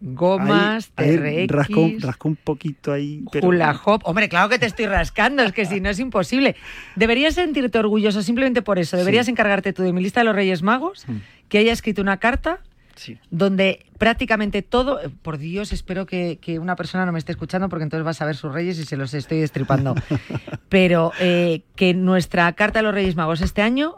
Gomas, 0.00 0.90
TRX, 0.94 1.48
rascó, 1.48 1.90
rascó 2.00 2.28
un 2.28 2.36
poquito 2.36 2.92
ahí. 2.92 3.24
pero- 3.32 3.48
hula 3.48 3.78
hop. 3.84 4.02
Hombre, 4.04 4.28
claro 4.28 4.48
que 4.48 4.58
te 4.58 4.66
estoy 4.66 4.86
rascando, 4.86 5.42
es 5.42 5.52
que 5.52 5.64
si 5.64 5.80
no 5.80 5.88
es 5.90 5.98
imposible. 5.98 6.56
Deberías 6.96 7.34
sentirte 7.34 7.78
orgulloso 7.78 8.22
simplemente 8.22 8.62
por 8.62 8.78
eso. 8.78 8.96
Deberías 8.96 9.26
Sí. 9.26 9.32
encargarte 9.32 9.72
tú 9.72 9.82
de 9.82 9.92
mi 9.92 10.02
lista 10.02 10.20
de 10.20 10.24
los 10.24 10.34
Reyes 10.34 10.62
Magos, 10.62 11.04
Mm. 11.08 11.16
que 11.48 11.58
haya 11.58 11.72
escrito 11.72 12.02
una 12.02 12.18
carta 12.18 12.60
Sí. 12.94 13.18
donde 13.30 13.86
prácticamente 13.98 14.62
todo, 14.62 15.00
por 15.22 15.36
Dios, 15.38 15.72
espero 15.72 16.06
que, 16.06 16.38
que 16.40 16.58
una 16.58 16.76
persona 16.76 17.04
no 17.06 17.12
me 17.12 17.18
esté 17.18 17.32
escuchando 17.32 17.68
porque 17.68 17.82
entonces 17.84 18.04
vas 18.04 18.20
a 18.22 18.26
ver 18.26 18.36
sus 18.36 18.52
reyes 18.52 18.78
y 18.78 18.84
se 18.84 18.96
los 18.96 19.12
estoy 19.14 19.40
destripando. 19.40 19.94
Pero 20.68 21.12
eh, 21.20 21.62
que 21.74 21.94
nuestra 21.94 22.50
carta 22.54 22.78
de 22.78 22.82
los 22.84 22.94
Reyes 22.94 23.16
Magos 23.16 23.40
este 23.40 23.62
año, 23.62 23.96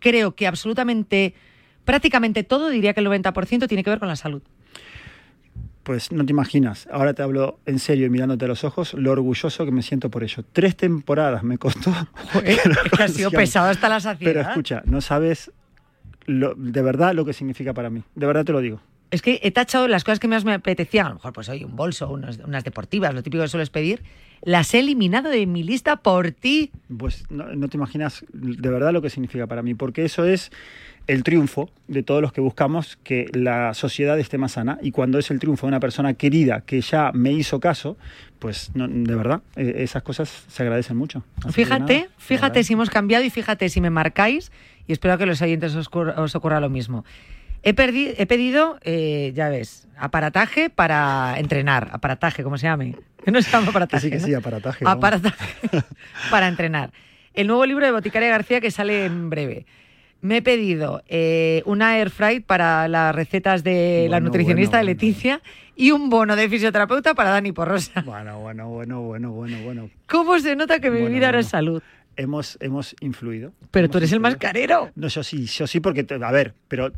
creo 0.00 0.34
que 0.34 0.46
absolutamente, 0.46 1.34
prácticamente 1.84 2.42
todo, 2.44 2.68
diría 2.68 2.92
que 2.94 3.00
el 3.00 3.06
90% 3.06 3.66
tiene 3.68 3.82
que 3.84 3.90
ver 3.90 3.98
con 3.98 4.08
la 4.08 4.16
salud. 4.16 4.42
Pues 5.84 6.10
no 6.12 6.24
te 6.24 6.32
imaginas, 6.32 6.88
ahora 6.90 7.12
te 7.14 7.22
hablo 7.22 7.60
en 7.66 7.78
serio 7.78 8.06
y 8.06 8.10
mirándote 8.10 8.46
a 8.46 8.48
los 8.48 8.64
ojos, 8.64 8.94
lo 8.94 9.12
orgulloso 9.12 9.64
que 9.66 9.70
me 9.70 9.82
siento 9.82 10.10
por 10.10 10.22
ello. 10.24 10.42
Tres 10.52 10.76
temporadas 10.76 11.42
me 11.44 11.58
costó. 11.58 11.92
Es 12.44 12.58
que 12.96 13.02
ha 13.02 13.08
sido 13.08 13.30
pesado 13.30 13.68
hasta 13.68 13.88
la 13.90 14.00
saciedad. 14.00 14.32
Pero 14.32 14.40
escucha, 14.48 14.82
no 14.86 15.00
sabes 15.02 15.52
lo- 16.26 16.54
de 16.54 16.80
verdad 16.82 17.14
lo 17.14 17.24
que 17.26 17.34
significa 17.34 17.74
para 17.74 17.90
mí. 17.90 18.02
De 18.14 18.26
verdad 18.26 18.44
te 18.46 18.52
lo 18.52 18.60
digo. 18.60 18.80
Es 19.10 19.20
que 19.22 19.38
he 19.42 19.50
tachado 19.52 19.86
las 19.86 20.02
cosas 20.02 20.18
que 20.18 20.26
más 20.26 20.44
me 20.44 20.54
apetecían. 20.54 21.06
A 21.06 21.08
lo 21.10 21.14
mejor, 21.16 21.32
pues 21.34 21.48
hoy 21.48 21.62
un 21.62 21.76
bolso, 21.76 22.10
unas 22.10 22.64
deportivas, 22.64 23.14
lo 23.14 23.22
típico 23.22 23.42
que 23.44 23.48
sueles 23.48 23.70
pedir. 23.70 24.02
Las 24.42 24.74
he 24.74 24.80
eliminado 24.80 25.28
de 25.30 25.46
mi 25.46 25.62
lista 25.62 25.96
por 25.96 26.32
ti. 26.32 26.72
Pues 26.98 27.24
no, 27.30 27.54
no 27.54 27.68
te 27.68 27.76
imaginas 27.76 28.24
de 28.32 28.70
verdad 28.70 28.92
lo 28.92 29.02
que 29.02 29.10
significa 29.10 29.46
para 29.46 29.62
mí, 29.62 29.74
porque 29.74 30.04
eso 30.04 30.24
es 30.24 30.50
el 31.06 31.22
triunfo 31.22 31.70
de 31.86 32.02
todos 32.02 32.22
los 32.22 32.32
que 32.32 32.40
buscamos 32.40 32.98
que 33.04 33.26
la 33.34 33.74
sociedad 33.74 34.18
esté 34.18 34.38
más 34.38 34.52
sana 34.52 34.78
y 34.80 34.90
cuando 34.90 35.18
es 35.18 35.30
el 35.30 35.38
triunfo 35.38 35.66
de 35.66 35.68
una 35.68 35.80
persona 35.80 36.14
querida 36.14 36.62
que 36.62 36.80
ya 36.80 37.10
me 37.12 37.30
hizo 37.32 37.60
caso, 37.60 37.96
pues 38.38 38.70
no, 38.74 38.88
de 38.88 39.14
verdad, 39.14 39.42
eh, 39.56 39.74
esas 39.78 40.02
cosas 40.02 40.44
se 40.48 40.62
agradecen 40.62 40.96
mucho. 40.96 41.22
Así 41.44 41.52
Fíjate, 41.52 41.94
nada, 42.00 42.08
fíjate 42.16 42.64
si 42.64 42.72
hemos 42.72 42.88
cambiado 42.90 43.24
y 43.24 43.30
fíjate 43.30 43.68
si 43.68 43.80
me 43.80 43.90
marcáis 43.90 44.50
y 44.86 44.92
espero 44.92 45.18
que 45.18 45.26
los 45.26 45.42
oyentes 45.42 45.74
os, 45.74 45.88
ocurra- 45.90 46.14
os 46.18 46.34
ocurra 46.34 46.60
lo 46.60 46.70
mismo. 46.70 47.04
He, 47.62 47.74
perdi- 47.74 48.14
he 48.18 48.26
pedido, 48.26 48.78
eh, 48.82 49.32
ya 49.34 49.48
ves, 49.48 49.88
aparataje 49.98 50.68
para 50.70 51.34
entrenar. 51.38 51.88
Aparataje, 51.92 52.42
¿cómo 52.42 52.56
se 52.58 52.66
llame? 52.66 52.96
No 53.26 53.40
se 53.40 53.50
llama 53.50 53.64
Que 53.64 53.70
aparataje. 53.70 54.00
sí, 54.02 54.10
que 54.10 54.18
¿no? 54.18 54.26
sí, 54.26 54.34
aparataje. 54.34 54.84
Aparataje 54.86 55.44
para 56.30 56.46
entrenar. 56.48 56.92
El 57.32 57.46
nuevo 57.46 57.64
libro 57.64 57.86
de 57.86 57.92
Boticaria 57.92 58.28
García 58.28 58.60
que 58.60 58.70
sale 58.70 59.06
en 59.06 59.30
breve. 59.30 59.64
Me 60.24 60.38
he 60.38 60.42
pedido 60.42 61.02
eh, 61.06 61.62
una 61.66 61.98
air 61.98 62.08
fry 62.08 62.40
para 62.40 62.88
las 62.88 63.14
recetas 63.14 63.62
de 63.62 64.06
la 64.08 64.20
nutricionista 64.20 64.78
bueno, 64.78 64.86
de 64.88 64.94
Leticia 64.94 65.42
y 65.76 65.90
un 65.90 66.08
bono 66.08 66.34
de 66.34 66.48
fisioterapeuta 66.48 67.12
para 67.12 67.28
Dani 67.28 67.52
Porrosa. 67.52 68.00
Bueno, 68.06 68.40
bueno, 68.40 68.66
bueno, 68.70 69.02
bueno, 69.02 69.32
bueno, 69.32 69.58
bueno. 69.62 69.90
¿Cómo 70.08 70.38
se 70.38 70.56
nota 70.56 70.80
que 70.80 70.90
mi 70.90 71.06
vida 71.10 71.28
es 71.38 71.48
salud? 71.48 71.82
Hemos, 72.16 72.56
hemos 72.62 72.96
influido. 73.00 73.52
Pero 73.70 73.84
Hemos 73.84 73.92
tú 73.92 73.98
eres 73.98 74.12
el 74.12 74.20
más 74.20 74.32
influido. 74.32 74.50
carero. 74.52 74.90
No, 74.94 75.08
yo 75.08 75.22
sí, 75.22 75.44
yo 75.44 75.66
sí, 75.66 75.80
porque, 75.80 76.06
a 76.08 76.32
ver, 76.32 76.54
pero 76.68 76.90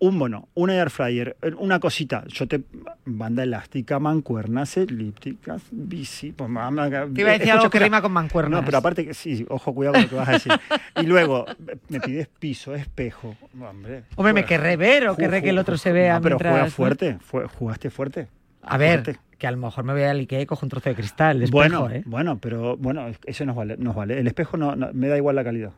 un 0.00 0.16
mono, 0.18 0.48
una 0.54 0.74
air 0.74 0.90
fryer, 0.90 1.36
una 1.58 1.78
cosita, 1.78 2.24
yo 2.26 2.48
te. 2.48 2.62
Banda 3.04 3.42
elástica, 3.42 3.98
mancuernas 3.98 4.76
elípticas, 4.76 5.62
bici. 5.70 6.32
Pues, 6.32 6.50
mamá, 6.50 6.88
Te 6.88 7.20
iba 7.20 7.30
a 7.30 7.38
decir 7.38 7.52
algo 7.52 7.70
que 7.70 7.78
rima 7.78 8.00
con 8.02 8.12
mancuernas. 8.12 8.60
No, 8.60 8.64
pero 8.64 8.78
aparte 8.78 9.04
que 9.06 9.14
sí, 9.14 9.46
ojo, 9.48 9.74
cuidado 9.74 9.94
con 9.94 10.02
lo 10.02 10.08
que 10.08 10.14
vas 10.16 10.28
a 10.28 10.32
decir. 10.32 10.52
Y 11.00 11.06
luego, 11.06 11.44
me 11.88 12.00
pides 12.00 12.28
piso, 12.38 12.74
espejo. 12.74 13.36
Hombre, 13.60 14.04
Hombre, 14.16 14.32
me 14.32 14.40
juega- 14.42 14.46
querré 14.46 14.76
ver 14.76 15.08
o 15.08 15.16
querré 15.16 15.42
que 15.42 15.50
el 15.50 15.58
otro 15.58 15.76
se 15.78 15.92
vea 15.92 16.14
no, 16.14 16.20
pero 16.22 16.34
mientras... 16.36 16.52
juegas 16.52 16.68
¿no? 16.70 16.76
fuerte, 16.76 17.18
fue- 17.20 17.46
jugaste 17.46 17.90
fuerte. 17.90 18.28
A 18.62 18.76
ver, 18.76 19.02
Fuerte. 19.04 19.20
que 19.38 19.46
a 19.46 19.50
lo 19.50 19.56
mejor 19.56 19.84
me 19.84 19.92
voy 19.94 20.02
al 20.02 20.18
Ikea 20.18 20.40
y 20.42 20.46
cojo 20.46 20.66
un 20.66 20.70
trozo 20.70 20.90
de 20.90 20.94
cristal, 20.94 21.38
de 21.38 21.46
espejo, 21.46 21.58
bueno, 21.58 21.90
¿eh? 21.90 22.02
bueno, 22.04 22.38
pero 22.38 22.76
bueno, 22.76 23.06
eso 23.24 23.44
nos 23.46 23.56
vale, 23.56 23.76
nos 23.78 23.94
vale. 23.94 24.18
El 24.18 24.26
espejo 24.26 24.56
no, 24.56 24.76
no- 24.76 24.90
me 24.92 25.08
da 25.08 25.16
igual 25.16 25.36
la 25.36 25.44
calidad. 25.44 25.72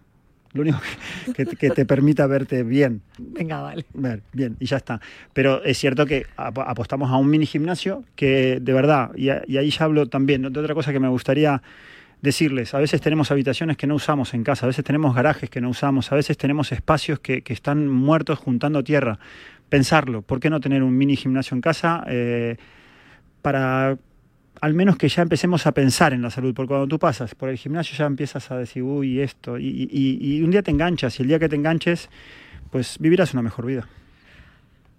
Lo 0.55 0.63
único 0.63 0.79
que, 1.35 1.47
que- 1.47 1.57
que 1.57 1.71
te 1.71 1.87
permita 1.87 2.27
verte 2.27 2.63
bien, 2.63 3.01
Venga, 3.19 3.61
vale. 3.63 3.85
ver 3.95 4.23
bien 4.33 4.57
y 4.61 4.67
ya 4.67 4.77
está. 4.77 5.01
Pero 5.33 5.65
es 5.65 5.79
cierto 5.79 6.05
que 6.05 6.27
ap- 6.37 6.59
apostamos 6.59 7.11
a 7.11 7.17
un 7.17 7.29
mini 7.31 7.47
gimnasio 7.47 8.05
que 8.17 8.59
de 8.61 8.73
verdad, 8.73 9.11
y, 9.17 9.31
a- 9.31 9.43
y 9.47 9.57
ahí 9.57 9.71
ya 9.71 9.85
hablo 9.87 10.07
también 10.09 10.43
de 10.43 10.61
otra 10.61 10.75
cosa 10.75 10.93
que 10.93 11.01
me 11.01 11.09
gustaría 11.09 11.63
decirles. 12.21 12.75
A 12.75 12.79
veces 12.79 13.01
tenemos 13.01 13.31
habitaciones 13.31 13.77
que 13.77 13.87
no 13.87 13.95
usamos 13.97 14.35
en 14.35 14.45
casa, 14.45 14.67
a 14.67 14.69
veces 14.69 14.85
tenemos 14.85 15.15
garajes 15.15 15.49
que 15.51 15.61
no 15.61 15.71
usamos, 15.71 16.13
a 16.13 16.15
veces 16.17 16.37
tenemos 16.37 16.71
espacios 16.71 17.19
que, 17.19 17.43
que 17.43 17.53
están 17.53 17.89
muertos 17.89 18.39
juntando 18.39 18.85
tierra. 18.85 19.19
Pensarlo, 19.69 20.21
¿por 20.23 20.39
qué 20.39 20.51
no 20.51 20.61
tener 20.61 20.83
un 20.83 20.97
mini 20.97 21.17
gimnasio 21.17 21.55
en 21.55 21.63
casa? 21.63 22.05
Eh, 22.07 22.57
para 23.41 23.97
al 24.63 24.73
menos 24.75 24.97
que 24.97 25.09
ya 25.09 25.23
empecemos 25.23 25.67
a 25.67 25.73
pensar 25.73 26.13
en 26.15 26.23
la 26.23 26.31
salud, 26.31 26.55
porque 26.55 26.69
cuando 26.69 26.87
tú 26.87 26.99
pasas 26.99 27.35
por 27.35 27.49
el 27.51 27.59
gimnasio 27.59 27.97
ya 27.99 28.07
empiezas 28.07 28.51
a 28.51 28.57
decir, 28.57 28.83
uy, 28.83 29.21
esto, 29.21 29.59
y, 29.59 29.89
y- 29.91 30.19
y 30.39 30.43
un 30.43 30.51
día 30.53 30.63
te 30.63 30.71
enganchas, 30.71 31.19
y 31.19 31.23
el 31.23 31.29
día 31.29 31.39
que 31.39 31.49
te 31.49 31.57
enganches, 31.57 32.09
pues 32.71 32.97
vivirás 33.01 33.33
una 33.35 33.43
mejor 33.43 33.67
vida. 33.67 33.87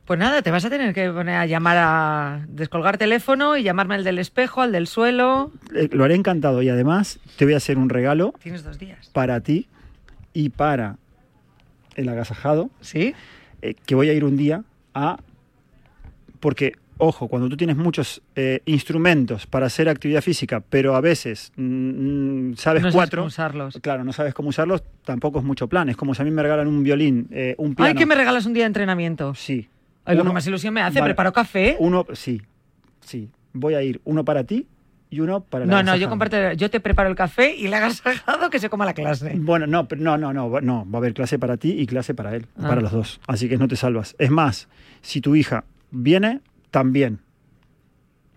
Pues 0.06 0.20
nada, 0.20 0.42
te 0.42 0.52
vas 0.52 0.66
a 0.66 0.70
tener 0.70 0.94
que 0.94 1.10
poner 1.12 1.36
a 1.36 1.46
llamar 1.46 1.78
a 1.80 2.46
descolgar 2.50 2.98
teléfono 2.98 3.56
y 3.56 3.64
llamarme 3.64 3.96
al 3.96 4.04
del 4.04 4.20
espejo, 4.20 4.62
al 4.62 4.74
del 4.74 4.86
suelo. 4.86 5.54
Eh, 5.74 5.88
lo 5.94 6.04
haré 6.04 6.16
encantado 6.16 6.62
y 6.62 6.68
además 6.68 7.20
te 7.38 7.46
voy 7.46 7.54
a 7.54 7.58
hacer 7.58 7.78
un 7.78 7.88
regalo 7.88 8.34
Tienes 8.44 8.66
dos 8.66 8.78
días. 8.78 9.10
para 9.14 9.40
ti 9.40 9.68
y 10.34 10.50
para 10.50 10.98
el 11.96 12.10
agasajado, 12.10 12.70
¿Sí? 12.82 13.16
eh, 13.62 13.76
que 13.86 13.96
voy 13.96 14.10
a 14.10 14.14
ir 14.14 14.26
un 14.26 14.36
día 14.36 14.64
a... 14.94 15.20
Porque, 16.42 16.74
ojo, 17.06 17.28
cuando 17.28 17.50
tú 17.50 17.58
tienes 17.58 17.76
muchos 17.78 18.22
eh, 18.36 18.62
instrumentos 18.66 19.46
para 19.48 19.66
hacer 19.68 19.90
actividad 19.90 20.22
física, 20.22 20.64
pero 20.70 20.96
a 20.96 21.02
veces 21.02 21.52
mm, 21.56 22.50
mm, 22.52 22.56
sabes 22.56 22.84
No 22.84 22.92
cuatro, 22.92 23.22
cómo 23.22 23.28
usarlos. 23.28 23.80
claro, 23.82 24.04
no 24.04 24.14
sabes 24.14 24.34
cómo 24.34 24.50
usarlos, 24.50 24.84
tampoco 25.06 25.40
es 25.40 25.46
mucho 25.46 25.68
plan. 25.68 25.90
Es 25.90 25.98
como 25.98 26.14
si 26.16 26.22
a 26.22 26.26
mí 26.26 26.32
me 26.32 26.42
regalan 26.44 26.68
un 26.68 26.84
violín, 26.84 27.28
eh, 27.32 27.56
un 27.58 27.76
piano. 27.76 27.90
Ay, 27.90 27.96
que 27.96 28.06
me 28.06 28.16
regalas 28.16 28.46
un 28.46 28.54
día 28.54 28.64
de 28.64 28.68
entrenamiento. 28.68 29.34
Sí. 29.36 29.70
Ay, 30.06 30.16
lo 30.16 30.22
Uno- 30.24 30.32
que 30.32 30.36
más 30.36 30.48
ilusión 30.48 30.74
me 30.74 30.82
hace, 30.82 31.00
Vale. 31.00 31.12
preparo 31.14 31.32
café. 31.34 31.76
Uno, 31.80 32.06
sí, 32.14 32.42
sí. 33.02 33.30
Voy 33.54 33.74
a 33.76 33.82
ir 33.84 34.02
uno 34.06 34.26
para 34.26 34.44
ti 34.44 34.68
y 35.10 35.20
uno 35.20 35.44
para 35.44 35.64
el 35.66 35.70
No, 35.70 35.76
no, 35.78 35.82
yo 35.84 35.92
agasajado. 36.08 36.10
comparto, 36.10 36.54
yo 36.54 36.70
te 36.72 36.80
preparo 36.80 37.08
el 37.10 37.16
café 37.16 37.56
y 37.56 37.68
le 37.68 37.76
hagas 37.76 37.98
sajado 37.98 38.50
que 38.50 38.60
se 38.60 38.70
coma 38.70 38.84
la 38.86 38.94
clase. 38.94 39.34
Bueno, 39.36 39.68
no, 39.68 39.88
no, 39.98 40.18
no, 40.18 40.34
no, 40.34 40.50
va- 40.50 40.62
no, 40.62 40.90
va 40.90 40.98
a 40.98 41.00
haber 41.00 41.14
clase 41.14 41.38
para 41.38 41.58
ti 41.58 41.72
y 41.80 41.86
clase 41.86 42.14
para 42.16 42.36
él, 42.36 42.48
Ah. 42.58 42.68
para 42.68 42.82
los 42.82 42.92
dos. 42.92 43.22
Así 43.28 43.48
que 43.48 43.58
no 43.58 43.68
te 43.68 43.76
salvas. 43.76 44.16
Es 44.18 44.32
más, 44.32 44.68
si 45.02 45.22
tu 45.22 45.36
hija 45.36 45.66
viene, 45.92 46.42
también. 46.74 47.20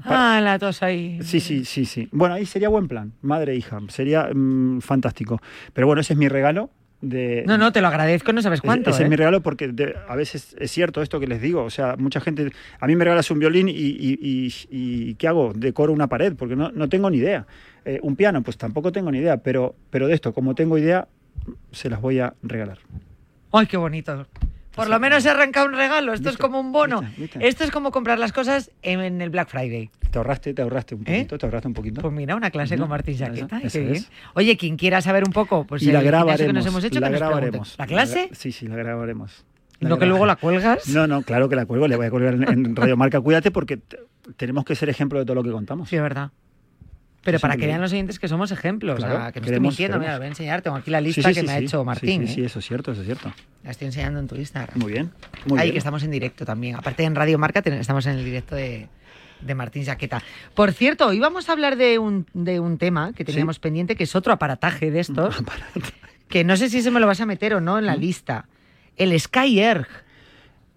Ah, 0.04 0.40
la 0.42 0.58
tos 0.58 0.82
ahí. 0.82 1.18
Sí, 1.22 1.40
sí, 1.40 1.64
sí, 1.64 1.86
sí. 1.86 2.06
Bueno, 2.12 2.34
ahí 2.34 2.44
sería 2.44 2.68
buen 2.68 2.86
plan, 2.86 3.14
madre 3.22 3.54
e 3.54 3.56
hija, 3.56 3.80
sería 3.88 4.28
mm, 4.32 4.80
fantástico. 4.82 5.40
Pero 5.72 5.86
bueno, 5.86 6.02
ese 6.02 6.12
es 6.12 6.18
mi 6.18 6.28
regalo 6.28 6.68
de... 7.00 7.44
No, 7.46 7.56
no, 7.56 7.72
te 7.72 7.80
lo 7.80 7.88
agradezco, 7.88 8.32
no 8.34 8.42
sabes 8.42 8.58
Ese- 8.60 8.66
cuánto. 8.66 8.90
Ese 8.90 9.02
¿eh? 9.02 9.04
es 9.06 9.10
mi 9.10 9.16
regalo 9.16 9.40
porque 9.42 9.68
de- 9.68 9.94
a 10.06 10.14
veces 10.14 10.54
es 10.60 10.70
cierto 10.70 11.00
esto 11.00 11.18
que 11.18 11.26
les 11.26 11.40
digo. 11.40 11.64
O 11.64 11.70
sea, 11.70 11.96
mucha 11.96 12.20
gente. 12.20 12.52
A 12.78 12.86
mí 12.86 12.94
me 12.94 13.04
regalas 13.04 13.30
un 13.30 13.38
violín 13.38 13.68
y, 13.70 13.72
y- 13.72 14.18
y- 14.20 14.52
y 14.70 15.14
¿qué 15.14 15.28
hago? 15.28 15.54
Decoro 15.54 15.94
una 15.94 16.08
pared 16.08 16.34
porque 16.36 16.56
no, 16.56 16.70
no 16.72 16.88
tengo 16.90 17.08
ni 17.10 17.16
idea. 17.16 17.46
Eh, 17.86 17.98
un 18.02 18.16
piano, 18.16 18.42
pues 18.42 18.58
tampoco 18.58 18.92
tengo 18.92 19.10
ni 19.10 19.18
idea. 19.18 19.38
Pero, 19.38 19.74
pero 19.90 20.08
de 20.08 20.14
esto, 20.14 20.34
como 20.34 20.54
tengo 20.54 20.76
idea, 20.76 21.08
se 21.72 21.88
las 21.88 22.02
voy 22.02 22.18
a 22.20 22.34
regalar. 22.42 22.78
Ay, 23.50 23.66
qué 23.66 23.78
bonito. 23.78 24.26
Por 24.76 24.88
lo 24.88 25.00
menos 25.00 25.22
se 25.22 25.30
arranca 25.30 25.64
un 25.64 25.72
regalo. 25.72 26.12
Esto 26.12 26.28
es 26.28 26.36
como 26.36 26.60
un 26.60 26.70
bono. 26.70 27.02
Esto 27.40 27.64
es 27.64 27.70
como 27.70 27.90
comprar 27.90 28.18
las 28.18 28.32
cosas 28.32 28.70
en, 28.82 29.00
en 29.00 29.20
el 29.22 29.30
Black 29.30 29.48
Friday. 29.48 29.90
Te 30.10 30.18
ahorraste, 30.18 30.54
te 30.54 30.62
ahorraste 30.62 30.94
un 30.94 31.02
¿Eh? 31.02 31.04
poquito, 31.04 31.38
te 31.38 31.46
ahorraste 31.46 31.68
un 31.68 31.74
poquito. 31.74 32.00
Pues 32.02 32.14
mira, 32.14 32.36
una 32.36 32.50
clase 32.50 32.78
con 32.78 32.88
Martín 32.88 33.18
Jaqueta. 33.18 33.58
eso 33.58 33.78
qué 33.78 33.84
bien. 33.84 33.94
es. 33.96 34.10
Oye, 34.34 34.56
quien 34.56 34.76
quiera 34.76 35.00
saber 35.02 35.24
un 35.26 35.32
poco, 35.32 35.64
pues 35.64 35.82
y 35.82 35.86
la 35.86 36.00
gimnasio 36.00 36.06
grabaremos. 36.10 36.46
que 36.46 36.52
nos 36.52 36.66
hemos 36.66 36.84
hecho, 36.84 37.00
la 37.00 37.10
que 37.10 37.16
grabaremos. 37.16 37.74
¿La 37.78 37.86
clase? 37.86 38.28
Sí, 38.32 38.52
sí, 38.52 38.66
la 38.68 38.76
grabaremos. 38.76 39.44
¿No 39.80 39.98
que 39.98 40.06
luego 40.06 40.24
la 40.24 40.36
cuelgas? 40.36 40.88
No, 40.88 41.06
no, 41.06 41.22
claro 41.22 41.48
que 41.48 41.56
la 41.56 41.66
cuelgo. 41.66 41.86
Le 41.88 41.96
voy 41.96 42.06
a 42.06 42.10
colgar 42.10 42.34
en, 42.34 42.48
en 42.48 42.76
Radio 42.76 42.96
Marca. 42.96 43.20
Cuídate 43.20 43.50
porque 43.50 43.76
te- 43.76 43.98
tenemos 44.36 44.64
que 44.64 44.74
ser 44.74 44.88
ejemplo 44.88 45.18
de 45.18 45.24
todo 45.26 45.34
lo 45.34 45.42
que 45.42 45.50
contamos. 45.50 45.88
Sí, 45.90 45.96
es 45.96 46.02
verdad. 46.02 46.30
Pero 47.26 47.38
para 47.40 47.56
que 47.58 47.66
vean 47.66 47.80
los 47.82 47.92
oyentes 47.92 48.18
que 48.18 48.28
somos 48.28 48.50
ejemplos. 48.52 48.96
Claro, 48.96 49.14
o 49.14 49.18
sea, 49.18 49.32
que 49.32 49.40
no 49.40 49.46
queremos- 49.46 49.72
estoy 49.74 49.84
mintiendo. 49.84 49.98
Mira, 49.98 50.12
queremos. 50.12 50.14
lo 50.14 50.18
voy 50.20 50.24
a 50.26 50.28
enseñar. 50.30 50.62
Tengo 50.62 50.76
aquí 50.76 50.90
la 50.90 51.00
lista 51.02 51.28
sí, 51.28 51.34
que 51.34 51.40
sí, 51.40 51.46
me 51.46 51.52
ha 51.52 51.58
hecho 51.58 51.84
Martín. 51.84 52.22
Sí, 52.22 52.28
sí, 52.28 52.34
sí, 52.36 52.42
¿eh? 52.42 52.46
eso 52.46 52.58
es 52.60 52.66
cierto, 52.66 52.92
eso 52.92 53.00
es 53.02 53.06
cierto. 53.06 53.32
La 53.64 53.70
estoy 53.72 53.86
enseñando 53.88 54.18
en 54.20 54.26
tu 54.28 54.36
Instagram. 54.36 54.78
Muy 54.78 54.92
bien. 54.92 55.10
Muy 55.44 55.58
Ahí 55.58 55.66
bien. 55.66 55.72
que 55.74 55.78
estamos 55.78 56.02
en 56.02 56.10
directo 56.10 56.46
también. 56.46 56.76
Aparte 56.76 57.02
en 57.04 57.14
Radio 57.14 57.36
Marca 57.38 57.60
estamos 57.64 58.06
en 58.06 58.16
el 58.18 58.24
directo 58.24 58.54
de, 58.54 58.88
de 59.40 59.54
Martín 59.54 59.84
Jaqueta. 59.84 60.22
Por 60.54 60.72
cierto, 60.72 61.08
hoy 61.08 61.18
vamos 61.20 61.48
a 61.48 61.52
hablar 61.52 61.76
de 61.76 61.98
un, 61.98 62.26
de 62.32 62.60
un 62.60 62.78
tema 62.78 63.12
que 63.12 63.24
teníamos 63.24 63.58
pendiente, 63.58 63.96
que 63.96 64.04
es 64.04 64.14
otro 64.16 64.32
aparataje 64.32 64.90
de 64.90 65.00
estos, 65.00 65.36
que 66.28 66.44
no 66.44 66.56
sé 66.56 66.70
si 66.70 66.80
se 66.82 66.90
me 66.90 67.00
lo 67.00 67.06
vas 67.06 67.20
a 67.20 67.26
meter 67.26 67.54
o 67.54 67.60
no 67.60 67.78
en 67.78 67.86
la 67.86 67.96
lista. 67.96 68.46
El 68.96 69.18
Sky 69.20 69.60
Air. 69.60 69.86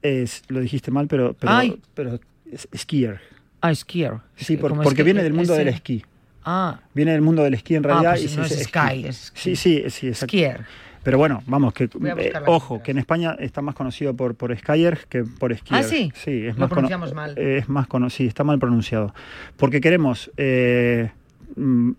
Es, 0.02 0.44
lo 0.48 0.60
dijiste 0.62 0.92
mal, 0.92 1.08
pero, 1.08 1.34
pero, 1.34 1.52
Ay. 1.54 1.82
pero 1.94 2.20
es 2.52 2.68
skier. 2.76 3.20
Ah, 3.62 3.76
skier. 3.76 4.14
Sí, 4.38 4.56
por- 4.58 4.70
¿Cómo 4.72 4.82
es 4.82 4.86
porque 4.86 4.98
que- 4.98 5.04
viene 5.04 5.24
del 5.24 5.34
mundo 5.34 5.54
ese- 5.54 5.66
del 5.66 5.74
esquí. 5.74 6.06
Ah, 6.46 6.80
Viene 6.94 7.12
del 7.12 7.22
mundo 7.22 7.44
del 7.44 7.54
esquí 7.54 7.76
en 7.76 7.86
Ah, 7.86 7.88
realidad. 7.88 8.12
pues 8.14 8.34
y 8.34 8.38
no 8.38 8.46
se 8.46 8.54
es 8.56 8.64
sky, 8.64 9.06
es 9.06 9.32
Sí, 9.36 9.56
sí, 9.56 9.84
sí, 9.90 10.08
exacto. 10.08 10.28
skier. 10.32 10.66
Pero 11.04 11.18
bueno, 11.18 11.42
vamos, 11.48 11.74
que 11.74 11.86
eh, 11.86 12.34
ojo, 12.46 12.84
que 12.84 12.92
en 12.92 12.98
España 12.98 13.36
está 13.40 13.62
más 13.62 13.74
conocido 13.74 14.14
por, 14.16 14.36
por 14.36 14.56
Skyer 14.58 15.06
que 15.08 15.24
por 15.24 15.56
skier. 15.58 15.80
Ah, 15.80 15.84
¿sí? 15.84 16.12
Sí, 16.14 16.46
es 16.46 16.56
Lo 16.56 16.62
más 16.62 16.70
pronunciamos 16.70 17.14
mal. 17.14 17.38
Es 17.38 17.70
más 17.70 17.88
conocido, 17.88 18.28
está 18.28 18.44
mal 18.44 18.60
pronunciado. 18.60 19.14
Porque 19.56 19.80
queremos 19.80 20.30
eh, 20.36 21.10
mm, 21.56 21.92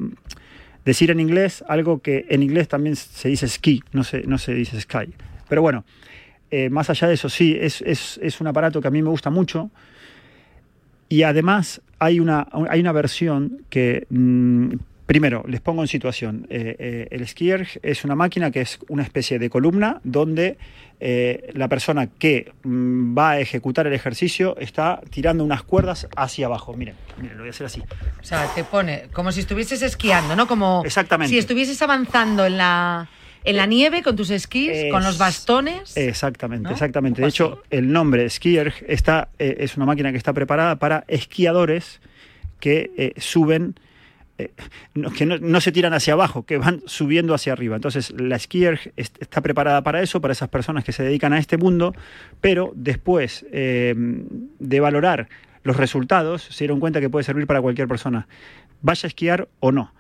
decir 0.85 1.11
en 1.11 1.19
inglés 1.19 1.65
algo 1.67 2.01
que 2.03 2.27
en 2.29 2.43
inglés 2.43 2.69
también 2.69 2.95
se 2.95 3.29
dice 3.31 3.49
ski, 3.49 3.83
no 3.93 4.05
se, 4.05 4.23
no 4.27 4.37
se 4.37 4.53
dice 4.53 4.79
sky. 4.81 5.15
Pero 5.49 5.63
bueno, 5.63 5.85
eh, 6.51 6.69
más 6.69 6.91
allá 6.91 7.09
de 7.09 7.15
eso, 7.15 7.31
sí, 7.31 7.57
es, 7.59 7.81
es, 7.83 8.21
es 8.23 8.41
un 8.41 8.49
aparato 8.49 8.83
que 8.83 8.89
a 8.89 8.91
mí 8.91 9.01
me 9.03 9.09
gusta 9.09 9.31
mucho. 9.31 9.71
Y 11.09 11.23
además 11.23 11.81
hay 12.01 12.19
una, 12.19 12.49
hay 12.69 12.81
una 12.81 12.93
versión 12.93 13.63
que, 13.69 14.07
mm, 14.09 14.73
primero, 15.05 15.45
les 15.47 15.61
pongo 15.61 15.83
en 15.83 15.89
situación. 15.89 16.47
Eh, 16.49 16.77
eh, 16.79 17.09
el 17.11 17.29
skier 17.29 17.69
es 17.83 18.05
una 18.05 18.17
máquina 18.17 18.51
que 18.51 18.63
es 18.63 18.79
una 18.89 19.03
especie 19.03 19.39
de 19.39 19.51
columna 19.51 20.01
donde 20.03 20.57
eh, 20.99 21.51
la 21.53 21.69
persona 21.69 22.07
que 22.07 22.53
mm, 22.65 23.17
va 23.17 23.33
a 23.33 23.41
ejecutar 23.41 23.87
el 23.87 23.93
ejercicio 23.93 24.57
está 24.59 25.01
tirando 25.11 25.45
unas 25.45 25.63
cuerdas 25.63 26.09
hacia 26.17 26.47
abajo. 26.47 26.73
Miren, 26.75 26.95
miren, 27.21 27.37
lo 27.37 27.43
voy 27.43 27.49
a 27.49 27.51
hacer 27.51 27.67
así. 27.67 27.83
O 28.21 28.25
sea, 28.25 28.47
te 28.55 28.65
pone 28.65 29.05
como 29.13 29.31
si 29.31 29.41
estuvieses 29.41 29.83
esquiando, 29.83 30.35
¿no? 30.35 30.47
Como 30.47 30.83
Exactamente. 30.87 31.31
si 31.31 31.39
estuvieses 31.39 31.81
avanzando 31.83 32.47
en 32.47 32.57
la, 32.57 33.09
en 33.45 33.57
la 33.57 33.67
nieve 33.67 34.03
con 34.03 34.17
tus 34.17 34.31
esquís, 34.31 34.91
con 34.91 35.03
los 35.03 35.13
Es- 35.15 35.19
bastones. 35.19 35.97
Exactamente, 35.97 36.65
¿no? 36.65 36.71
exactamente. 36.73 37.23
De 37.23 37.29
hecho, 37.29 37.63
el 37.71 37.91
nombre 37.93 38.29
skier 38.31 38.73
está, 38.87 39.29
eh, 39.39 39.57
es 39.61 39.77
una 39.77 39.87
máquina 39.87 40.11
que 40.13 40.19
está 40.19 40.33
preparada 40.33 40.77
para 40.77 41.05
esquiadores 41.09 42.01
que 42.61 42.91
eh, 42.97 43.13
suben, 43.19 43.75
eh, 44.39 44.51
que 45.17 45.25
no, 45.27 45.39
no 45.39 45.61
se 45.61 45.73
tiran 45.73 45.93
hacia 45.95 46.13
abajo, 46.13 46.45
que 46.45 46.59
van 46.59 46.83
subiendo 46.87 47.33
hacia 47.35 47.53
arriba. 47.55 47.77
Entonces, 47.77 48.13
la 48.19 48.39
skier 48.39 48.93
est- 48.97 49.17
está 49.21 49.41
preparada 49.41 49.83
para 49.83 50.03
eso, 50.03 50.21
para 50.21 50.33
esas 50.33 50.49
personas 50.49 50.85
que 50.85 50.93
se 50.93 51.03
dedican 51.03 51.33
a 51.33 51.39
este 51.39 51.57
mundo, 51.57 51.95
pero 52.41 52.73
después 52.75 53.47
eh, 53.53 53.95
de 53.97 54.81
valorar 54.81 55.29
los 55.63 55.77
resultados, 55.77 56.43
se 56.43 56.65
dieron 56.65 56.81
cuenta 56.81 57.01
que 57.01 57.11
puede 57.11 57.25
servir 57.25 57.47
para 57.47 57.61
cualquier 57.61 57.87
persona, 57.89 58.27
vaya 58.83 59.07
a 59.07 59.09
esquiar 59.09 59.49
o 59.61 59.73
no. 59.73 59.93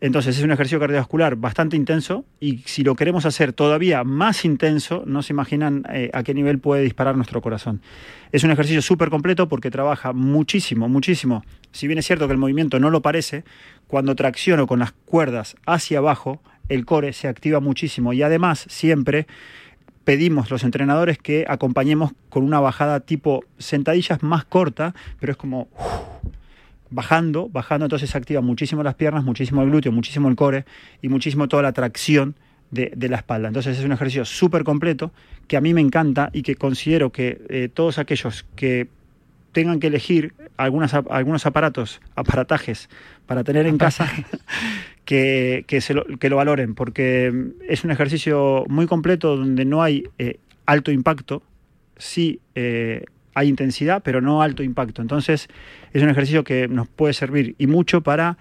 Entonces 0.00 0.38
es 0.38 0.44
un 0.44 0.52
ejercicio 0.52 0.78
cardiovascular 0.78 1.34
bastante 1.36 1.76
intenso 1.76 2.24
y 2.38 2.58
si 2.66 2.84
lo 2.84 2.94
queremos 2.94 3.26
hacer 3.26 3.52
todavía 3.52 4.04
más 4.04 4.44
intenso, 4.44 5.02
no 5.06 5.22
se 5.22 5.32
imaginan 5.32 5.84
eh, 5.92 6.10
a 6.12 6.22
qué 6.22 6.34
nivel 6.34 6.60
puede 6.60 6.82
disparar 6.82 7.16
nuestro 7.16 7.42
corazón. 7.42 7.82
Es 8.30 8.44
un 8.44 8.52
ejercicio 8.52 8.80
súper 8.80 9.10
completo 9.10 9.48
porque 9.48 9.70
trabaja 9.70 10.12
muchísimo, 10.12 10.88
muchísimo. 10.88 11.44
Si 11.72 11.88
bien 11.88 11.98
es 11.98 12.06
cierto 12.06 12.26
que 12.28 12.32
el 12.32 12.38
movimiento 12.38 12.78
no 12.78 12.90
lo 12.90 13.02
parece, 13.02 13.42
cuando 13.88 14.14
tracciono 14.14 14.68
con 14.68 14.78
las 14.78 14.92
cuerdas 14.92 15.56
hacia 15.66 15.98
abajo, 15.98 16.40
el 16.68 16.84
core 16.84 17.12
se 17.12 17.26
activa 17.26 17.58
muchísimo 17.58 18.12
y 18.12 18.22
además 18.22 18.66
siempre 18.68 19.26
pedimos 20.04 20.50
los 20.50 20.64
entrenadores 20.64 21.18
que 21.18 21.44
acompañemos 21.48 22.12
con 22.28 22.44
una 22.44 22.60
bajada 22.60 23.00
tipo 23.00 23.44
sentadillas 23.58 24.22
más 24.22 24.44
corta, 24.44 24.94
pero 25.18 25.32
es 25.32 25.36
como 25.36 25.68
bajando, 26.90 27.48
bajando, 27.48 27.86
entonces 27.86 28.10
se 28.10 28.18
activa 28.18 28.40
muchísimo 28.40 28.82
las 28.82 28.94
piernas, 28.94 29.24
muchísimo 29.24 29.62
el 29.62 29.70
glúteo, 29.70 29.92
muchísimo 29.92 30.28
el 30.28 30.36
core 30.36 30.64
y 31.02 31.08
muchísimo 31.08 31.48
toda 31.48 31.62
la 31.62 31.72
tracción 31.72 32.36
de, 32.70 32.92
de 32.94 33.08
la 33.08 33.16
espalda. 33.16 33.48
Entonces 33.48 33.78
es 33.78 33.84
un 33.84 33.92
ejercicio 33.92 34.24
súper 34.24 34.64
completo 34.64 35.12
que 35.46 35.56
a 35.56 35.60
mí 35.60 35.74
me 35.74 35.80
encanta 35.80 36.30
y 36.32 36.42
que 36.42 36.56
considero 36.56 37.10
que 37.10 37.40
eh, 37.48 37.68
todos 37.72 37.98
aquellos 37.98 38.46
que 38.54 38.88
tengan 39.52 39.80
que 39.80 39.88
elegir 39.88 40.34
algunas, 40.56 40.94
algunos 40.94 41.46
aparatos, 41.46 42.00
aparatajes 42.14 42.88
para 43.26 43.44
tener 43.44 43.66
en 43.66 43.78
casa, 43.78 44.10
que, 45.04 45.64
que, 45.66 45.80
se 45.80 45.94
lo, 45.94 46.04
que 46.04 46.28
lo 46.28 46.36
valoren, 46.36 46.74
porque 46.74 47.32
mm, 47.32 47.62
es 47.68 47.84
un 47.84 47.90
ejercicio 47.90 48.64
muy 48.68 48.86
completo 48.86 49.36
donde 49.36 49.64
no 49.64 49.82
hay 49.82 50.04
eh, 50.18 50.38
alto 50.66 50.92
impacto, 50.92 51.42
sí 51.96 52.40
eh, 52.54 53.04
hay 53.38 53.48
intensidad, 53.48 54.02
pero 54.02 54.20
no 54.20 54.42
alto 54.42 54.62
impacto. 54.62 55.02
Entonces 55.02 55.48
es 55.92 56.02
un 56.02 56.10
ejercicio 56.10 56.44
que 56.44 56.68
nos 56.68 56.88
puede 56.88 57.12
servir 57.14 57.54
y 57.58 57.66
mucho 57.66 58.00
para 58.02 58.36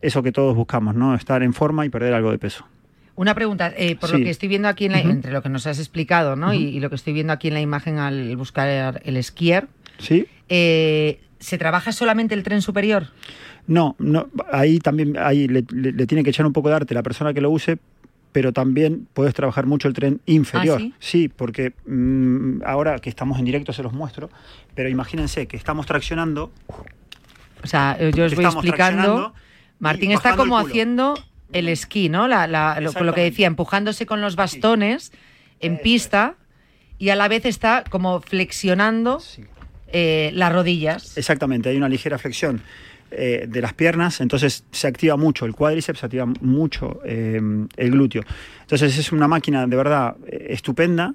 eso 0.00 0.22
que 0.22 0.32
todos 0.32 0.54
buscamos, 0.56 0.94
¿no? 0.94 1.14
Estar 1.14 1.42
en 1.42 1.52
forma 1.54 1.86
y 1.86 1.88
perder 1.88 2.12
algo 2.14 2.30
de 2.30 2.38
peso. 2.38 2.66
Una 3.14 3.34
pregunta, 3.34 3.72
eh, 3.76 3.94
por 3.96 4.08
Sí. 4.10 4.18
lo 4.18 4.24
que 4.24 4.30
estoy 4.30 4.48
viendo 4.48 4.68
aquí, 4.68 4.86
en 4.86 4.92
la, 4.92 5.00
Ujú. 5.00 5.10
entre 5.10 5.32
lo 5.32 5.42
que 5.42 5.48
nos 5.48 5.66
has 5.66 5.78
explicado, 5.78 6.34
¿no? 6.34 6.54
y, 6.54 6.64
y 6.64 6.80
lo 6.80 6.88
que 6.88 6.96
estoy 6.96 7.12
viendo 7.12 7.32
aquí 7.32 7.48
en 7.48 7.54
la 7.54 7.60
imagen 7.60 7.98
al 7.98 8.34
buscar 8.36 9.00
el 9.04 9.22
skier, 9.22 9.68
¿Sí? 9.98 10.26
eh, 10.48 11.20
¿se 11.38 11.58
trabaja 11.58 11.92
solamente 11.92 12.34
el 12.34 12.42
tren 12.42 12.62
superior? 12.62 13.08
No, 13.66 13.94
no, 13.98 14.28
ahí 14.50 14.78
también 14.78 15.16
ahí 15.18 15.46
le, 15.46 15.64
le- 15.72 15.92
le 15.92 16.06
tiene 16.06 16.24
que 16.24 16.30
echar 16.30 16.46
un 16.46 16.52
poco 16.52 16.68
de 16.70 16.74
arte 16.76 16.94
la 16.94 17.02
persona 17.02 17.32
que 17.34 17.40
lo 17.40 17.50
use, 17.50 17.78
pero 18.32 18.52
también 18.52 19.06
puedes 19.12 19.34
trabajar 19.34 19.66
mucho 19.66 19.88
el 19.88 19.94
tren 19.94 20.20
inferior. 20.26 20.80
¿Ah, 20.82 20.96
sí? 20.98 21.28
porque 21.28 21.72
mm, 21.86 22.62
ahora 22.64 22.98
que 22.98 23.10
estamos 23.10 23.38
en 23.38 23.44
directo 23.44 23.72
se 23.72 23.82
los 23.82 23.92
muestro, 23.92 24.30
pero 24.74 24.88
imagínense 24.88 25.46
que 25.46 25.56
estamos 25.56 25.86
traccionando. 25.86 26.50
O 27.62 27.66
sea, 27.66 27.96
eh, 28.00 28.10
yo 28.14 28.24
os 28.24 28.34
voy 28.34 28.44
explicando. 28.44 29.34
Martín 29.78 30.12
está 30.12 30.30
el 30.30 30.36
como 30.36 30.58
haciendo 30.58 31.14
el 31.52 31.68
esquí, 31.68 32.08
¿no? 32.08 32.26
La, 32.28 32.46
la- 32.46 32.80
lo, 32.80 33.14
que 33.14 33.20
decía, 33.20 33.46
empujándose 33.46 34.06
con 34.06 34.20
los 34.20 34.36
bastones 34.36 35.12
en 35.60 35.78
pista 35.78 36.34
y 36.98 37.10
a 37.10 37.16
la 37.16 37.28
vez 37.28 37.44
está 37.44 37.84
como 37.90 38.20
flexionando 38.20 39.20
eh, 39.88 40.30
las 40.34 40.52
rodillas. 40.52 41.18
Exactamente, 41.18 41.68
hay 41.68 41.76
una 41.76 41.88
ligera 41.88 42.18
flexión 42.18 42.62
eh, 43.12 43.46
de 43.48 43.60
las 43.60 43.74
piernas, 43.74 44.20
entonces 44.20 44.64
se 44.70 44.86
activa 44.86 45.16
mucho 45.16 45.44
el 45.44 45.54
cuádriceps, 45.54 46.00
se 46.00 46.06
activa 46.06 46.26
mucho 46.40 47.00
eh, 47.04 47.40
el 47.76 47.90
glúteo. 47.90 48.22
Entonces 48.62 48.96
es 48.98 49.12
una 49.12 49.28
máquina 49.28 49.66
de 49.66 49.76
verdad 49.76 50.16
eh, 50.26 50.46
estupenda. 50.50 51.14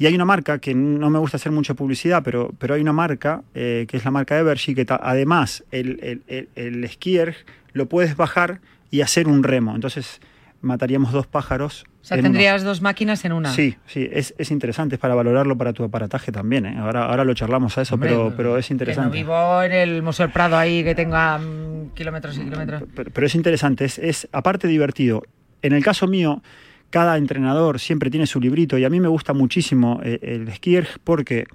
Y 0.00 0.06
hay 0.06 0.14
una 0.14 0.24
marca 0.24 0.60
que 0.60 0.74
no 0.74 1.10
me 1.10 1.18
gusta 1.18 1.38
hacer 1.38 1.50
mucha 1.50 1.74
publicidad, 1.74 2.22
pero, 2.22 2.52
pero 2.58 2.74
hay 2.74 2.80
una 2.80 2.92
marca 2.92 3.42
que 3.52 3.88
es 3.90 4.04
la 4.04 4.12
marca 4.12 4.38
Evergy, 4.38 4.76
que 4.76 4.86
además 4.88 5.64
el, 5.72 5.98
el, 6.00 6.22
el, 6.28 6.48
el 6.54 6.88
skier 6.88 7.34
lo 7.72 7.88
puedes 7.88 8.16
bajar 8.16 8.60
y 8.92 9.00
hacer 9.00 9.26
un 9.26 9.42
remo. 9.42 9.74
Entonces 9.74 10.20
mataríamos 10.60 11.10
dos 11.10 11.26
pájaros. 11.26 11.84
O 12.08 12.14
sea, 12.14 12.22
tendrías 12.22 12.62
dos 12.62 12.80
máquinas 12.80 13.22
en 13.26 13.32
una. 13.32 13.52
Sí, 13.52 13.76
sí, 13.86 14.08
es, 14.10 14.34
es 14.38 14.50
interesante, 14.50 14.94
es 14.94 14.98
para 14.98 15.14
valorarlo 15.14 15.58
para 15.58 15.74
tu 15.74 15.84
aparataje 15.84 16.32
también. 16.32 16.64
¿eh? 16.64 16.74
Ahora, 16.78 17.04
ahora 17.04 17.22
lo 17.22 17.34
charlamos 17.34 17.76
a 17.76 17.82
eso, 17.82 17.96
Hombre, 17.96 18.08
pero, 18.08 18.32
pero 18.34 18.56
es 18.56 18.66
Que 18.66 18.72
no 18.72 18.76
interesante. 18.76 19.14
vivo 19.14 19.62
en 19.62 19.72
el 19.72 20.02
Museo 20.02 20.24
del 20.24 20.32
Prado 20.32 20.56
ahí 20.56 20.82
que 20.82 20.94
tenga 20.94 21.36
mm, 21.36 21.90
kilómetros 21.94 22.38
y 22.38 22.44
kilómetros. 22.44 22.84
pero, 22.94 23.10
pero 23.12 23.26
es 23.26 23.34
interesante, 23.34 23.84
es, 23.84 23.98
es 23.98 24.26
aparte 24.32 24.68
divertido. 24.68 25.22
En 25.60 25.74
el 25.74 25.84
caso 25.84 26.06
mío, 26.06 26.42
cada 26.88 27.18
entrenador 27.18 27.78
siempre 27.78 28.08
tiene 28.08 28.26
su 28.26 28.40
librito 28.40 28.78
y 28.78 28.86
a 28.86 28.88
mí 28.88 29.00
me 29.00 29.08
gusta 29.08 29.34
muchísimo 29.34 30.00
eh, 30.02 30.18
el 30.22 30.50
skier 30.54 30.88
porque 31.04 31.46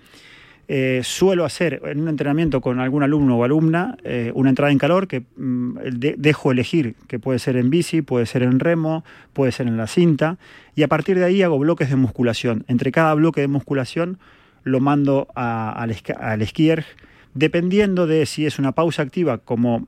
eh, 0.68 1.02
suelo 1.04 1.44
hacer 1.46 1.82
en 1.86 2.00
un 2.02 2.08
entrenamiento 2.08 2.62
con 2.62 2.80
algún 2.80 3.04
alumno 3.04 3.38
o 3.38 3.44
alumna 3.44 3.98
eh, 4.04 4.32
una 4.34 4.50
entrada 4.50 4.72
en 4.72 4.78
calor 4.78 5.08
que 5.08 5.24
mm, 5.36 5.78
de- 5.92 6.16
dejo 6.18 6.52
elegir, 6.52 6.96
que 7.08 7.20
puede 7.20 7.40
ser 7.40 7.58
en 7.58 7.70
bici, 7.70 8.02
puede 8.02 8.26
ser 8.26 8.44
en 8.44 8.60
remo, 8.60 9.04
puede 9.34 9.52
ser 9.52 9.68
en 9.68 9.76
la 9.78 9.88
cinta, 9.88 10.38
y 10.76 10.84
a 10.84 10.88
partir 10.88 11.20
de 11.20 11.26
ahí 11.26 11.42
hago 11.42 11.60
bloques 11.60 11.90
de 11.90 11.96
musculación. 11.98 12.64
Entre 12.68 12.92
cada 12.92 13.14
bloque 13.14 13.42
de 13.42 13.48
musculación 13.48 14.20
lo 14.64 14.80
mando 14.80 15.28
al, 15.36 15.94
al 16.20 16.48
skier, 16.48 16.86
dependiendo 17.34 18.08
de 18.08 18.26
si 18.26 18.46
es 18.46 18.58
una 18.60 18.72
pausa 18.72 19.02
activa 19.02 19.40
como 19.40 19.88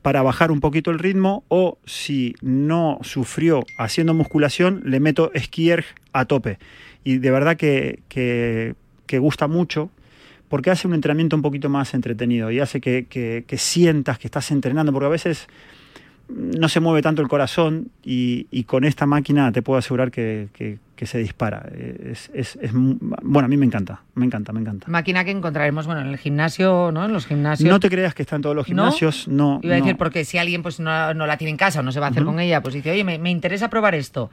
para 0.00 0.22
bajar 0.22 0.50
un 0.50 0.60
poquito 0.60 0.90
el 0.90 0.98
ritmo 0.98 1.44
o 1.48 1.78
si 1.84 2.34
no 2.42 2.98
sufrió 3.02 3.64
haciendo 3.78 4.14
musculación, 4.14 4.82
le 4.84 5.00
meto 5.00 5.30
skier 5.36 5.84
a 6.12 6.24
tope. 6.26 6.58
Y 7.04 7.18
de 7.18 7.30
verdad 7.30 7.56
que- 7.56 8.00
que 8.08 9.18
gusta 9.18 9.46
mucho 9.48 9.90
porque 10.54 10.70
hace 10.70 10.86
un 10.86 10.94
entrenamiento 10.94 11.34
un 11.34 11.42
poquito 11.42 11.68
más 11.68 11.94
entretenido 11.94 12.48
y 12.48 12.60
hace 12.60 12.80
que, 12.80 13.06
que- 13.10 13.42
que 13.44 13.58
sientas 13.58 14.20
que 14.20 14.28
estás 14.28 14.52
entrenando, 14.52 14.92
porque 14.92 15.06
a 15.06 15.08
veces 15.08 15.48
no 16.28 16.68
se 16.68 16.78
mueve 16.78 17.02
tanto 17.02 17.22
el 17.22 17.26
corazón 17.28 17.88
y, 18.04 18.46
y 18.52 18.62
con 18.62 18.84
esta 18.84 19.04
máquina 19.04 19.50
te 19.50 19.62
puedo 19.62 19.80
asegurar 19.80 20.12
que, 20.12 20.46
que- 20.52 20.78
que 20.94 21.06
se 21.06 21.18
dispara. 21.18 21.66
Es, 22.08 22.30
es- 22.32 22.56
es 22.62 22.70
bueno, 22.72 23.46
a 23.46 23.48
mí 23.48 23.56
me 23.56 23.66
encanta, 23.66 24.02
me 24.14 24.26
encanta, 24.26 24.52
me 24.52 24.60
encanta. 24.60 24.86
Máquina 24.88 25.24
que 25.24 25.32
encontraremos, 25.32 25.86
bueno, 25.86 26.02
en 26.02 26.06
el 26.06 26.18
gimnasio, 26.18 26.92
¿no? 26.92 27.04
En 27.04 27.12
los 27.12 27.26
gimnasios. 27.26 27.68
No 27.68 27.80
te 27.80 27.90
creas 27.90 28.14
que 28.14 28.22
está 28.22 28.36
en 28.36 28.42
todos 28.42 28.54
los 28.54 28.62
¿No? 28.68 28.84
gimnasios, 28.92 29.26
no. 29.26 29.58
Iba 29.60 29.72
a 29.74 29.76
decir, 29.78 29.94
no. 29.94 29.98
porque 29.98 30.24
si 30.24 30.38
alguien 30.38 30.62
pues 30.62 30.78
no, 30.78 31.12
no 31.14 31.26
la 31.26 31.36
tiene 31.36 31.50
en 31.50 31.56
casa 31.56 31.80
o 31.80 31.82
no 31.82 31.90
se 31.90 31.98
va 31.98 32.06
a 32.06 32.10
hacer 32.10 32.22
con 32.22 32.38
ella, 32.38 32.60
pues 32.62 32.74
dice, 32.74 32.92
oye, 32.92 33.02
me, 33.02 33.18
me 33.18 33.32
interesa 33.32 33.68
probar 33.68 33.96
esto. 33.96 34.30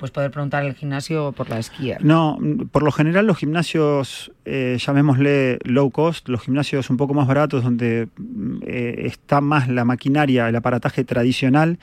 Pues 0.00 0.12
poder 0.12 0.30
preguntar 0.30 0.62
al 0.64 0.74
gimnasio 0.74 1.32
por 1.32 1.50
la 1.50 1.62
skier. 1.62 2.02
No, 2.02 2.38
por 2.72 2.82
lo 2.82 2.90
general 2.90 3.26
los 3.26 3.36
gimnasios 3.36 4.32
eh, 4.46 4.78
llamémosle 4.80 5.58
low 5.64 5.90
cost, 5.90 6.26
los 6.30 6.40
gimnasios 6.40 6.88
un 6.88 6.96
poco 6.96 7.12
más 7.12 7.28
baratos 7.28 7.62
donde 7.62 8.08
mm, 8.16 8.56
eh, 8.62 9.02
está 9.04 9.42
más 9.42 9.68
la 9.68 9.84
maquinaria, 9.84 10.48
el 10.48 10.56
aparataje 10.56 11.04
tradicional, 11.04 11.78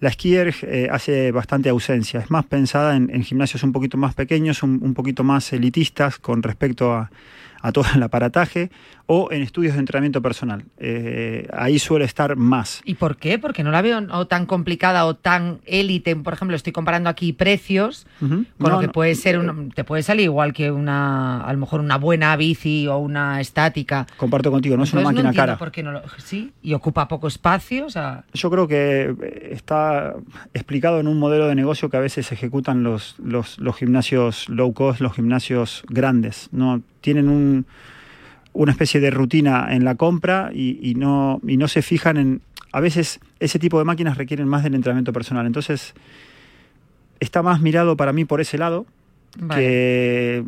la 0.00 0.10
skier 0.10 0.54
eh, 0.62 0.88
hace 0.90 1.30
bastante 1.30 1.68
ausencia. 1.68 2.20
Es 2.20 2.30
más 2.30 2.46
pensada 2.46 2.96
en, 2.96 3.10
en 3.14 3.22
gimnasios 3.22 3.62
un 3.62 3.72
poquito 3.72 3.98
más 3.98 4.14
pequeños, 4.14 4.62
un, 4.62 4.80
un 4.82 4.94
poquito 4.94 5.22
más 5.22 5.52
elitistas 5.52 6.18
con 6.18 6.42
respecto 6.42 6.94
a, 6.94 7.10
a 7.60 7.72
todo 7.72 7.84
el 7.94 8.02
aparataje 8.02 8.70
o 9.10 9.32
en 9.32 9.40
estudios 9.42 9.72
de 9.74 9.80
entrenamiento 9.80 10.20
personal. 10.20 10.64
Eh, 10.78 11.48
ahí 11.52 11.78
suele 11.78 12.04
estar 12.04 12.36
más. 12.36 12.82
¿Y 12.84 12.94
por 12.94 13.16
qué? 13.16 13.38
Porque 13.38 13.64
no 13.64 13.70
la 13.70 13.80
veo 13.80 14.00
o 14.12 14.26
tan 14.26 14.44
complicada 14.44 15.06
o 15.06 15.16
tan 15.16 15.60
élite. 15.64 16.14
Por 16.14 16.34
ejemplo, 16.34 16.54
estoy 16.56 16.72
comparando 16.74 17.08
aquí 17.08 17.32
precios 17.32 18.06
con 18.20 18.46
No, 18.58 18.68
lo 18.68 18.80
que 18.80 18.86
no, 18.86 18.92
puede 18.92 19.14
ser, 19.14 19.38
un- 19.38 19.70
te 19.70 19.82
puede 19.84 20.02
salir 20.02 20.24
igual 20.24 20.52
que 20.52 20.70
una, 20.70 21.40
a 21.42 21.52
lo 21.54 21.58
mejor 21.58 21.80
una 21.80 21.96
buena 21.96 22.36
bici 22.36 22.86
o 22.86 22.98
una 22.98 23.40
estática. 23.40 24.06
Comparto 24.18 24.50
contigo, 24.50 24.76
no 24.76 24.84
es 24.84 24.92
una 24.92 25.02
máquina 25.02 25.32
cara. 25.32 25.56
por 25.56 25.70
qué 25.72 25.82
no 25.82 25.92
lo- 25.92 26.02
sí, 26.18 26.52
y 26.62 26.74
ocupa 26.74 27.08
poco 27.08 27.28
espacio, 27.28 27.86
o 27.86 27.90
sea, 27.90 28.24
Yo 28.34 28.50
creo 28.50 28.68
que 28.68 29.14
eh, 29.22 29.48
está 29.52 30.14
explicado 30.52 31.00
en 31.00 31.08
un 31.08 31.18
modelo 31.18 31.46
de 31.46 31.54
negocio 31.54 31.88
que 31.88 31.96
a 31.96 32.00
veces 32.00 32.30
ejecutan 32.30 32.82
los, 32.82 33.16
los, 33.18 33.58
los 33.58 33.74
gimnasios 33.76 34.48
low 34.50 34.72
cost, 34.74 35.00
los 35.00 35.14
gimnasios 35.14 35.82
grandes. 35.88 36.48
¿no? 36.52 36.82
Tienen 37.08 37.30
un, 37.30 37.64
una 38.52 38.72
especie 38.72 39.00
de 39.00 39.10
rutina 39.10 39.68
en 39.70 39.82
la 39.82 39.94
compra 39.94 40.50
y, 40.52 40.78
y 40.82 40.94
no, 40.94 41.40
y 41.46 41.56
no 41.56 41.68
se 41.68 41.80
fijan 41.80 42.18
en... 42.18 42.42
A 42.70 42.80
veces 42.80 43.18
ese 43.40 43.58
tipo 43.58 43.78
de 43.78 43.86
máquinas 43.86 44.18
requieren 44.18 44.46
más 44.46 44.62
del 44.62 44.74
entrenamiento 44.74 45.14
personal. 45.14 45.46
Entonces, 45.46 45.94
está 47.18 47.42
más 47.42 47.62
mirado 47.62 47.96
para 47.96 48.12
mí 48.12 48.26
por 48.26 48.42
ese 48.42 48.58
lado 48.58 48.84
Vale. 49.38 49.62
que 49.62 50.44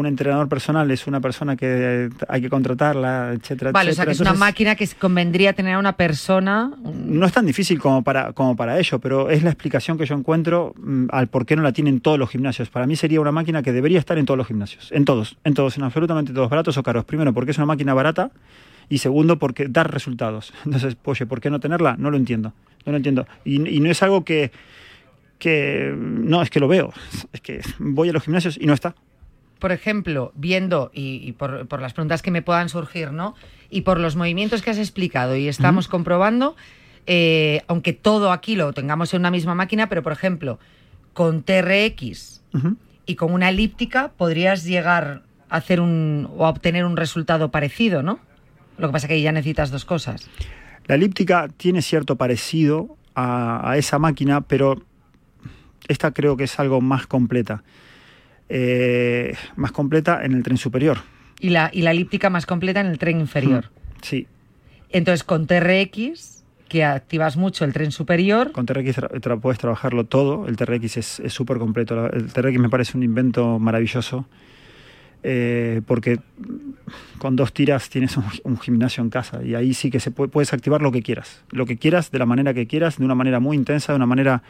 un 0.00 0.06
entrenador 0.06 0.48
personal 0.48 0.90
es 0.90 1.06
una 1.06 1.20
persona 1.20 1.56
que 1.56 2.08
hay 2.28 2.40
que 2.40 2.48
contratarla, 2.48 3.32
etcétera, 3.34 3.70
vale, 3.72 3.90
o 3.90 3.94
sea 3.94 4.06
que 4.06 4.12
es 4.12 4.20
una 4.20 4.32
máquina 4.32 4.74
que 4.74 4.88
convendría 4.98 5.52
tener 5.52 5.74
a 5.74 5.78
una 5.78 5.92
persona. 5.92 6.72
no 6.82 7.26
es 7.26 7.32
tan 7.32 7.46
difícil 7.46 7.78
como 7.78 8.02
para, 8.02 8.32
como 8.32 8.56
para 8.56 8.78
ello, 8.78 8.98
pero 8.98 9.30
es 9.30 9.42
la 9.42 9.50
explicación 9.50 9.98
que 9.98 10.06
yo 10.06 10.14
encuentro 10.14 10.74
mm, 10.76 11.06
al 11.10 11.28
por 11.28 11.46
qué 11.46 11.56
no 11.56 11.62
la 11.62 11.72
tienen 11.72 12.00
todos 12.00 12.18
los 12.18 12.30
gimnasios. 12.30 12.70
Para 12.70 12.86
mí 12.86 12.96
sería 12.96 13.20
una 13.20 13.32
máquina 13.32 13.62
que 13.62 13.72
debería 13.72 13.98
estar 13.98 14.18
en 14.18 14.26
todos 14.26 14.38
los 14.38 14.46
gimnasios. 14.46 14.90
En 14.92 15.04
todos, 15.04 15.36
en 15.44 15.54
todos, 15.54 15.76
en 15.76 15.84
absolutamente 15.84 16.32
todos, 16.32 16.48
baratos 16.48 16.76
o 16.76 16.82
caros. 16.82 17.04
Primero, 17.04 17.32
porque 17.32 17.50
es 17.50 17.58
una 17.58 17.66
máquina 17.66 17.94
barata. 17.94 18.30
Y 18.88 18.98
segundo, 18.98 19.38
porque 19.38 19.68
da 19.68 19.84
resultados. 19.84 20.52
Entonces, 20.64 20.96
oye, 21.04 21.26
¿por 21.26 21.40
qué 21.40 21.50
no 21.50 21.60
tenerla? 21.60 21.96
No 21.96 22.10
lo 22.10 22.16
entiendo. 22.16 22.52
No 22.84 22.92
lo 22.92 22.96
entiendo. 22.96 23.26
Y, 23.44 23.76
y 23.76 23.80
no 23.80 23.90
es 23.90 24.02
algo 24.02 24.24
que, 24.24 24.50
que. 25.38 25.94
No, 25.96 26.42
es 26.42 26.50
que 26.50 26.60
lo 26.60 26.68
veo. 26.68 26.92
Es 27.32 27.40
que 27.40 27.60
voy 27.78 28.08
a 28.08 28.12
los 28.12 28.24
gimnasios 28.24 28.58
y 28.60 28.66
no 28.66 28.74
está. 28.74 28.94
Por 29.60 29.70
ejemplo, 29.70 30.32
viendo 30.34 30.90
y, 30.92 31.20
y 31.22 31.32
por, 31.32 31.68
por 31.68 31.80
las 31.80 31.92
preguntas 31.92 32.22
que 32.22 32.30
me 32.32 32.42
puedan 32.42 32.68
surgir, 32.68 33.12
¿no? 33.12 33.36
Y 33.70 33.82
por 33.82 34.00
los 34.00 34.16
movimientos 34.16 34.62
que 34.62 34.70
has 34.70 34.78
explicado 34.78 35.36
y 35.36 35.46
estamos 35.46 35.86
comprobando, 35.86 36.56
eh, 37.06 37.62
aunque 37.68 37.92
todo 37.92 38.32
aquí 38.32 38.56
lo 38.56 38.72
tengamos 38.72 39.14
en 39.14 39.20
una 39.20 39.30
misma 39.30 39.54
máquina, 39.54 39.88
pero 39.88 40.02
por 40.02 40.12
ejemplo, 40.12 40.58
con 41.12 41.42
TRX 41.42 42.42
Ujú. 42.54 42.76
y 43.06 43.14
con 43.14 43.32
una 43.32 43.50
elíptica 43.50 44.10
podrías 44.16 44.64
llegar 44.64 45.22
a 45.48 45.56
hacer 45.56 45.80
un 45.80 46.28
o 46.36 46.46
a 46.46 46.48
obtener 46.48 46.84
un 46.84 46.96
resultado 46.96 47.50
parecido, 47.50 48.02
¿no? 48.02 48.18
Lo 48.78 48.88
que 48.88 48.92
pasa 48.92 49.06
es 49.06 49.08
que 49.08 49.20
ya 49.20 49.30
necesitas 49.30 49.70
dos 49.70 49.84
cosas. 49.84 50.28
La 50.86 50.94
elíptica 50.94 51.48
tiene 51.56 51.82
cierto 51.82 52.16
parecido 52.16 52.96
a, 53.14 53.70
a 53.70 53.76
esa 53.76 53.98
máquina, 53.98 54.40
pero 54.40 54.82
esta 55.86 56.12
creo 56.12 56.36
que 56.36 56.44
es 56.44 56.58
algo 56.58 56.80
más 56.80 57.06
completa. 57.06 57.62
Eh, 58.52 59.34
más 59.54 59.70
completa 59.70 60.24
en 60.24 60.32
el 60.32 60.42
tren 60.42 60.56
superior. 60.56 60.98
Y 61.38 61.50
la, 61.50 61.70
y 61.72 61.82
la 61.82 61.92
elíptica 61.92 62.30
más 62.30 62.46
completa 62.46 62.80
en 62.80 62.88
el 62.88 62.98
tren 62.98 63.20
inferior. 63.20 63.70
Sí, 64.02 64.26
Entonces, 64.90 65.22
con 65.22 65.46
TRX, 65.46 66.42
que 66.68 66.84
activas 66.84 67.36
mucho 67.36 67.64
el 67.64 67.72
tren 67.72 67.92
superior, 67.92 68.50
con 68.52 68.66
TRX 68.66 68.98
tra- 68.98 69.10
tra- 69.20 69.40
puedes 69.40 69.58
trabajarlo 69.60 70.04
todo. 70.04 70.48
El 70.48 70.56
TRX 70.56 70.96
es 71.20 71.32
súper 71.32 71.58
completo. 71.58 72.10
El 72.12 72.32
TRX 72.32 72.58
me 72.58 72.68
parece 72.68 72.96
un 72.96 73.04
invento 73.04 73.58
maravilloso. 73.60 74.26
eh, 75.22 75.82
porque 75.86 76.18
con 77.18 77.36
dos 77.36 77.52
tiras 77.52 77.88
tienes 77.90 78.16
un, 78.16 78.24
un 78.44 78.58
gimnasio 78.58 79.02
en 79.04 79.10
casa 79.10 79.44
y 79.44 79.54
ahí 79.54 79.74
sí 79.74 79.90
que 79.90 80.00
se 80.00 80.10
puede, 80.10 80.30
puedes 80.30 80.52
activar 80.54 80.80
lo 80.80 80.90
que 80.92 81.02
quieras, 81.02 81.42
lo 81.50 81.66
que 81.66 81.76
quieras, 81.76 82.10
de 82.10 82.18
la 82.18 82.24
manera 82.26 82.54
que 82.54 82.66
quieras, 82.66 82.96
de 82.98 83.04
una 83.04 83.14
manera 83.14 83.38
muy 83.38 83.54
intensa, 83.56 83.92
de 83.92 83.96
una 83.96 84.06
manera 84.06 84.42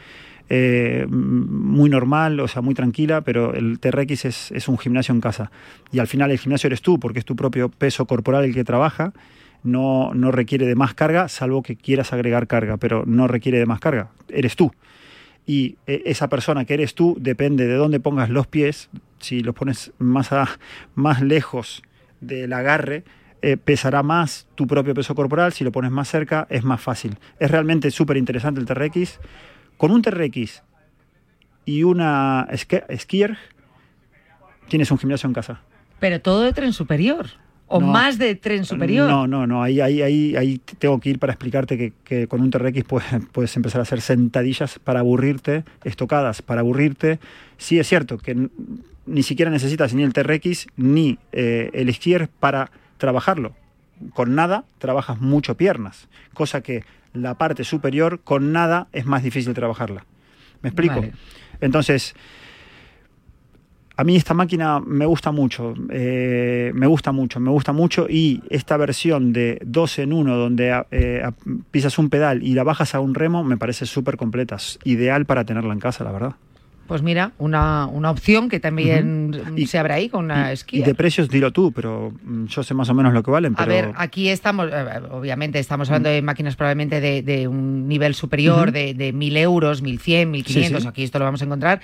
eh, 0.49 1.05
muy 1.09 1.89
normal, 1.89 2.39
o 2.39 2.47
sea, 2.47 2.61
muy 2.61 2.73
tranquila, 2.73 3.21
pero 3.21 3.53
el 3.53 3.79
TRX 3.79 4.25
es, 4.25 4.51
es 4.51 4.67
un 4.67 4.77
gimnasio 4.77 5.13
en 5.13 5.21
casa. 5.21 5.51
Y 5.91 5.99
al 5.99 6.07
final 6.07 6.31
el 6.31 6.39
gimnasio 6.39 6.67
eres 6.67 6.81
tú, 6.81 6.99
porque 6.99 7.19
es 7.19 7.25
tu 7.25 7.35
propio 7.35 7.69
peso 7.69 8.05
corporal 8.05 8.43
el 8.45 8.53
que 8.53 8.63
trabaja, 8.63 9.13
no, 9.63 10.13
no 10.13 10.31
requiere 10.31 10.65
de 10.65 10.75
más 10.75 10.93
carga, 10.93 11.27
salvo 11.27 11.61
que 11.63 11.75
quieras 11.75 12.13
agregar 12.13 12.47
carga, 12.47 12.77
pero 12.77 13.03
no 13.05 13.27
requiere 13.27 13.59
de 13.59 13.65
más 13.65 13.79
carga, 13.79 14.09
eres 14.29 14.55
tú. 14.55 14.71
Y 15.45 15.77
eh, 15.87 16.03
esa 16.05 16.29
persona 16.29 16.65
que 16.65 16.73
eres 16.75 16.95
tú 16.95 17.15
depende 17.19 17.67
de 17.67 17.75
dónde 17.75 17.99
pongas 17.99 18.29
los 18.29 18.47
pies, 18.47 18.89
si 19.19 19.41
los 19.41 19.55
pones 19.55 19.91
más, 19.99 20.31
a- 20.31 20.49
más 20.95 21.21
lejos 21.21 21.81
del 22.21 22.53
agarre, 22.53 23.03
eh, 23.43 23.57
pesará 23.57 24.03
más 24.03 24.47
tu 24.53 24.67
propio 24.67 24.93
peso 24.93 25.15
corporal, 25.15 25.51
si 25.51 25.63
lo 25.63 25.71
pones 25.71 25.89
más 25.91 26.07
cerca 26.09 26.45
es 26.51 26.63
más 26.63 26.79
fácil. 26.79 27.17
Es 27.39 27.49
realmente 27.49 27.89
súper 27.89 28.17
interesante 28.17 28.59
el 28.59 28.67
TRX. 28.67 29.19
Con 29.81 29.89
un 29.89 30.03
TRX 30.03 30.61
y 31.65 31.81
una 31.81 32.47
skier 32.55 33.35
tienes 34.69 34.91
un 34.91 34.99
gimnasio 34.99 35.25
en 35.27 35.33
casa. 35.33 35.61
pero 35.99 36.21
todo 36.21 36.41
de 36.41 36.53
tren 36.53 36.71
superior. 36.71 37.25
O 37.67 37.79
No. 37.79 37.87
más 37.87 38.19
de 38.19 38.35
tren 38.35 38.63
superior. 38.63 39.09
No, 39.09 39.25
no, 39.25 39.47
no. 39.47 39.63
Ahí, 39.63 39.81
ahí, 39.81 40.03
ahí, 40.03 40.35
ahí 40.35 40.61
tengo 40.77 40.99
que 40.99 41.09
ir 41.09 41.17
para 41.17 41.33
explicarte 41.33 41.79
que, 41.79 41.93
que 42.03 42.27
con 42.27 42.41
un 42.41 42.51
TRX 42.51 42.83
puedes, 42.83 43.07
puedes 43.31 43.55
empezar 43.55 43.79
a 43.79 43.83
hacer 43.83 44.01
sentadillas 44.01 44.77
para 44.77 44.99
aburrirte, 44.99 45.63
estocadas 45.83 46.43
para 46.43 46.61
aburrirte. 46.61 47.19
Sí 47.57 47.79
es 47.79 47.87
cierto 47.87 48.19
que 48.19 48.49
ni 49.07 49.23
siquiera 49.23 49.49
necesitas 49.49 49.95
ni 49.95 50.03
el 50.03 50.13
TRX 50.13 50.67
ni 50.77 51.17
eh, 51.31 51.71
el 51.73 51.91
skier 51.91 52.27
para 52.39 52.69
trabajarlo. 52.99 53.55
Con 54.13 54.35
nada 54.35 54.63
trabajas 54.77 55.19
mucho 55.19 55.57
piernas, 55.57 56.07
cosa 56.35 56.61
que 56.61 56.83
la 57.13 57.35
parte 57.35 57.63
superior 57.63 58.21
con 58.23 58.51
nada 58.51 58.87
es 58.91 59.05
más 59.05 59.23
difícil 59.23 59.53
trabajarla. 59.53 60.05
¿Me 60.61 60.69
explico? 60.69 60.95
Vale. 60.95 61.13
Entonces, 61.59 62.15
a 63.97 64.03
mí 64.03 64.15
esta 64.15 64.33
máquina 64.33 64.79
me 64.79 65.05
gusta 65.05 65.31
mucho, 65.31 65.73
eh, 65.89 66.71
me 66.73 66.87
gusta 66.87 67.11
mucho, 67.11 67.39
me 67.39 67.51
gusta 67.51 67.71
mucho 67.71 68.07
y 68.09 68.41
esta 68.49 68.77
versión 68.77 69.31
de 69.33 69.59
2 69.63 69.99
en 69.99 70.13
1 70.13 70.37
donde 70.37 70.83
eh, 70.91 71.29
pisas 71.69 71.99
un 71.99 72.09
pedal 72.09 72.41
y 72.41 72.53
la 72.53 72.63
bajas 72.63 72.95
a 72.95 72.99
un 72.99 73.13
remo 73.13 73.43
me 73.43 73.57
parece 73.57 73.85
súper 73.85 74.17
completa, 74.17 74.57
ideal 74.83 75.25
para 75.25 75.45
tenerla 75.45 75.73
en 75.73 75.79
casa, 75.79 76.03
la 76.03 76.11
verdad. 76.11 76.35
Pues 76.91 77.03
mira, 77.03 77.31
una, 77.37 77.85
una 77.85 78.11
opción 78.11 78.49
que 78.49 78.59
también 78.59 79.31
Y- 79.55 79.65
se 79.67 79.77
abre 79.79 79.93
ahí 79.93 80.09
con 80.09 80.25
una 80.25 80.49
Y 80.49 80.53
esquí. 80.55 80.81
de 80.81 80.93
precios 80.93 81.29
dilo 81.29 81.53
tú, 81.53 81.71
pero 81.71 82.11
mm, 82.21 82.47
yo 82.47 82.63
sé 82.63 82.73
más 82.73 82.89
o 82.89 82.93
menos 82.93 83.13
lo 83.13 83.23
que 83.23 83.31
valen. 83.31 83.53
A 83.53 83.59
Pero 83.59 83.71
ver, 83.71 83.91
aquí 83.95 84.27
estamos, 84.27 84.67
eh, 84.69 84.85
obviamente 85.09 85.57
estamos 85.57 85.87
hablando 85.87 86.09
de 86.09 86.21
máquinas 86.21 86.57
probablemente 86.57 86.99
de, 86.99 87.21
de 87.21 87.47
un 87.47 87.87
nivel 87.87 88.13
superior, 88.13 88.73
de, 88.73 88.93
de 88.93 89.13
1.000 89.13 89.37
euros, 89.37 89.81
1.100, 89.81 90.31
1.500, 90.31 90.43
Sí, 90.43 90.81
sí. 90.81 90.87
aquí 90.89 91.03
esto 91.03 91.17
lo 91.17 91.23
vamos 91.23 91.41
a 91.41 91.45
encontrar, 91.45 91.79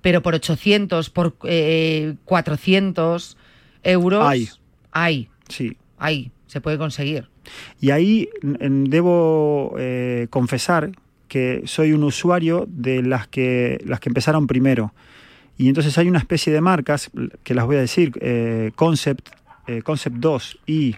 pero 0.00 0.22
por 0.22 0.36
800, 0.36 1.10
por 1.10 1.34
eh, 1.48 2.14
400 2.24 3.36
euros, 3.82 4.24
Hay. 4.24 4.48
hay, 4.92 5.28
sí. 5.48 5.76
hay, 5.98 6.30
se 6.46 6.60
puede 6.60 6.78
conseguir. 6.78 7.28
Y 7.80 7.90
ahí 7.90 8.28
mm, 8.40 8.84
debo 8.84 9.74
eh, 9.80 10.28
confesar 10.30 10.92
que 11.34 11.62
soy 11.64 11.92
un 11.92 12.04
usuario 12.04 12.64
de 12.68 13.02
las 13.02 13.26
que, 13.26 13.82
las 13.84 13.98
que 13.98 14.08
empezaron 14.08 14.46
primero. 14.46 14.94
Y 15.58 15.66
entonces 15.66 15.98
hay 15.98 16.06
una 16.06 16.20
especie 16.20 16.52
de 16.52 16.60
marcas, 16.60 17.10
que 17.42 17.54
las 17.54 17.66
voy 17.66 17.74
a 17.74 17.80
decir, 17.80 18.12
eh, 18.20 18.70
Concept, 18.76 19.30
eh, 19.66 19.82
Concept 19.82 20.14
2 20.18 20.60
y 20.64 20.94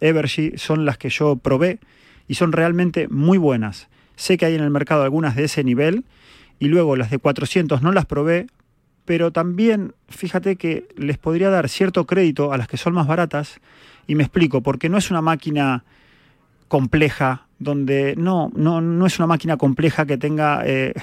Evergy 0.00 0.52
son 0.56 0.84
las 0.84 0.98
que 0.98 1.08
yo 1.08 1.34
probé 1.34 1.80
y 2.28 2.34
son 2.34 2.52
realmente 2.52 3.08
muy 3.08 3.38
buenas. 3.38 3.88
Sé 4.14 4.38
que 4.38 4.46
hay 4.46 4.54
en 4.54 4.62
el 4.62 4.70
mercado 4.70 5.02
algunas 5.02 5.34
de 5.34 5.46
ese 5.46 5.64
nivel 5.64 6.04
y 6.60 6.68
luego 6.68 6.94
las 6.94 7.10
de 7.10 7.18
400 7.18 7.82
no 7.82 7.90
las 7.90 8.06
probé, 8.06 8.46
pero 9.04 9.32
también 9.32 9.94
fíjate 10.08 10.54
que 10.54 10.86
les 10.96 11.18
podría 11.18 11.50
dar 11.50 11.68
cierto 11.68 12.06
crédito 12.06 12.52
a 12.52 12.56
las 12.56 12.68
que 12.68 12.76
son 12.76 12.94
más 12.94 13.08
baratas 13.08 13.58
y 14.06 14.14
me 14.14 14.22
explico, 14.22 14.60
porque 14.60 14.88
no 14.88 14.96
es 14.96 15.10
una 15.10 15.22
máquina 15.22 15.82
compleja, 16.76 17.42
donde 17.58 18.14
no, 18.16 18.50
no, 18.56 18.80
no 18.80 19.04
es 19.04 19.18
una 19.18 19.26
máquina 19.26 19.58
compleja 19.58 20.06
que 20.06 20.16
tenga 20.16 20.62
eh, 20.64 20.94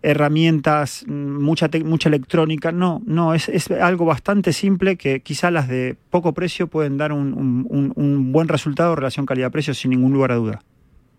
herramientas, 0.00 1.04
mucha, 1.08 1.68
mucha 1.84 2.08
electrónica, 2.08 2.70
no, 2.70 3.02
no, 3.04 3.34
es, 3.34 3.48
es 3.48 3.68
algo 3.72 4.04
bastante 4.04 4.52
simple 4.52 4.94
que 4.94 5.18
quizá 5.18 5.50
las 5.50 5.66
de 5.66 5.96
poco 6.10 6.34
precio 6.34 6.68
pueden 6.68 6.98
dar 6.98 7.12
un, 7.12 7.34
un- 7.34 8.32
buen 8.32 8.46
resultado 8.46 8.94
relación 8.94 9.26
calidad-precio 9.26 9.74
sin 9.74 9.90
ningún 9.90 10.12
lugar 10.12 10.30
a 10.30 10.36
duda. 10.36 10.62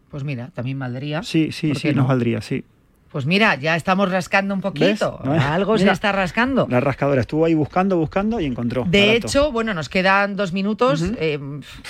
Pues 0.10 0.24
mira, 0.24 0.50
también 0.54 0.80
valdría. 0.80 1.22
Sí, 1.24 1.52
sí, 1.52 1.68
¿Por 1.68 1.78
sí, 1.78 1.88
nos 1.90 1.96
no? 1.98 2.08
valdría, 2.08 2.40
sí. 2.42 2.64
Pues 3.12 3.26
mira, 3.26 3.56
ya 3.56 3.76
estamos 3.76 4.10
rascando 4.10 4.54
un 4.54 4.62
poquito. 4.62 5.20
Algo 5.26 5.78
se 5.78 5.84
Mira. 5.84 5.94
está 5.94 6.14
rascando. 6.14 6.68
La 6.70 6.80
rascadora 6.80 7.20
estuvo 7.22 7.44
ahí 7.44 7.54
buscando, 7.56 7.98
buscando 7.98 8.40
y 8.40 8.46
encontró. 8.46 8.86
De 8.88 9.08
barato. 9.08 9.28
hecho, 9.28 9.52
bueno, 9.52 9.74
nos 9.74 9.90
quedan 9.90 10.38
dos 10.38 10.54
minutos. 10.54 11.04
eh, 11.18 11.38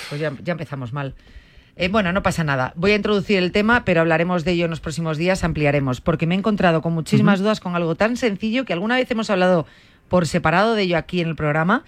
pues 0.08 0.20
ya, 0.20 0.32
ya 0.42 0.52
empezamos 0.52 0.92
mal. 0.92 1.14
Eh, 1.80 1.88
bueno, 1.88 2.12
no 2.12 2.22
pasa 2.22 2.44
nada. 2.44 2.74
Voy 2.76 2.90
a 2.90 2.96
introducir 2.96 3.38
el 3.38 3.52
tema, 3.52 3.86
pero 3.86 4.02
hablaremos 4.02 4.44
de 4.44 4.52
ello 4.52 4.66
en 4.66 4.70
los 4.70 4.80
próximos 4.80 5.16
días, 5.16 5.44
ampliaremos, 5.44 6.02
porque 6.02 6.26
me 6.26 6.34
he 6.34 6.38
encontrado 6.38 6.82
con 6.82 6.92
muchísimas 6.92 7.40
dudas 7.40 7.58
con 7.58 7.74
algo 7.74 7.94
tan 7.94 8.18
sencillo 8.18 8.66
que 8.66 8.74
alguna 8.74 8.96
vez 8.96 9.10
hemos 9.10 9.30
hablado 9.30 9.64
por 10.10 10.26
separado 10.26 10.74
de 10.74 10.82
ello 10.82 10.98
aquí 10.98 11.22
en 11.22 11.28
el 11.28 11.36
programa. 11.36 11.84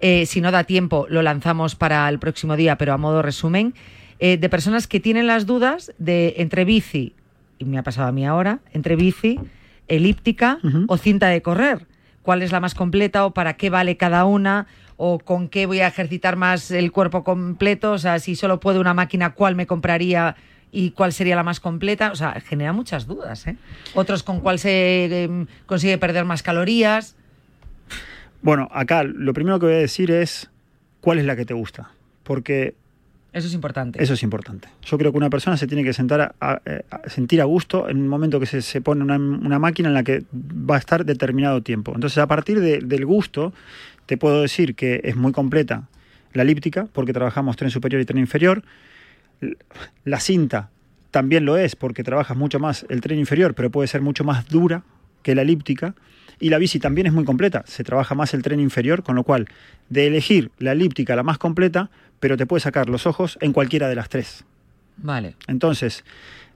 Eh, 0.00 0.26
si 0.26 0.42
no 0.42 0.50
da 0.50 0.64
tiempo, 0.64 1.06
lo 1.08 1.22
lanzamos 1.22 1.76
para 1.76 2.06
el 2.10 2.18
próximo 2.18 2.56
día, 2.56 2.76
pero 2.76 2.92
a 2.92 2.98
modo 2.98 3.22
resumen, 3.22 3.72
eh, 4.18 4.36
de 4.36 4.48
personas 4.50 4.86
que 4.86 5.00
tienen 5.00 5.26
las 5.26 5.46
dudas 5.46 5.94
de 5.96 6.34
entre 6.36 6.66
bici, 6.66 7.14
y 7.58 7.64
me 7.64 7.78
ha 7.78 7.82
pasado 7.82 8.08
a 8.08 8.12
mí 8.12 8.26
ahora, 8.26 8.58
entre 8.74 8.96
bici, 8.96 9.40
elíptica 9.88 10.58
o 10.88 10.98
cinta 10.98 11.28
de 11.28 11.40
correr. 11.40 11.86
¿Cuál 12.20 12.42
es 12.42 12.52
la 12.52 12.60
más 12.60 12.74
completa 12.74 13.24
o 13.24 13.32
para 13.32 13.54
qué 13.54 13.70
vale 13.70 13.96
cada 13.96 14.26
una? 14.26 14.66
¿O 15.04 15.18
con 15.18 15.48
qué 15.48 15.66
voy 15.66 15.80
a 15.80 15.88
ejercitar 15.88 16.36
más 16.36 16.70
el 16.70 16.92
cuerpo 16.92 17.24
completo? 17.24 17.90
O 17.90 17.98
sea, 17.98 18.20
si 18.20 18.36
solo 18.36 18.60
puedo 18.60 18.80
una 18.80 18.94
máquina, 18.94 19.30
¿cuál 19.34 19.56
me 19.56 19.66
compraría? 19.66 20.36
¿Y 20.70 20.92
cuál 20.92 21.12
sería 21.12 21.34
la 21.34 21.42
más 21.42 21.58
completa? 21.58 22.12
O 22.12 22.14
sea, 22.14 22.40
genera 22.40 22.72
muchas 22.72 23.08
dudas. 23.08 23.48
¿eh? 23.48 23.56
Otros 23.94 24.22
con 24.22 24.38
cuál 24.38 24.60
se 24.60 25.24
em, 25.24 25.46
consigue 25.66 25.98
perder 25.98 26.24
más 26.24 26.44
calorías. 26.44 27.16
Bueno, 28.42 28.68
acá 28.70 29.02
lo 29.02 29.32
primero 29.34 29.58
que 29.58 29.66
voy 29.66 29.74
a 29.74 29.78
decir 29.78 30.12
es 30.12 30.48
cuál 31.00 31.18
es 31.18 31.24
la 31.24 31.34
que 31.34 31.44
te 31.46 31.54
gusta. 31.54 31.90
Porque 32.22 32.74
Eso 33.32 33.48
es 33.48 33.54
importante. 33.54 34.00
Eso 34.00 34.14
es 34.14 34.22
importante. 34.22 34.68
Yo 34.82 34.98
creo 34.98 35.10
que 35.10 35.18
una 35.18 35.30
persona 35.30 35.56
se 35.56 35.66
tiene 35.66 35.82
que 35.82 35.92
sentar 35.92 36.20
a, 36.20 36.34
a- 36.40 36.60
a 36.90 37.08
sentir 37.08 37.40
a 37.40 37.44
gusto 37.44 37.88
en 37.88 37.96
un 37.98 38.06
momento 38.06 38.38
que 38.38 38.46
se, 38.46 38.62
se 38.62 38.80
pone 38.80 39.02
una, 39.02 39.16
una 39.16 39.58
máquina 39.58 39.88
en 39.88 39.94
la 39.94 40.04
que 40.04 40.22
va 40.32 40.76
a 40.76 40.78
estar 40.78 41.04
determinado 41.04 41.60
tiempo. 41.60 41.92
Entonces, 41.92 42.18
a 42.18 42.26
partir 42.28 42.60
de- 42.60 42.78
del 42.78 43.04
gusto, 43.04 43.52
te 44.06 44.16
puedo 44.16 44.42
decir 44.42 44.74
que 44.74 45.00
es 45.04 45.16
muy 45.16 45.32
completa 45.32 45.88
la 46.32 46.42
elíptica, 46.42 46.86
porque 46.92 47.12
trabajamos 47.12 47.56
tren 47.56 47.70
superior 47.70 48.00
y 48.00 48.04
tren 48.04 48.18
inferior. 48.18 48.62
La 50.04 50.20
cinta 50.20 50.70
también 51.10 51.44
lo 51.44 51.56
es, 51.56 51.76
porque 51.76 52.02
trabajas 52.02 52.36
mucho 52.36 52.58
más 52.58 52.86
el 52.88 53.00
tren 53.00 53.18
inferior, 53.18 53.54
pero 53.54 53.70
puede 53.70 53.88
ser 53.88 54.00
mucho 54.00 54.24
más 54.24 54.48
dura 54.48 54.82
que 55.22 55.34
la 55.34 55.42
elíptica. 55.42 55.94
Y 56.40 56.48
la 56.48 56.58
bici 56.58 56.80
también 56.80 57.06
es 57.06 57.12
muy 57.12 57.24
completa, 57.24 57.62
se 57.66 57.84
trabaja 57.84 58.14
más 58.14 58.34
el 58.34 58.42
tren 58.42 58.58
inferior, 58.58 59.04
con 59.04 59.14
lo 59.14 59.22
cual, 59.22 59.46
de 59.90 60.08
elegir 60.08 60.50
la 60.58 60.72
elíptica 60.72 61.14
la 61.14 61.22
más 61.22 61.38
completa, 61.38 61.90
pero 62.18 62.36
te 62.36 62.46
puede 62.46 62.60
sacar 62.60 62.88
los 62.88 63.06
ojos 63.06 63.38
en 63.40 63.52
cualquiera 63.52 63.88
de 63.88 63.94
las 63.94 64.08
tres. 64.08 64.44
Vale. 64.96 65.36
Entonces, 65.46 66.04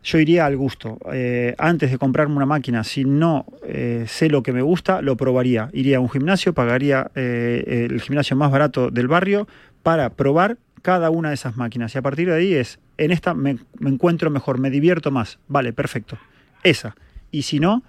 yo 0.07 0.19
iría 0.21 0.47
al 0.47 0.57
gusto. 0.57 0.99
Eh, 1.13 1.55
antes 1.59 1.91
de 1.91 1.99
comprarme 1.99 2.37
una 2.37 2.47
máquina, 2.47 2.85
si 2.85 3.05
no 3.05 3.45
eh, 3.67 4.05
sé 4.07 4.29
lo 4.29 4.41
que 4.45 4.53
me 4.53 4.63
gusta, 4.63 5.03
lo 5.03 5.17
probaría. 5.17 5.69
Iría 5.73 5.97
a 5.97 6.01
un 6.01 6.09
gimnasio, 6.09 6.53
pagaría 6.55 7.11
eh, 7.17 7.89
el 7.91 8.01
gimnasio 8.01 8.37
más 8.37 8.53
barato 8.53 8.91
del 8.91 9.09
barrio 9.09 9.49
para 9.83 10.11
probar 10.11 10.59
cada 10.83 11.11
una 11.11 11.31
de 11.31 11.35
esas 11.35 11.57
máquinas. 11.57 11.93
Y 11.95 11.99
a 11.99 12.03
partir 12.03 12.29
de 12.29 12.37
ahí 12.37 12.55
es, 12.55 12.79
en 12.99 13.11
esta 13.11 13.35
me, 13.35 13.59
me 13.81 13.91
encuentro 13.91 14.31
mejor, 14.31 14.59
me 14.59 14.71
divierto 14.71 15.11
más. 15.11 15.41
Vale, 15.49 15.73
perfecto. 15.73 16.17
Esa. 16.63 16.95
Y 17.33 17.43
si 17.43 17.59
no, 17.59 17.83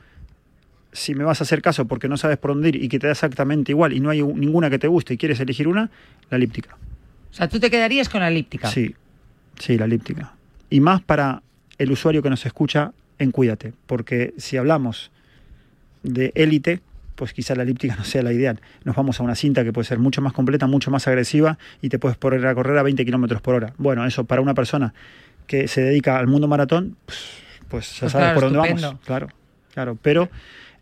si 0.91 1.13
me 1.13 1.23
vas 1.23 1.39
a 1.41 1.43
hacer 1.43 1.61
caso 1.61 1.85
porque 1.85 2.07
no 2.09 2.17
sabes 2.17 2.39
por 2.39 2.51
dónde 2.51 2.69
ir 2.69 2.83
y 2.83 2.89
que 2.89 2.97
te 2.97 3.05
da 3.05 3.11
exactamente 3.13 3.71
igual 3.71 3.93
y 3.93 3.99
no 3.99 4.09
hay 4.09 4.23
un- 4.23 4.39
ninguna 4.39 4.71
que 4.71 4.79
te 4.79 4.87
guste 4.87 5.13
y 5.13 5.17
quieres 5.17 5.39
elegir 5.39 5.67
una, 5.67 5.91
la 6.31 6.37
elíptica. 6.37 6.75
O 7.29 7.33
sea, 7.35 7.47
tú 7.47 7.59
te 7.59 7.69
quedarías 7.69 8.09
con 8.09 8.21
la 8.21 8.29
elíptica. 8.29 8.67
Sí, 8.69 8.95
sí, 9.59 9.77
la 9.77 9.85
elíptica. 9.85 10.33
Y 10.71 10.79
más 10.79 11.03
para 11.03 11.43
el 11.77 11.91
usuario 11.91 12.21
que 12.23 12.29
nos 12.29 12.45
escucha 12.45 12.91
en 13.19 13.31
Cuídate, 13.31 13.73
porque 13.85 14.33
si 14.37 14.57
hablamos 14.57 15.11
de 16.03 16.31
élite, 16.35 16.81
pues 17.15 17.33
quizá 17.33 17.55
la 17.55 17.63
elíptica 17.63 17.95
no 17.97 18.03
sea 18.03 18.21
la 18.23 18.31
ideal. 18.33 18.59
Nos 18.83 18.95
vamos 18.95 19.19
a 19.19 19.23
una 19.23 19.35
cinta 19.35 19.63
que 19.63 19.73
puede 19.73 19.85
ser 19.87 19.99
mucho 19.99 20.21
más 20.21 20.33
completa, 20.33 20.67
mucho 20.67 20.91
más 20.91 21.07
agresiva 21.07 21.57
y 21.81 21.89
te 21.89 21.99
puedes 21.99 22.17
poner 22.17 22.45
a 22.45 22.53
correr 22.55 22.77
a 22.77 22.83
20 22.83 23.03
kilómetros 23.05 23.41
por 23.41 23.55
hora. 23.55 23.73
Bueno, 23.77 24.05
eso 24.05 24.25
para 24.25 24.41
una 24.41 24.53
persona 24.53 24.93
que 25.47 25.67
se 25.67 25.81
dedica 25.81 26.19
al 26.19 26.27
mundo 26.27 26.47
maratón, 26.47 26.95
pues, 27.05 27.19
pues 27.69 27.93
ya 27.93 27.99
Pues 28.01 28.11
sabes 28.11 28.25
claro, 28.25 28.33
por 28.35 28.43
dónde 28.43 28.59
estupendo. 28.59 28.87
vamos. 28.87 29.05
Claro, 29.05 29.27
claro. 29.73 29.97
Pero 30.01 30.29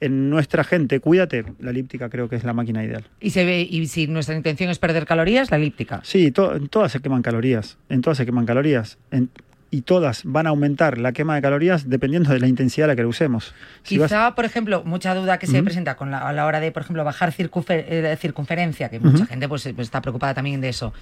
en 0.02 0.30
nuestra 0.30 0.64
gente, 0.66 1.00
cuídate, 1.00 1.46
la 1.60 1.70
elíptica 1.70 2.10
creo 2.10 2.28
que 2.28 2.36
es 2.36 2.44
la 2.44 2.52
máquina 2.52 2.84
ideal. 2.84 3.06
Y, 3.22 3.30
se 3.30 3.46
ve, 3.46 3.62
y 3.62 3.88
si 3.88 4.08
nuestra 4.08 4.36
intención 4.36 4.70
es 4.70 4.78
perder 4.78 5.06
calorías, 5.06 5.52
la 5.52 5.58
elíptica. 5.58 6.02
Sí, 6.04 6.32
to- 6.32 6.54
en 6.56 6.68
todas 6.68 6.92
se 6.92 7.00
queman 7.00 7.22
calorías. 7.22 7.78
En 7.88 8.02
todas 8.02 8.18
se 8.18 8.26
queman 8.26 8.46
calorías. 8.46 8.98
En- 9.12 9.30
y 9.76 9.82
todas 9.82 10.22
van 10.24 10.48
a 10.48 10.52
aumentar 10.52 10.98
la 10.98 11.12
quema 11.12 11.36
de 11.36 11.42
calorías 11.42 11.90
dependiendo 11.90 12.32
de 12.32 12.40
la 12.40 12.48
intensidad 12.48 12.86
a 12.86 12.94
la 12.94 12.96
que 12.96 13.02
la 13.02 13.10
usemos. 13.10 13.54
Si 13.84 13.98
vas- 13.98 14.10
Quizá, 14.10 14.34
por 14.36 14.46
ejemplo, 14.46 14.84
mucha 14.86 15.14
duda 15.14 15.38
que 15.38 15.48
se 15.48 15.62
presenta 15.64 15.96
con 15.98 16.12
la- 16.12 16.20
a 16.28 16.32
la 16.32 16.46
hora 16.46 16.60
de, 16.62 16.72
por 16.72 16.84
ejemplo, 16.84 17.04
bajar 17.04 17.32
circunfer- 17.34 17.84
eh, 17.88 18.18
circunferencia, 18.20 18.90
que 18.90 19.00
mucha 19.00 19.26
gente 19.26 19.50
pues, 19.50 19.64
pues, 19.76 19.88
está 19.88 20.02
preocupada 20.02 20.34
también 20.34 20.62
de 20.62 20.70
eso. 20.70 20.94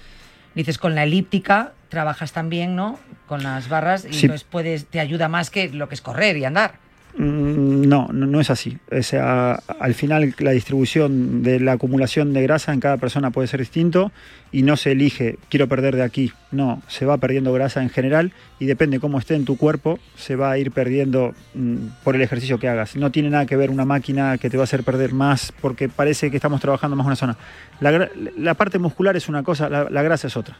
Dices, 0.54 0.78
con 0.78 0.94
la 0.94 1.04
elíptica 1.04 1.72
trabajas 1.88 2.32
también, 2.32 2.74
¿no? 2.76 2.98
Con 3.26 3.42
las 3.42 3.68
barras 3.68 4.04
y 4.04 4.12
Sí. 4.12 4.28
puedes, 4.50 4.86
te 4.86 4.98
ayuda 5.00 5.28
más 5.28 5.50
que 5.50 5.68
lo 5.68 5.88
que 5.88 5.94
es 5.94 6.00
correr 6.00 6.36
y 6.36 6.44
andar. 6.44 6.78
Mm, 7.16 7.86
No, 7.88 8.08
no, 8.12 8.40
es 8.40 8.50
así. 8.50 8.78
O 8.90 9.02
sea, 9.02 9.60
al 9.78 9.94
final 9.94 10.34
la 10.38 10.50
distribución 10.50 11.42
de 11.42 11.60
la 11.60 11.72
acumulación 11.72 12.32
de 12.32 12.42
grasa 12.42 12.72
en 12.72 12.80
cada 12.80 12.96
persona 12.96 13.30
puede 13.30 13.46
ser 13.46 13.60
distinto 13.60 14.10
y 14.50 14.62
no 14.62 14.76
se 14.76 14.92
elige 14.92 15.38
quiero 15.48 15.68
perder 15.68 15.96
de 15.96 16.02
aquí. 16.02 16.32
No, 16.50 16.82
se 16.88 17.06
va 17.06 17.18
perdiendo 17.18 17.52
grasa 17.52 17.82
en 17.82 17.90
general 17.90 18.32
y 18.58 18.66
depende 18.66 19.00
cómo 19.00 19.18
esté 19.18 19.34
en 19.34 19.44
tu 19.44 19.56
cuerpo, 19.56 19.98
se 20.16 20.36
va 20.36 20.50
a 20.50 20.58
ir 20.58 20.72
perdiendo 20.72 21.34
mm, 21.54 21.76
por 22.02 22.16
el 22.16 22.22
ejercicio 22.22 22.58
que 22.58 22.68
hagas. 22.68 22.96
No 22.96 23.10
tiene 23.12 23.30
nada 23.30 23.46
que 23.46 23.56
ver 23.56 23.70
una 23.70 23.84
máquina 23.84 24.38
que 24.38 24.50
te 24.50 24.56
va 24.56 24.62
a 24.62 24.64
hacer 24.64 24.82
perder 24.82 25.12
más 25.12 25.52
porque 25.60 25.88
parece 25.88 26.30
que 26.30 26.36
estamos 26.36 26.60
trabajando 26.60 26.96
más 26.96 27.06
una 27.06 27.16
zona. 27.16 27.36
La, 27.80 28.54
parte 28.54 28.78
muscular 28.78 29.16
es 29.16 29.28
una 29.28 29.42
cosa, 29.42 29.68
la 29.68 30.02
grasa 30.02 30.26
es 30.26 30.36
otra. 30.36 30.56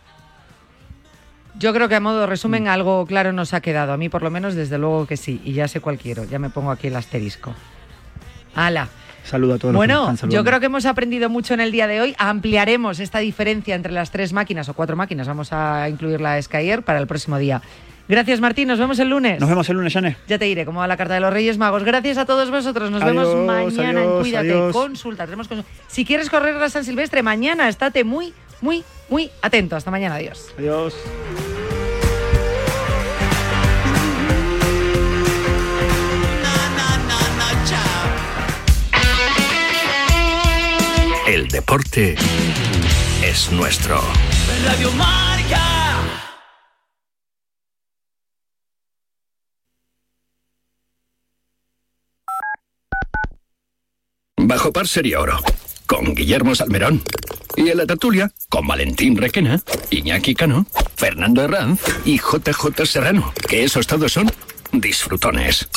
Yo 1.58 1.72
creo 1.72 1.88
que 1.88 1.94
a 1.94 2.00
modo 2.00 2.20
de 2.20 2.26
Mm. 2.26 2.30
resumen 2.30 2.68
algo 2.68 3.06
claro 3.06 3.32
nos 3.32 3.54
ha 3.54 3.60
quedado. 3.60 3.92
A 3.92 3.96
mí 3.96 4.08
por 4.08 4.22
lo 4.22 4.30
menos 4.30 4.54
desde 4.54 4.76
luego 4.78 5.06
que 5.06 5.16
sí. 5.16 5.40
Y 5.44 5.52
ya 5.52 5.68
sé 5.68 5.80
cuál 5.80 5.98
quiero. 5.98 6.24
Ya 6.24 6.38
me 6.38 6.50
pongo 6.50 6.70
aquí 6.70 6.88
el 6.88 6.96
asterisco. 6.96 7.54
¡Hala! 8.54 8.88
Saludo 9.24 9.54
a 9.54 9.58
todos 9.58 9.74
Bueno, 9.74 10.14
yo 10.28 10.44
creo 10.44 10.60
que 10.60 10.66
hemos 10.66 10.84
aprendido 10.84 11.30
mucho 11.30 11.54
en 11.54 11.60
el 11.60 11.72
día 11.72 11.86
de 11.86 12.00
hoy. 12.02 12.14
Ampliaremos 12.18 13.00
esta 13.00 13.20
diferencia 13.20 13.74
entre 13.74 13.90
las 13.92 14.10
tres 14.10 14.34
máquinas 14.34 14.68
o 14.68 14.74
cuatro 14.74 14.96
máquinas. 14.96 15.26
Vamos 15.26 15.50
a 15.52 15.88
incluir 15.88 16.20
la 16.20 16.40
Skyer 16.40 16.82
para 16.82 16.98
el 16.98 17.06
próximo 17.06 17.38
día. 17.38 17.62
Gracias, 18.06 18.38
Martín. 18.40 18.68
Nos 18.68 18.78
vemos 18.78 18.98
el 18.98 19.08
lunes. 19.08 19.40
Nos 19.40 19.48
vemos 19.48 19.66
el 19.70 19.76
lunes, 19.76 19.94
Jane. 19.94 20.18
Ya 20.28 20.38
te 20.38 20.44
diré 20.44 20.66
cómo 20.66 20.80
va 20.80 20.86
la 20.86 20.98
carta 20.98 21.14
de 21.14 21.20
los 21.20 21.32
Reyes 21.32 21.56
Magos. 21.56 21.84
Gracias 21.84 22.18
a 22.18 22.26
todos 22.26 22.50
vosotros. 22.50 22.90
Nos 22.90 23.02
vemos 23.02 23.34
mañana 23.46 23.90
en 24.02 24.08
adiós, 24.08 24.20
Cuídate. 24.20 24.50
adiós. 24.52 24.72
Consulta. 24.74 25.24
Tenemos 25.24 25.48
Si 25.88 26.04
quieres 26.04 26.28
correr 26.28 26.54
a 26.62 26.68
San 26.68 26.84
Silvestre 26.84 27.22
mañana, 27.22 27.66
estate 27.70 28.04
muy, 28.04 28.34
muy, 28.64 28.82
muy 29.10 29.30
atento. 29.42 29.76
Hasta 29.76 29.90
mañana. 29.90 30.16
Adiós. 30.16 30.52
Adiós. 30.58 30.94
El 41.26 41.48
deporte 41.48 42.16
es 43.22 43.50
nuestro. 43.52 44.00
Radio 44.64 44.92
Marca. 44.92 45.60
Bajo 54.36 54.72
par 54.72 54.86
sería 54.86 55.20
oro. 55.20 55.38
Con 55.86 56.14
Guillermo 56.14 56.54
Salmerón. 56.54 57.02
Y 57.56 57.68
en 57.68 57.78
la 57.78 57.86
tertulia, 57.86 58.30
con 58.48 58.66
Valentín 58.66 59.16
Requena, 59.16 59.60
Iñaki 59.90 60.34
Cano, 60.34 60.66
Fernando 60.96 61.42
Herranz 61.42 61.80
y 62.04 62.18
JJ 62.18 62.84
Serrano. 62.84 63.32
Que 63.48 63.64
esos 63.64 63.86
todos 63.86 64.12
son 64.12 64.30
disfrutones. 64.72 65.68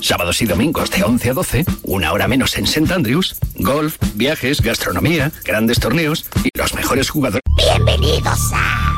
Sábados 0.00 0.40
y 0.42 0.46
domingos 0.46 0.90
de 0.90 1.04
11 1.04 1.30
a 1.30 1.32
12, 1.34 1.64
una 1.84 2.12
hora 2.12 2.28
menos 2.28 2.56
en 2.56 2.64
St. 2.64 2.92
Andrews, 2.92 3.36
golf, 3.56 3.96
viajes, 4.14 4.60
gastronomía, 4.60 5.30
grandes 5.44 5.78
torneos 5.78 6.26
y 6.42 6.50
los 6.58 6.74
mejores 6.74 7.10
jugadores. 7.10 7.42
Bienvenidos 7.56 8.50
a 8.54 8.92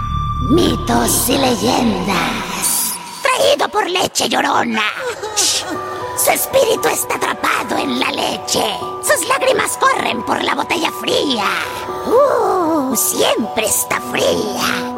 Mitos 0.50 1.28
y 1.28 1.38
Leyendas. 1.38 2.94
Traído 3.22 3.68
por 3.70 3.88
Leche 3.88 4.28
Llorona. 4.28 4.82
Su 6.18 6.32
espíritu 6.32 6.88
está 6.92 7.14
atrapado 7.14 7.78
en 7.78 8.00
la 8.00 8.10
leche. 8.10 8.64
Sus 9.02 9.28
lágrimas 9.28 9.78
corren 9.78 10.22
por 10.24 10.42
la 10.42 10.56
botella 10.56 10.90
fría. 11.00 11.44
Uh, 12.06 12.96
siempre 12.96 13.64
está 13.64 14.00
fría. 14.00 14.96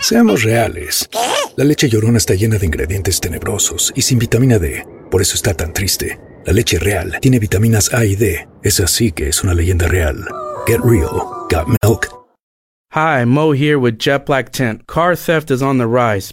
Seamos 0.00 0.44
reales. 0.44 1.08
La 1.56 1.64
leche 1.64 1.88
llorona 1.88 2.18
está 2.18 2.34
llena 2.34 2.58
de 2.58 2.66
ingredientes 2.66 3.20
tenebrosos 3.20 3.92
y 3.96 4.02
sin 4.02 4.20
vitamina 4.20 4.60
D. 4.60 4.86
Por 5.10 5.20
eso 5.20 5.34
está 5.34 5.52
tan 5.54 5.72
triste. 5.72 6.20
La 6.44 6.52
leche 6.52 6.78
real 6.78 7.18
tiene 7.20 7.40
vitaminas 7.40 7.92
A 7.92 8.04
y 8.04 8.14
D. 8.14 8.48
Es 8.62 8.78
así 8.78 9.10
que 9.10 9.28
es 9.28 9.42
una 9.42 9.52
leyenda 9.52 9.88
real. 9.88 10.28
Get 10.66 10.80
real. 10.84 11.46
Got 11.50 11.66
milk. 11.82 12.06
Hi, 12.92 13.24
Mo 13.24 13.52
here 13.52 13.78
with 13.78 13.98
Jet 13.98 14.24
Black 14.26 14.50
Tent. 14.50 14.86
Car 14.86 15.16
theft 15.16 15.50
is 15.50 15.60
on 15.60 15.78
the 15.78 15.88
rise. 15.88 16.32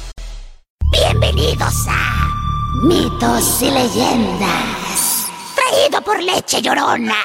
Bienvenidos 0.91 1.87
a 1.87 2.27
Mitos 2.83 3.61
y 3.61 3.71
Leyendas. 3.71 5.25
Traído 5.55 6.01
por 6.03 6.21
Leche 6.21 6.61
Llorona. 6.61 7.15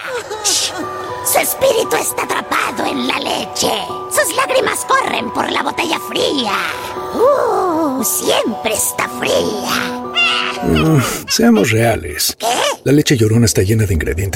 Su 0.44 1.38
espíritu 1.38 1.96
está 2.00 2.22
atrapado 2.22 2.86
en 2.86 3.08
la 3.08 3.18
leche. 3.18 3.72
Sus 4.10 4.36
lágrimas 4.36 4.84
corren 4.86 5.32
por 5.32 5.50
la 5.50 5.64
botella 5.64 5.98
fría. 6.08 6.52
Uh, 7.14 8.04
siempre 8.04 8.74
está 8.74 9.08
fría. 9.18 10.06
Seamos 11.28 11.70
reales. 11.70 12.36
La 12.84 12.92
leche 12.92 13.16
llorona 13.16 13.46
está 13.46 13.62
llena 13.62 13.84
de 13.84 13.94
ingredientes 13.94 14.26